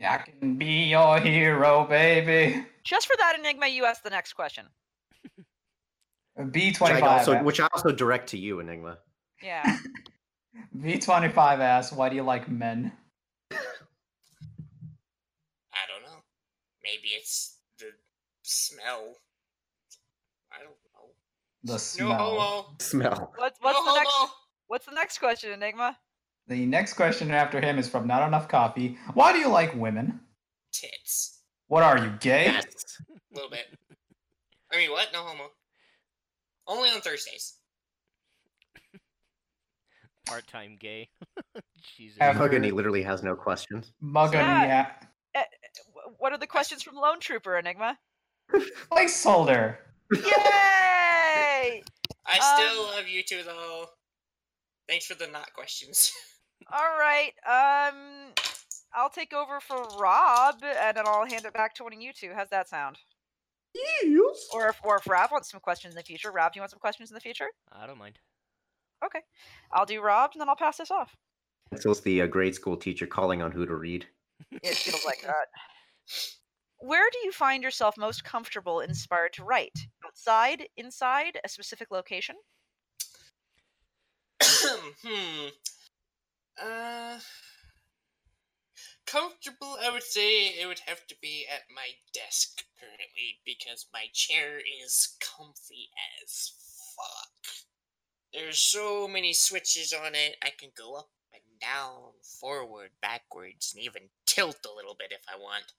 [0.00, 2.64] Yeah, I can be your hero, baby.
[2.84, 4.64] Just for that enigma, you ask the next question.
[6.50, 7.02] B twenty five.
[7.02, 8.96] I, also, which I also direct to you, Enigma.
[9.42, 9.76] Yeah.
[10.80, 12.92] B twenty five asks, why do you like men?
[13.52, 13.56] I
[15.86, 16.22] don't know.
[16.82, 17.58] Maybe it's
[18.50, 19.14] the smell.
[21.62, 22.14] The No smell.
[22.40, 22.76] homo.
[22.80, 23.32] Smell.
[23.36, 24.16] What's what's no the next
[24.66, 25.96] what's the next question, Enigma?
[26.48, 28.98] The next question after him is from Not Enough Coffee.
[29.14, 30.20] Why do you like women?
[30.72, 31.42] Tits.
[31.68, 32.46] What are you, gay?
[32.46, 32.66] Yes.
[33.10, 33.66] A little bit.
[34.72, 35.08] I mean, what?
[35.12, 35.44] No homo.
[36.66, 37.54] Only on Thursdays.
[40.26, 41.10] Part time gay.
[41.96, 42.18] Jesus.
[42.20, 43.92] Have- Mugany literally has no questions.
[44.02, 44.64] Mugany, Yeah.
[45.34, 45.42] yeah.
[45.42, 45.44] Eh,
[46.18, 47.98] What are the questions from Lone Trooper, Enigma?
[48.90, 49.76] Placeholder.
[50.12, 51.82] Yay!
[52.26, 53.86] I Um, still love you two, though.
[54.88, 56.12] Thanks for the not questions.
[56.72, 57.32] All right.
[57.46, 58.32] Um,
[58.94, 62.12] I'll take over for Rob, and then I'll hand it back to one of you
[62.12, 62.32] two.
[62.34, 62.98] How's that sound?
[63.74, 64.48] Yes.
[64.52, 66.70] Or if, or if Rob wants some questions in the future, Rob, do you want
[66.72, 67.46] some questions in the future?
[67.72, 68.18] I don't mind.
[69.04, 69.20] Okay,
[69.72, 71.14] I'll do Rob, and then I'll pass this off.
[71.78, 74.06] So it's the uh, grade school teacher calling on who to read.
[74.50, 75.46] It feels like that.
[76.80, 79.86] Where do you find yourself most comfortable, inspired to write?
[80.04, 82.36] Outside, inside, a specific location?
[84.42, 85.48] hmm.
[86.60, 87.18] Uh.
[89.06, 94.06] Comfortable, I would say it would have to be at my desk currently because my
[94.14, 95.90] chair is comfy
[96.22, 96.52] as
[96.96, 97.54] fuck.
[98.32, 100.36] There's so many switches on it.
[100.42, 105.22] I can go up and down, forward, backwards, and even tilt a little bit if
[105.28, 105.72] I want.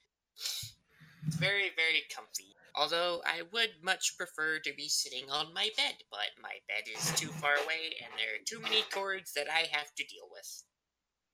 [1.27, 2.55] It's very, very comfy.
[2.75, 7.11] Although I would much prefer to be sitting on my bed, but my bed is
[7.19, 10.63] too far away and there are too many cords that I have to deal with.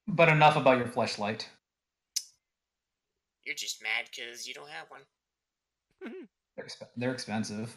[0.08, 1.46] But enough about your fleshlight.
[3.46, 5.02] You're just mad because you don't have one.
[6.56, 7.76] They're, exp- they're expensive.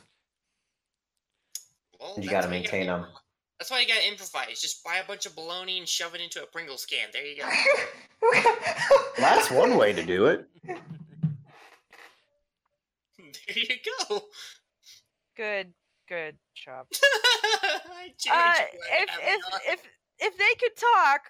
[2.01, 3.11] Well, You gotta why maintain gotta- them.
[3.59, 4.59] That's why you gotta improvise.
[4.59, 7.09] Just buy a bunch of bologna and shove it into a Pringles can.
[7.13, 7.49] There you go.
[9.19, 10.47] That's one way to do it.
[13.47, 13.77] there you
[14.09, 14.23] go.
[15.37, 15.73] Good,
[16.09, 16.87] good job.
[18.33, 18.55] Uh,
[19.03, 19.81] if if if
[20.19, 21.21] if they could talk,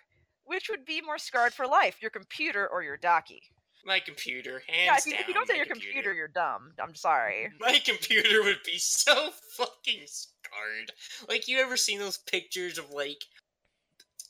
[0.44, 3.40] which would be more scarred for life, your computer or your docky?
[3.84, 5.20] my computer, hands Yeah, if you, down.
[5.22, 6.72] if you don't say your computer, you're dumb.
[6.82, 7.50] I'm sorry.
[7.60, 10.92] My computer would be so fucking scarred.
[11.28, 13.24] Like, you ever seen those pictures of like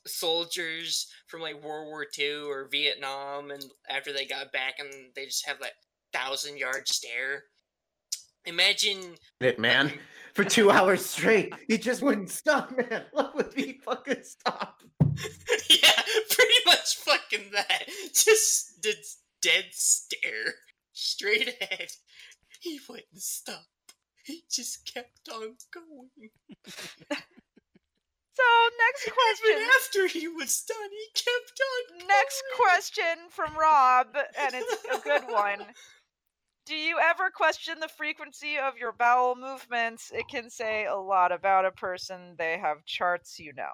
[0.07, 5.25] soldiers from like World War II or Vietnam, and after they got back, and they
[5.25, 5.73] just have that
[6.13, 7.43] thousand yard stare?
[8.45, 9.91] Imagine It man.
[10.33, 13.03] For two hours straight, he just wouldn't stop, man.
[13.11, 14.81] What would he fucking stop?
[15.01, 17.83] yeah, pretty much fucking that.
[18.13, 18.95] Just the
[19.41, 20.53] dead stare
[20.93, 21.89] straight ahead.
[22.61, 23.65] He wouldn't stop.
[24.23, 26.29] He just kept on going.
[28.33, 28.43] So
[28.87, 29.57] next question.
[29.57, 31.61] Even after he was done, he kept
[32.01, 32.07] on.
[32.07, 35.65] Next question from Rob, and it's a good one.
[36.65, 40.11] Do you ever question the frequency of your bowel movements?
[40.13, 42.35] It can say a lot about a person.
[42.37, 43.71] They have charts, you know.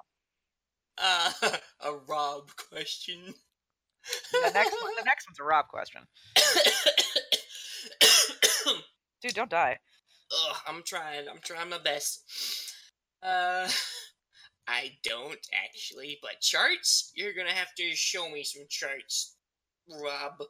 [0.98, 1.32] Uh,
[1.82, 3.34] a Rob question.
[4.32, 6.02] The next one, the next one's a Rob question.
[9.22, 9.78] Dude, don't die.
[10.32, 11.28] Ugh, I'm trying.
[11.30, 12.24] I'm trying my best.
[13.22, 13.70] Uh,
[14.68, 17.12] I don't actually, but charts.
[17.16, 19.36] You're gonna have to show me some charts,
[19.90, 20.44] Rob,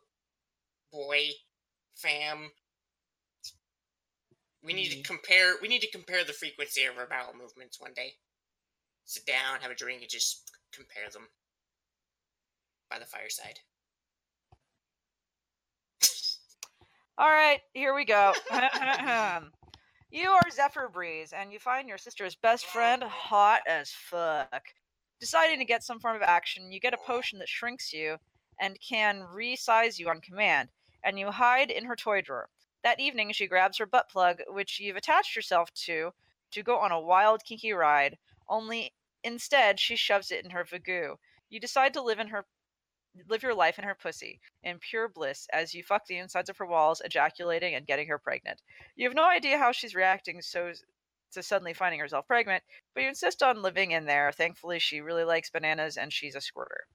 [0.91, 1.29] boy,
[1.97, 2.51] fam.
[4.63, 5.55] We need to compare.
[5.61, 8.13] We need to compare the frequency of our bowel movements one day.
[9.05, 11.27] Sit down, have a drink, and just compare them
[12.89, 13.59] by the fireside.
[17.19, 18.33] All right, here we go.
[20.11, 24.63] you are Zephyr Breeze, and you find your sister's best friend hot as fuck.
[25.19, 28.17] Deciding to get some form of action, you get a potion that shrinks you
[28.61, 30.69] and can resize you on command,
[31.07, 32.49] and you hide in her toy drawer.
[32.83, 36.11] That evening, she grabs her butt plug, which you've attached yourself to,
[36.51, 38.17] to go on a wild, kinky ride.
[38.49, 38.93] Only
[39.23, 41.15] instead, she shoves it in her vagoo.
[41.49, 42.45] You decide to live in her
[43.29, 46.57] live your life in her pussy in pure bliss as you fuck the insides of
[46.57, 48.61] her walls, ejaculating and getting her pregnant.
[48.97, 50.73] You have no idea how she's reacting so
[51.31, 52.63] to suddenly finding herself pregnant,
[52.93, 54.31] but you insist on living in there.
[54.33, 56.85] Thankfully, she really likes bananas and she's a squirter.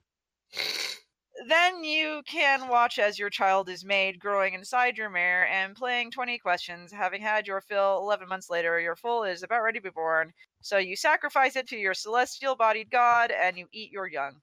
[1.46, 6.12] Then you can watch as your child is made, growing inside your mare and playing
[6.12, 6.92] 20 questions.
[6.92, 10.32] Having had your fill 11 months later, your foal is about ready to be born.
[10.60, 14.36] So you sacrifice it to your celestial bodied god and you eat your young.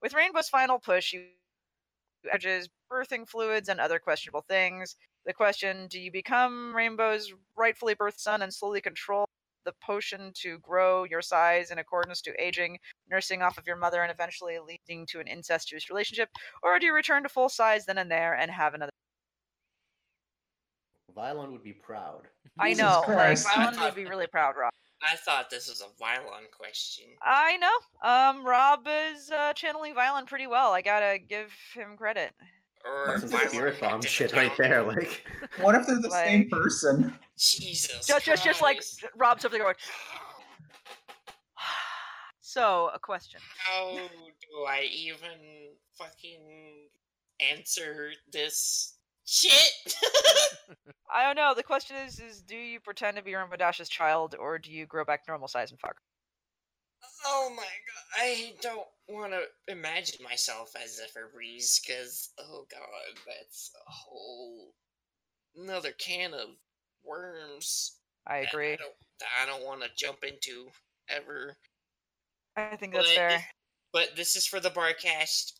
[0.00, 1.24] With Rainbow's final push, you
[2.30, 4.94] edges birthing fluids and other questionable things.
[5.24, 9.26] The question do you become Rainbow's rightfully birthed son and slowly control
[9.66, 12.78] the potion to grow your size in accordance to aging,
[13.10, 16.30] nursing off of your mother, and eventually leading to an incestuous relationship?
[16.62, 18.92] Or do you return to full size then and there and have another?
[21.14, 22.22] Violon would be proud.
[22.58, 23.04] I Jesus know.
[23.06, 23.46] Like, Christ.
[23.54, 24.72] Violet would be really proud, Rob.
[25.02, 27.06] I thought this was a Vylon question.
[27.22, 28.08] I know.
[28.08, 30.72] Um, Rob is uh, channeling Violin pretty well.
[30.72, 32.32] I gotta give him credit.
[32.88, 34.82] Or That's some spirit bomb shit right there.
[34.82, 35.24] Like,
[35.60, 37.16] What if they're the same person?
[37.36, 38.06] Jesus.
[38.06, 39.04] Just, just, just like Christ.
[39.16, 39.74] Rob's over there going.
[42.40, 43.40] So, a question.
[43.58, 45.28] How do I even
[45.98, 46.88] fucking
[47.40, 48.94] answer this
[49.26, 49.94] shit?
[51.14, 51.52] I don't know.
[51.54, 54.86] The question is: is do you pretend to be Rainbow Dash's child, or do you
[54.86, 55.96] grow back normal size and fuck?
[57.24, 59.42] Oh my god, I don't want to
[59.72, 64.72] imagine myself as Zephyr Breeze, because, oh god, that's a whole
[65.56, 66.50] another can of
[67.04, 67.96] worms.
[68.26, 68.72] I agree.
[68.72, 70.68] I don't, don't want to jump into
[71.08, 71.56] ever.
[72.56, 73.30] I think that's But fair.
[73.30, 73.44] if-
[73.92, 75.52] But this is for the barcast.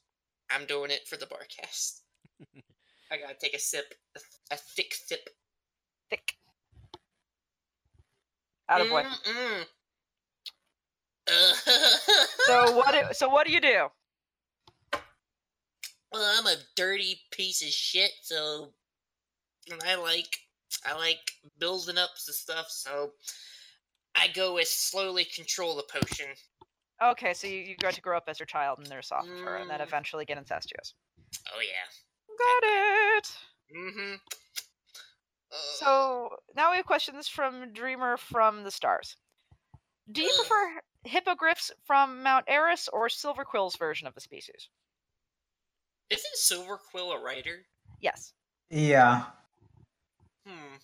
[0.51, 2.01] I'm doing it for the barcast.
[3.11, 4.21] I gotta take a sip, a,
[4.55, 5.29] a thick sip.
[6.11, 6.35] Thick.
[8.69, 9.05] Out of boy.
[12.47, 12.93] So what?
[12.93, 13.87] Do, so what do you do?
[16.13, 18.69] well, I'm a dirty piece of shit, so
[19.71, 20.39] and I like
[20.87, 21.19] I like
[21.59, 22.67] building up the stuff.
[22.69, 23.11] So
[24.15, 26.29] I go with slowly control the potion.
[27.03, 29.41] Okay, so you, you got to grow up as your child and they're soft with
[29.41, 29.87] her, and then Mm.
[29.87, 30.95] eventually get incestuous.
[31.53, 31.89] Oh yeah.
[32.39, 33.31] Got it.
[33.77, 34.15] Mm-hmm.
[35.79, 39.17] So now we have questions from Dreamer from the Stars.
[40.13, 44.69] Do you prefer hippogriffs from Mount Aris or Silver Quill's version of the species?
[46.11, 47.67] Isn't Silver Quill a writer?
[48.01, 48.33] Yes.
[48.71, 49.25] Yeah.
[50.47, 50.77] Hmm.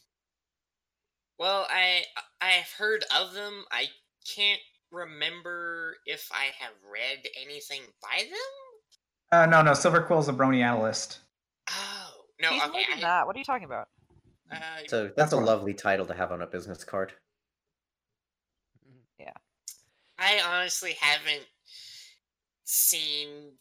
[1.39, 2.05] Well, I
[2.41, 3.65] I've heard of them.
[3.71, 3.87] I
[4.35, 9.41] can't remember if I have read anything by them.
[9.41, 9.75] Uh, no, no.
[9.75, 11.21] Silver Quill's a brony analyst.
[11.71, 12.85] Oh no, He's okay.
[12.97, 13.27] I, that.
[13.27, 13.89] What are you talking about?
[14.51, 14.57] uh,
[14.89, 17.13] so that's a lovely title to have on a business card.
[20.23, 21.47] I honestly haven't
[22.65, 23.53] seen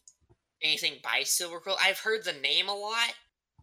[0.62, 1.76] anything by Silver Quill.
[1.82, 3.14] I've heard the name a lot,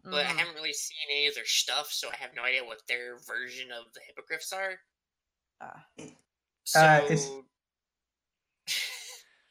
[0.04, 0.38] but I Mhm.
[0.38, 3.72] haven't really seen any of their stuff, so I have no idea what their version
[3.72, 4.80] of the hippogriffs are.
[5.62, 5.86] Ah.
[6.64, 7.28] So Uh, it's-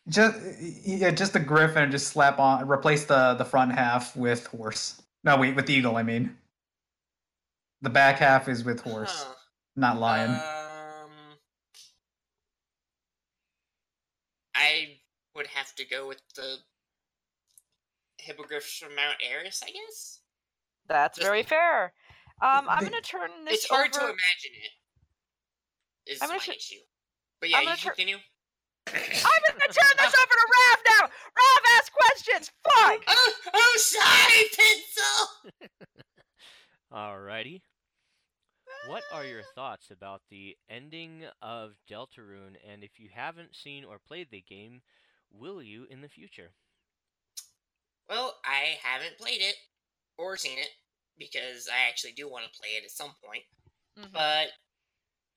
[0.07, 0.39] Just
[0.87, 5.01] yeah, just the Griffin and just slap on replace the the front half with horse.
[5.23, 5.97] No, wait, with eagle.
[5.97, 6.41] I mean,
[7.81, 9.35] the back half is with horse, Huh.
[9.75, 10.31] not lion.
[10.31, 11.39] Um,
[14.55, 14.99] I
[15.35, 16.57] would have to go with the
[18.17, 20.19] hippogriffs from Mount Aris, I guess.
[20.87, 21.93] That's Just- very fair.
[22.41, 26.11] Um, I'm gonna turn this It's hard to imagine it.
[26.11, 26.79] Is I'm my gonna tr- issue.
[27.41, 28.15] But yeah, I'm you gonna tr- continue.
[28.87, 31.01] I'm gonna turn this over to Rav now.
[31.01, 32.51] Rav, ask questions.
[32.63, 33.03] Fuck.
[33.07, 35.69] Oh, oh, sorry, pencil.
[36.93, 37.61] Alrighty.
[38.87, 43.99] What are your thoughts about the ending of Deltarune, and if you haven't seen or
[43.99, 44.81] played the game,
[45.31, 46.55] will you in the future?
[48.07, 49.55] Well, I haven't played it
[50.17, 50.69] or seen it
[51.17, 53.43] because I actually do want to play it at some point.
[53.95, 54.11] Mhm.
[54.13, 54.49] But,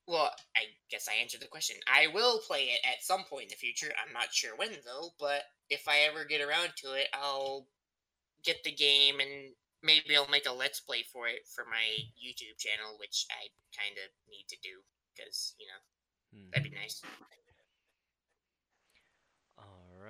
[0.06, 1.76] well, I guess I answered the question.
[1.86, 3.94] I will play it at some point in the future.
[3.98, 7.68] I'm not sure when, though, but if I ever get around to it, I'll
[8.44, 12.58] get the game and maybe I'll make a Let's Play for it for my YouTube
[12.58, 13.48] channel, which I
[13.78, 14.82] kind of need to do
[15.14, 15.80] because, you know,
[16.32, 16.52] Hmm.
[16.52, 17.02] that'd be nice.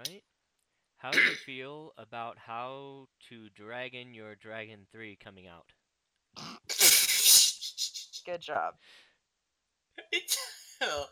[0.03, 0.23] Alright.
[0.99, 5.67] How do you feel about how to Dragon Your Dragon 3 coming out?
[8.25, 8.75] Good job.
[10.11, 10.39] It's,
[10.81, 11.07] oh,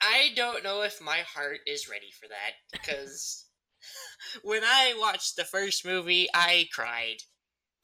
[0.00, 3.46] I don't know if my heart is ready for that because
[4.42, 7.18] when I watched the first movie, I cried.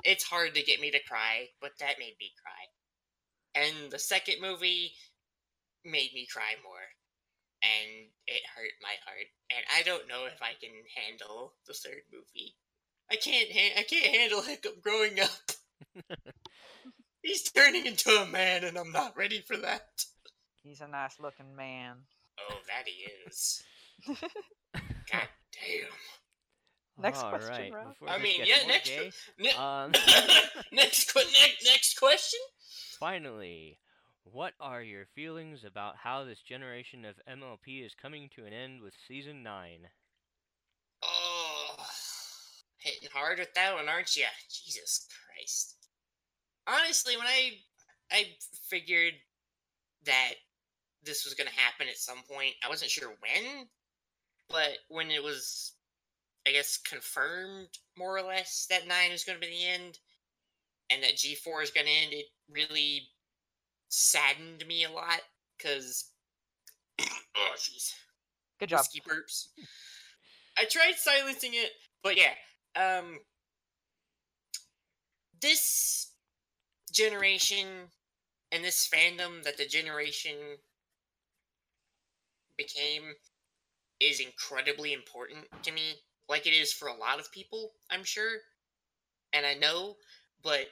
[0.05, 3.63] It's hard to get me to cry, but that made me cry.
[3.63, 4.93] And the second movie
[5.85, 6.98] made me cry more,
[7.63, 9.27] and it hurt my heart.
[9.51, 12.55] And I don't know if I can handle the third movie.
[13.11, 13.51] I can't.
[13.51, 16.09] Ha- I can't handle Hiccup growing up.
[17.23, 20.05] He's turning into a man, and I'm not ready for that.
[20.63, 21.97] He's a nice looking man.
[22.39, 23.63] Oh, that he is.
[24.07, 24.19] God
[25.13, 25.91] damn.
[27.01, 27.95] Next question, Alright, Rob.
[28.09, 29.93] I mean, yeah, next, gay, ne- um,
[30.73, 32.41] next, next, next question.
[32.99, 33.79] Finally,
[34.33, 38.83] what are your feelings about how this generation of MLP is coming to an end
[38.83, 39.89] with Season 9?
[41.03, 41.77] Oh,
[42.79, 44.25] hitting hard with that one, aren't you?
[44.51, 45.77] Jesus Christ.
[46.67, 47.53] Honestly, when I
[48.11, 48.27] I
[48.69, 49.15] figured
[50.05, 50.33] that
[51.05, 53.69] this was gonna happen at some point, I wasn't sure when,
[54.49, 55.75] but when it was,
[56.47, 59.99] I guess, confirmed more or less that nine was gonna be the end,
[60.91, 63.09] and that G four is gonna end, it really
[63.89, 65.21] saddened me a lot
[65.57, 66.11] because
[67.01, 67.93] oh jeez,
[68.61, 68.81] Good job.
[68.81, 69.49] whiskey burps.
[70.59, 71.71] I tried silencing it,
[72.03, 72.35] but yeah,
[72.77, 73.19] um,
[75.41, 76.13] this
[76.93, 77.67] generation
[78.51, 80.35] and this fandom that the generation
[82.57, 83.03] became
[84.01, 85.95] is incredibly important to me,
[86.29, 88.39] like it is for a lot of people, I'm sure,
[89.33, 89.97] and I know,
[90.43, 90.67] but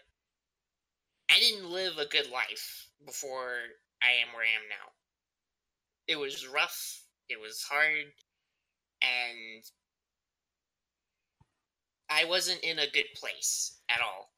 [1.30, 3.56] I didn't live a good life before
[4.02, 4.92] I am where I am now.
[6.08, 8.12] It was rough, it was hard,
[9.02, 9.64] and
[12.08, 14.30] I wasn't in a good place at all.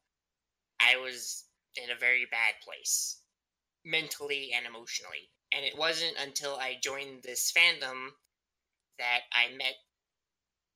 [0.79, 1.45] I was
[1.75, 3.21] in a very bad place,
[3.85, 5.29] mentally and emotionally.
[5.51, 8.09] And it wasn't until I joined this fandom
[8.97, 9.75] that I met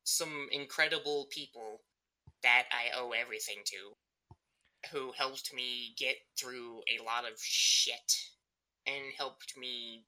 [0.04, 1.82] some incredible people
[2.42, 3.96] that I owe everything to,
[4.92, 8.14] who helped me get through a lot of shit
[8.86, 10.06] and helped me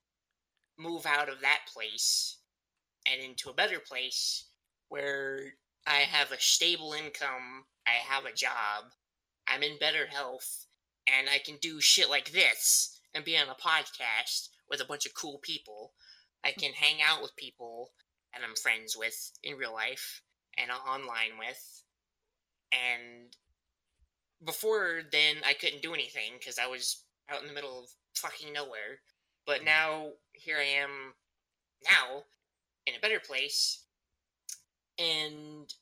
[0.77, 2.38] move out of that place
[3.06, 4.45] and into a better place
[4.89, 5.53] where
[5.88, 8.85] I have a stable income, I have a job,
[9.47, 10.65] I'm in better health,
[11.07, 15.06] and I can do shit like this and be on a podcast with a bunch
[15.06, 15.93] of cool people.
[16.43, 17.91] I can hang out with people
[18.34, 20.22] that I'm friends with in real life
[20.57, 21.84] and online with.
[22.72, 23.35] And
[24.44, 28.53] before then, I couldn't do anything because I was out in the middle of fucking
[28.53, 28.99] nowhere.
[29.45, 29.66] But mm.
[29.66, 31.14] now, here I am
[31.84, 32.24] now
[32.86, 33.86] in a better place
[34.98, 35.74] and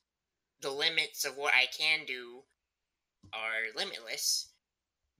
[0.62, 2.42] the limits of what I can do
[3.34, 4.50] are limitless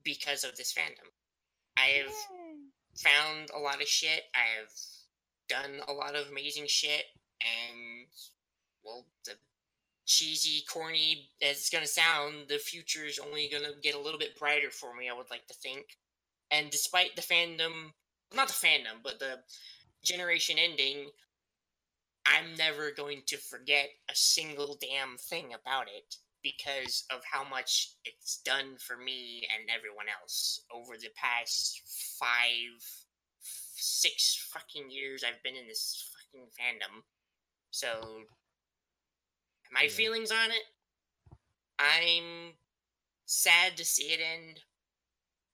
[0.02, 1.10] because of this fandom.
[1.76, 2.14] I have
[2.96, 4.22] found a lot of shit.
[4.34, 4.70] I have
[5.48, 7.04] done a lot of amazing shit,
[7.40, 8.06] and
[8.84, 9.32] well, the
[10.06, 14.38] cheesy, corny as it's gonna sound, the future is only gonna get a little bit
[14.38, 15.08] brighter for me.
[15.08, 15.98] I would like to think,
[16.50, 17.92] and despite the fandom,
[18.34, 19.40] not the fandom, but the
[20.04, 21.10] generation ending,
[22.26, 27.94] I'm never going to forget a single damn thing about it because of how much
[28.04, 31.80] it's done for me and everyone else over the past
[32.18, 32.84] five,
[33.40, 37.02] six fucking years I've been in this fucking fandom.
[37.70, 38.24] So,
[39.74, 39.88] my Yeah.
[39.90, 40.62] feelings on it,
[41.78, 42.54] I'm
[43.26, 44.60] sad to see it end,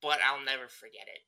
[0.03, 1.23] but I'll never forget it.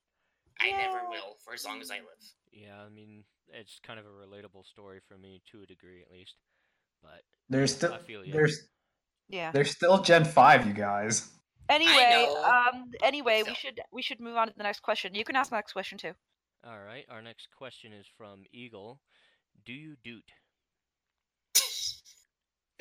[0.59, 2.23] I never will for as long as I live.
[2.51, 6.11] Yeah, I mean, it's kind of a relatable story for me to a degree, at
[6.11, 6.35] least.
[7.01, 8.69] But There's still I feel there's
[9.27, 9.51] Yeah.
[9.51, 11.29] there's still Gen five, you guys.
[11.69, 15.15] Anyway, um, anyway, we should we should move on to the next question.
[15.15, 16.13] You can ask the next question too.
[16.63, 19.01] all right, our next question is from Eagle.
[19.65, 20.31] Do you doot?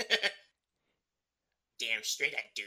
[1.78, 2.66] Damn straight I dude.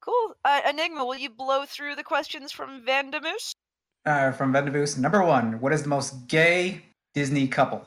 [0.00, 0.34] Cool.
[0.44, 3.52] Uh, Enigma, will you blow through the questions from Vandamoose?
[4.04, 4.98] Uh, from Vendaboos.
[4.98, 6.82] Number one, what is the most gay
[7.14, 7.86] Disney couple?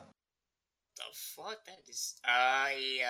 [0.96, 3.00] The fuck that is I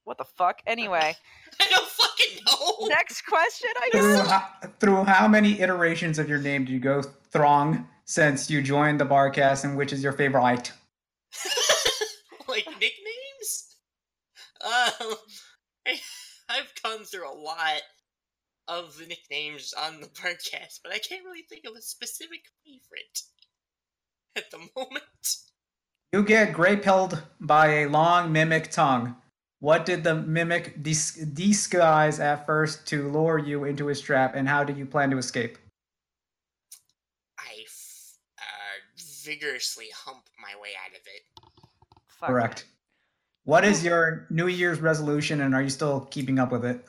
[0.04, 0.60] What the fuck?
[0.66, 1.16] Anyway,
[1.60, 2.86] I don't fucking know.
[2.86, 4.48] next question, I Through how,
[4.78, 9.06] through how many iterations of your name do you go throng since you joined the
[9.06, 10.72] Barcast, and which is your favorite?
[12.48, 13.76] like nicknames?
[14.64, 15.14] Um
[15.86, 16.00] I,
[16.48, 17.82] I've gone through a lot
[18.66, 23.22] of the nicknames on the podcast, but I can't really think of a specific favorite
[24.36, 25.02] at the moment.
[26.12, 29.16] You get gray pilled by a long mimic tongue.
[29.60, 34.48] What did the mimic dis- disguise at first to lure you into his trap, and
[34.48, 35.58] how do you plan to escape?
[37.38, 38.78] I f- uh,
[39.28, 41.50] vigorously hump my way out of it.
[42.06, 42.28] Fuck.
[42.30, 42.64] Correct.
[43.44, 46.84] What is your New Year's resolution, and are you still keeping up with it?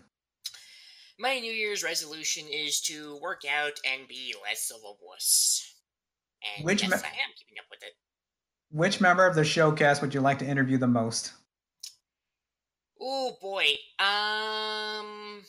[1.19, 5.65] My New Year's resolution is to work out and be less of a wuss.
[6.57, 7.93] And Which yes, me- I am keeping up with it.
[8.71, 11.33] Which member of the showcast would you like to interview the most?
[13.01, 13.65] Oh boy.
[13.99, 15.41] Um.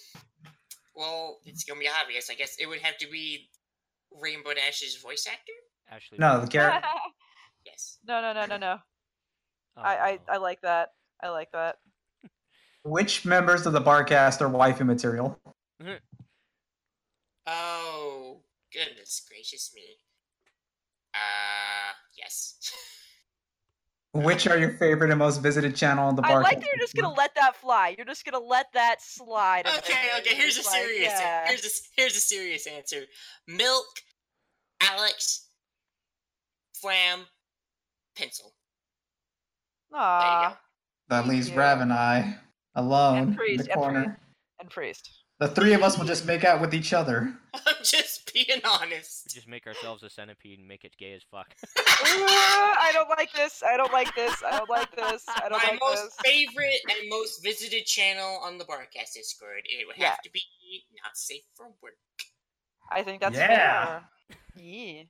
[0.95, 2.31] Well, it's gonna be obvious.
[2.31, 3.49] I guess it would have to be
[4.21, 5.53] Rainbow Dash's voice actor.
[5.91, 6.19] Ashley.
[6.19, 6.87] No, the character.
[7.67, 7.99] Yes.
[8.09, 8.79] no, no, no, no, no.
[9.77, 10.93] I, I, Oh, I like that.
[11.23, 11.77] I like that.
[12.85, 15.39] Which members of the Barcast are waifu material?
[17.47, 18.43] Oh
[18.73, 19.83] goodness gracious me.
[21.15, 22.73] Uh, yes.
[24.13, 26.31] Which are your favorite and most visited channel on the barcast?
[26.31, 27.95] I like that you're just gonna let that fly.
[27.97, 29.67] You're just gonna let that slide.
[29.79, 30.35] okay, okay.
[30.35, 31.13] Here's a just like, serious.
[31.13, 31.47] yeah.
[31.47, 33.03] Here's a here's a serious answer.
[33.47, 33.87] Milk,
[34.81, 35.50] Alex,
[36.81, 37.27] Flam,
[38.17, 38.55] Pencil.
[39.93, 40.57] Aw,
[41.09, 41.57] That leaves you.
[41.57, 42.37] Rav and I
[42.75, 44.03] alone And in Priest, the and corner.
[44.05, 44.21] Priest.
[44.61, 45.11] and priest.
[45.41, 47.33] The three of us will just make out with each other.
[47.55, 49.27] I'm just being honest.
[49.31, 51.47] Just make ourselves a centipede and make it gay as fuck.
[51.79, 53.63] I don't like this.
[53.67, 54.35] I don't like this.
[54.47, 55.25] I don't like this.
[55.29, 55.63] I don't like this.
[55.63, 56.33] My like most this.
[56.33, 59.63] favorite and most visited channel on the Barcast Discord.
[59.65, 60.17] It would have Yeah.
[60.23, 60.43] to be
[61.03, 61.95] not safe for work.
[62.91, 63.47] I think that's Yeah.
[63.47, 64.37] fair.
[64.57, 65.03] Yeah.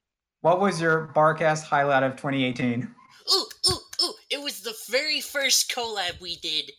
[0.42, 2.82] What was your Barcast highlight of 2018?
[3.32, 3.72] Ooh, ooh,
[4.02, 4.14] ooh!
[4.30, 6.70] It was the very first collab we did.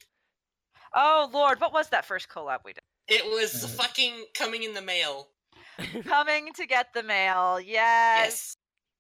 [0.95, 2.81] Oh Lord, what was that first collab we did?
[3.07, 3.67] It was Uh.
[3.67, 5.29] fucking coming in the mail.
[6.03, 7.59] Coming to get the mail.
[7.59, 7.67] Yes.
[8.27, 8.57] Yes,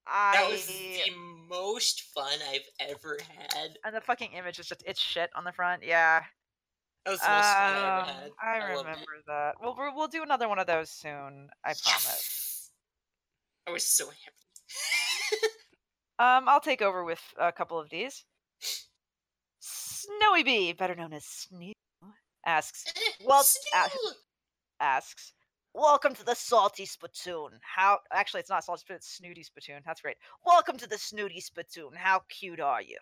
[0.07, 0.31] I.
[0.35, 1.01] that was the
[1.49, 3.77] most fun I've ever had.
[3.83, 5.83] And the fucking image is just it's shit on the front.
[5.83, 6.23] Yeah.
[7.05, 8.31] That was the most fun I Um, ever had.
[8.41, 8.91] I loved it.
[8.91, 9.55] remember that.
[9.61, 11.49] Well, we'll we'll do another one of those soon.
[11.65, 11.81] I promise.
[12.05, 12.69] Yes!
[13.67, 14.37] I was so happy.
[16.21, 18.25] Um, I'll take over with a couple of these.
[19.59, 21.71] Snowy Bee, better known as Snee,
[22.45, 22.85] asks
[23.25, 23.43] Well,
[23.75, 23.89] uh,
[24.79, 25.33] asks,
[25.73, 27.59] "Welcome to the Salty Spittoon.
[27.63, 27.99] How?
[28.11, 28.97] Actually, it's not Salty Spittoon.
[28.97, 29.81] It's Snooty Spittoon.
[29.83, 30.17] That's great.
[30.45, 31.93] Welcome to the Snooty Spittoon.
[31.95, 32.99] How cute are you?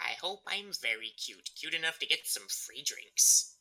[0.00, 1.50] I hope I'm very cute.
[1.54, 3.56] Cute enough to get some free drinks.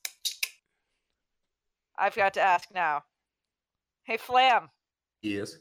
[1.96, 3.04] I've got to ask now.
[4.04, 4.70] Hey, Flam.
[5.22, 5.58] Yes.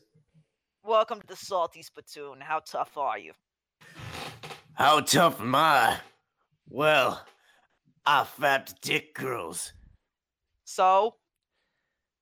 [0.87, 2.37] Welcome to the Salty Spittoon.
[2.41, 3.33] How tough are you?
[4.75, 5.97] How tough am I?
[6.69, 7.25] Well,
[8.05, 9.73] I fapped dick girls.
[10.65, 11.15] So,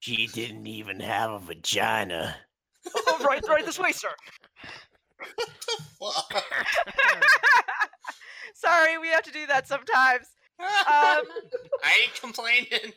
[0.00, 2.36] She didn't even have a vagina.
[2.94, 4.08] oh, right, right this way, sir.
[8.54, 10.26] Sorry, we have to do that sometimes.
[10.58, 10.66] Um,
[11.82, 12.92] I ain't complaining.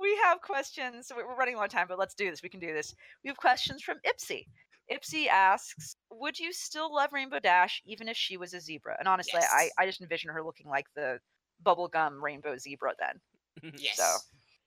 [0.00, 1.12] we have questions.
[1.16, 2.42] we- We're running a long time, but let's do this.
[2.42, 2.94] We can do this.
[3.24, 4.46] We have questions from Ipsy.
[4.90, 9.08] Ipsy asks, "Would you still love Rainbow Dash even if she was a zebra?" And
[9.08, 9.70] honestly, I, Yes.
[9.78, 11.20] I just envision her looking like the
[11.64, 13.20] bubblegum rainbow zebra then.
[13.78, 14.18] Yes, So.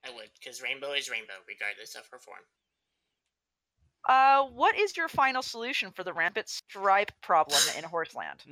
[0.05, 2.43] I would, because rainbow is rainbow, regardless of her form.
[4.07, 8.43] Uh, what is your final solution for the rampant stripe problem in Horseland?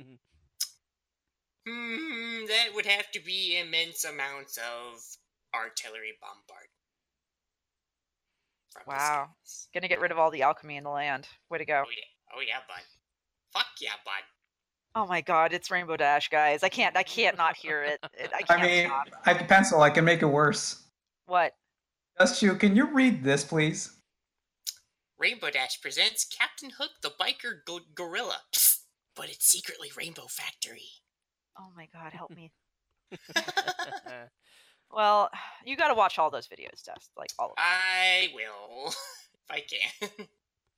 [1.66, 5.00] Hmm, that would have to be immense amounts of
[5.54, 6.68] artillery bombard.
[8.74, 9.30] From the Wow.
[9.42, 9.68] skies.
[9.74, 11.28] Gonna get rid of all the alchemy in the land.
[11.50, 11.84] Way to go.
[11.86, 12.82] Oh yeah, oh yeah, bud.
[13.52, 14.22] Fuck yeah, bud.
[14.96, 16.62] Oh my god, it's Rainbow Dash, guys.
[16.62, 18.00] I can't I can't not hear it.
[18.18, 19.06] It- I I can't mean, stop.
[19.26, 19.82] I can pencil.
[19.82, 20.82] I can make it worse.
[21.26, 21.52] What?
[22.20, 22.54] Just you.
[22.56, 23.90] Can you read this, please?
[25.18, 28.38] Rainbow Dash presents Captain Hook the Biker go- Gorilla.
[28.52, 28.80] Psst,
[29.16, 30.88] but it's secretly Rainbow Factory.
[31.58, 32.52] Oh my god, help me.
[34.94, 35.30] Well,
[35.64, 37.10] you got to watch all those videos, Dust.
[37.16, 37.64] Like all of them.
[37.64, 40.26] I will, if I can.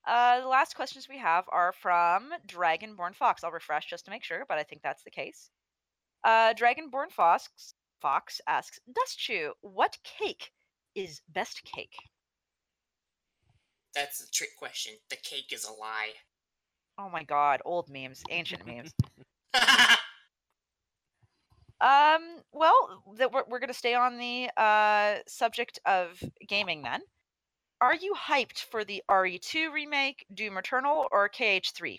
[0.09, 3.43] Uh, the last questions we have are from Dragonborn Fox.
[3.43, 5.51] I'll refresh just to make sure, but I think that's the case.
[6.23, 10.53] Uh, Dragonborn Fox Fox asks, Dustchu, what cake
[10.95, 11.97] is best cake?
[13.97, 14.93] That's the trick question.
[15.11, 16.13] The cake is a lie.
[16.99, 18.93] Oh my god, old memes, ancient memes.
[21.81, 27.03] Um, well, that we're, we're going to stay on the uh, subject of gaming then.
[27.81, 31.99] Are you hyped for the RE2 remake, Doom Eternal, or KH3?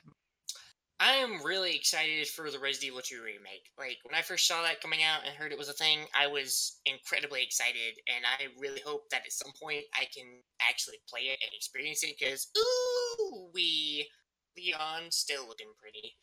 [0.99, 3.69] I am really excited for the Resident Evil 2 remake.
[3.77, 6.25] Like, when I first saw that coming out and heard it was a thing, I
[6.25, 10.25] was incredibly excited, and I really hope that at some point I can
[10.59, 14.09] actually play it and experience it, because, ooh, we
[14.57, 16.15] Leon still looking pretty.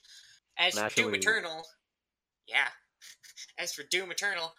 [0.58, 1.18] As for Doom Naturally.
[1.18, 1.62] Eternal,
[2.48, 2.68] yeah.
[3.58, 4.52] As for Doom Eternal,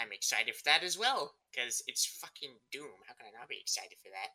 [0.00, 2.90] I'm excited for that as well, because it's fucking Doom.
[3.06, 4.30] How can I not be excited for that?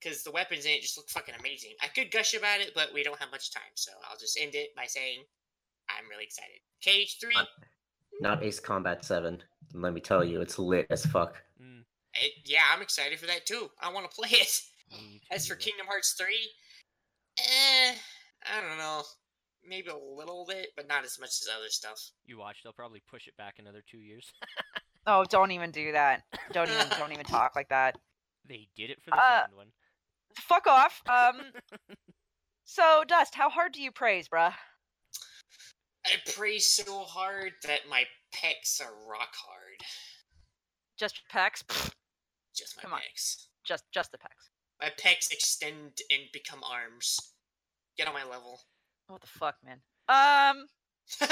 [0.00, 1.72] because the weapons in it just look fucking amazing.
[1.82, 4.54] I could gush about it, but we don't have much time, so I'll just end
[4.54, 5.20] it by saying
[5.88, 6.60] I'm really excited.
[6.84, 7.48] KH3, Not-
[8.20, 9.42] Not Ace Combat 7.
[9.74, 11.42] Let me tell you, it's lit as fuck.
[11.60, 11.82] Mm,
[12.14, 13.70] it, yeah, I'm excited for that too.
[13.80, 14.60] I want to play it.
[15.32, 15.56] As for.
[15.56, 16.26] Kingdom Hearts 3,
[17.40, 17.94] eh,
[18.44, 19.02] I don't know.
[19.68, 21.98] Maybe a little bit, but not as much as other stuff.
[22.24, 24.32] you watch, they'll probably push it back another two years.
[25.08, 26.22] Oh, don't even do that.
[26.52, 27.94] Don't even don't even talk like that.
[28.48, 29.68] they did it for the Uh, second one.
[30.36, 31.00] Fuck off.
[31.08, 31.42] Um
[32.64, 34.52] So, Dust, how hard do you praise, bruh?
[36.04, 38.02] I praise so hard that my
[38.34, 39.76] pecs are rock hard.
[40.98, 41.62] Just your pecs?
[42.56, 42.98] Just my Come on.
[42.98, 43.46] pecs.
[43.64, 44.50] Just just the pecs.
[44.80, 47.16] My pecs extend and become arms.
[47.96, 48.60] Get on my level.
[49.08, 49.80] What the fuck, man?
[50.08, 50.66] Um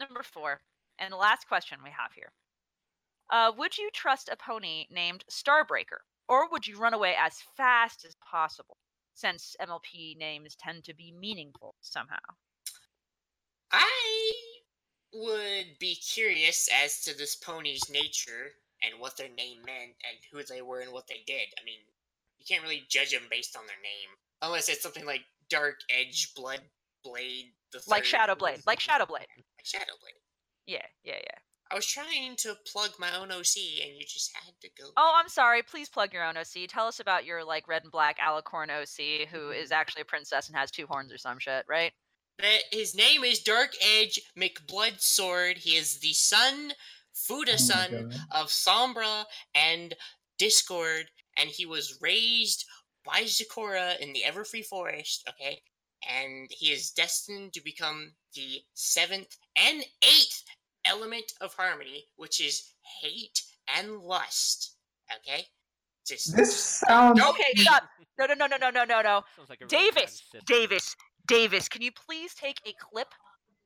[0.00, 0.60] number 4.
[0.98, 2.32] And the last question we have here.
[3.30, 8.04] Uh would you trust a pony named Starbreaker or would you run away as fast
[8.04, 8.76] as possible
[9.14, 12.16] since MLP names tend to be meaningful somehow?
[13.72, 14.32] I
[15.12, 18.52] would be curious as to this pony's nature
[18.82, 21.48] and what their name meant and who they were and what they did.
[21.60, 21.80] I mean,
[22.38, 26.32] you can't really judge them based on their name unless it's something like Dark Edge,
[26.34, 26.62] Blood
[27.04, 28.66] Blade, the Like third- Shadowblade.
[28.66, 29.26] Like Shadowblade.
[29.36, 30.20] like Shadowblade.
[30.66, 31.38] Yeah, yeah, yeah.
[31.70, 34.90] I was trying to plug my own OC, and you just had to go.
[34.96, 35.62] Oh, I'm sorry.
[35.62, 36.66] Please plug your own OC.
[36.68, 39.52] Tell us about your like red and black alicorn OC, who mm-hmm.
[39.52, 41.92] is actually a princess and has two horns or some shit, right?
[42.40, 45.58] That his name is Dark Edge McBlood Sword.
[45.58, 46.72] He is the son,
[47.14, 49.24] Fuda oh son of Sombra
[49.54, 49.94] and
[50.38, 51.06] Discord,
[51.36, 52.64] and he was raised
[53.04, 55.28] by Zecora in the Everfree Forest.
[55.28, 55.60] Okay,
[56.08, 60.44] and he is destined to become the seventh and eighth
[60.84, 62.72] element of harmony, which is
[63.02, 63.42] hate
[63.76, 64.76] and lust.
[65.16, 65.44] Okay,
[66.06, 67.20] just This sounds.
[67.20, 67.84] Okay, stop.
[68.18, 69.22] No, no, no, no, no, no, no, no.
[69.48, 70.22] Like a really Davis.
[70.46, 70.96] Davis,
[71.26, 73.08] Davis, can you please take a clip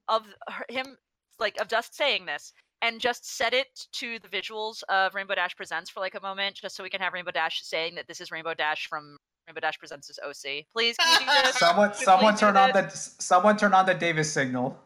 [0.09, 0.97] of her- him,
[1.39, 2.52] like, of Dust saying this,
[2.85, 6.56] and just set it to the visuals of Rainbow Dash Presents for like a moment,
[6.56, 9.16] just so we can have Rainbow Dash saying that this is Rainbow Dash from
[9.48, 10.66] Rainbow Dash Presents' as OC.
[10.73, 11.56] Please, can you do this?
[11.56, 13.16] Someone, Can someone turn on this?
[13.16, 14.78] the someone turn on the Davis signal.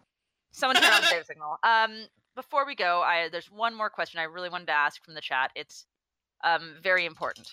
[0.53, 1.57] Someone turn on the Davis signal.
[1.65, 2.07] Um,
[2.37, 5.21] before we go, I there's one more question I really wanted to ask from the
[5.21, 5.51] chat.
[5.57, 5.87] It's
[6.45, 7.49] um very important,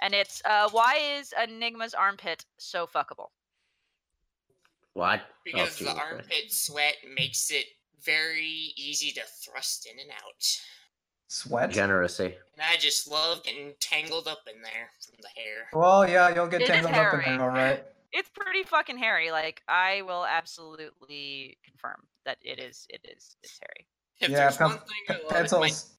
[0.00, 3.28] and it's uh why is Enigma's armpit so fuckable?
[4.94, 5.20] What?
[5.44, 7.66] because Oh, the armpit sweat makes it
[8.04, 10.60] very easy to thrust in and out.
[11.28, 11.70] Sweat.
[11.70, 12.34] Generosity.
[12.54, 15.68] And I just love getting tangled up in there from the hair.
[15.72, 17.84] Well, yeah, you'll get It is tangled up in there, all right.
[18.12, 19.30] It's pretty fucking hairy.
[19.30, 22.86] Like I will absolutely confirm that it is.
[22.88, 23.36] It is.
[23.44, 23.86] It's hairy.
[24.20, 25.66] If yeah, pen- one thing I love, pencils.
[25.66, 25.90] it's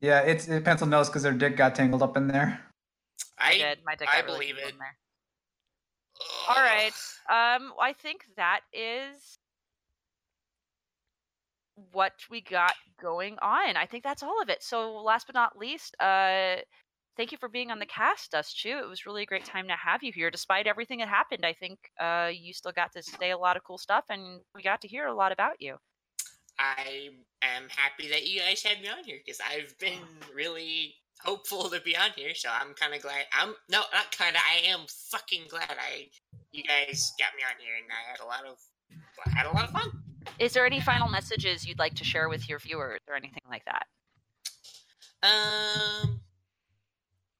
[0.00, 2.60] Yeah, it's it, pencil nose because their dick got tangled up in there.
[3.38, 3.78] I, I, did.
[3.86, 4.72] My dick I got really believe tangled it.
[4.74, 4.96] in there.
[6.48, 6.92] All right.
[7.30, 9.38] Um, I think that is
[11.92, 13.76] what we got going on.
[13.76, 14.62] I think that's all of it.
[14.62, 16.56] So, last but not least, uh,
[17.16, 18.80] thank you for being on the cast, Dustchu.
[18.80, 20.30] It was really a great time to have you here.
[20.30, 23.64] Despite everything that happened, I think uh, you still got to say a lot of
[23.64, 25.76] cool stuff, and we got to hear a lot about you.
[26.58, 27.10] I
[27.42, 29.98] am happy that you guys had me on here because I've been
[30.34, 32.34] really hopeful to be on here.
[32.34, 33.24] So I'm kind of glad.
[33.32, 34.42] I'm no, not kind of.
[34.48, 34.80] I am
[35.10, 36.08] fucking glad I
[36.52, 38.58] you guys got me on here, and I had a lot of
[39.26, 39.90] I had a lot of fun.
[40.38, 43.64] Is there any final messages you'd like to share with your viewers or anything like
[43.66, 43.86] that?
[45.22, 46.20] Um.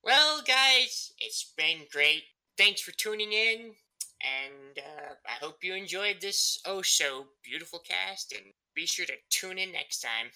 [0.03, 2.25] Well, guys, it's been great.
[2.59, 3.73] Thanks for tuning in,
[4.21, 8.33] and uh, I hope you enjoyed this oh so beautiful cast.
[8.33, 10.31] And be sure to tune in next time.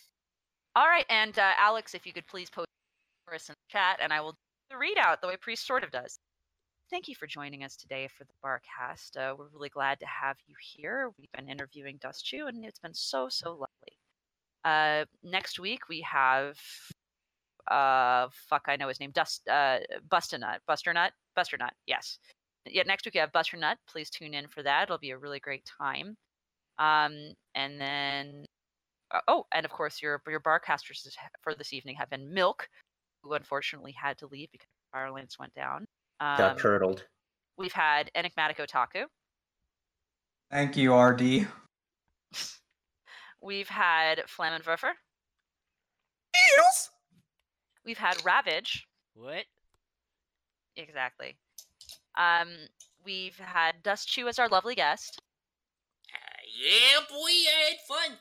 [0.75, 2.69] All right, and uh, Alex, if you could please post
[3.27, 4.37] for us in the chat, and I will do
[4.71, 6.19] the readout the way Priest sort of does.
[6.91, 9.17] Thank you for joining us today for the Barcast.
[9.17, 11.11] Uh, we're really glad to have you here.
[11.19, 13.99] We've been interviewing Dustchu, and it's been so so lovely.
[14.65, 16.57] Uh, next week we have
[17.71, 22.19] uh fuck I know his name Dust uh Busternut Busternut Busternut yes
[22.65, 25.19] yeah next week we have Buster Nut please tune in for that it'll be a
[25.19, 26.17] really great time
[26.79, 27.15] um
[27.55, 28.47] and then
[29.11, 31.07] uh, oh, and of course, your your barcasters
[31.43, 32.69] for this evening have been Milk,
[33.23, 35.87] who unfortunately had to leave because Fire Lance went down.
[36.21, 37.05] Got Um, curdled.
[37.57, 39.05] we've had Enigmatic Otaku.
[40.51, 41.47] Thank you, RD.
[43.41, 44.93] We've had Flammenwerfer.
[46.35, 46.91] Yes.
[47.85, 48.89] We've had Ravage.
[49.15, 49.45] What?
[50.77, 51.37] Exactly.
[52.17, 52.49] Um,
[53.05, 55.21] we've had Dustchu as our lovely guest,
[56.13, 58.19] Uh, yeah, boy, I had fun.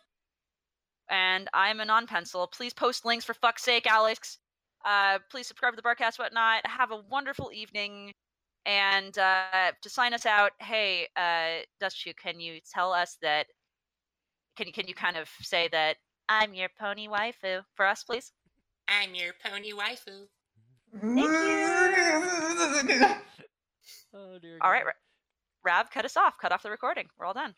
[1.09, 2.47] and I'm a non-pencil.
[2.47, 4.37] Please post links for fuck's sake, Alex.
[4.87, 6.65] Uh, please subscribe to the Barcast, whatnot.
[6.65, 8.13] Have a wonderful evening.
[8.65, 13.47] And uh, to sign us out, hey, uh, Dust can you tell us that?
[14.55, 15.97] Can you can you kind of say that
[16.29, 18.31] I'm your pony waifu for us, please?
[18.87, 20.27] I'm your pony waifu.
[21.15, 21.31] Thank
[22.89, 23.07] you.
[24.13, 24.57] Oh dear.
[24.61, 24.93] All right, God.
[25.65, 26.37] Ra- Rav, cut us off.
[26.41, 27.07] Cut off the recording.
[27.17, 27.53] We're all done.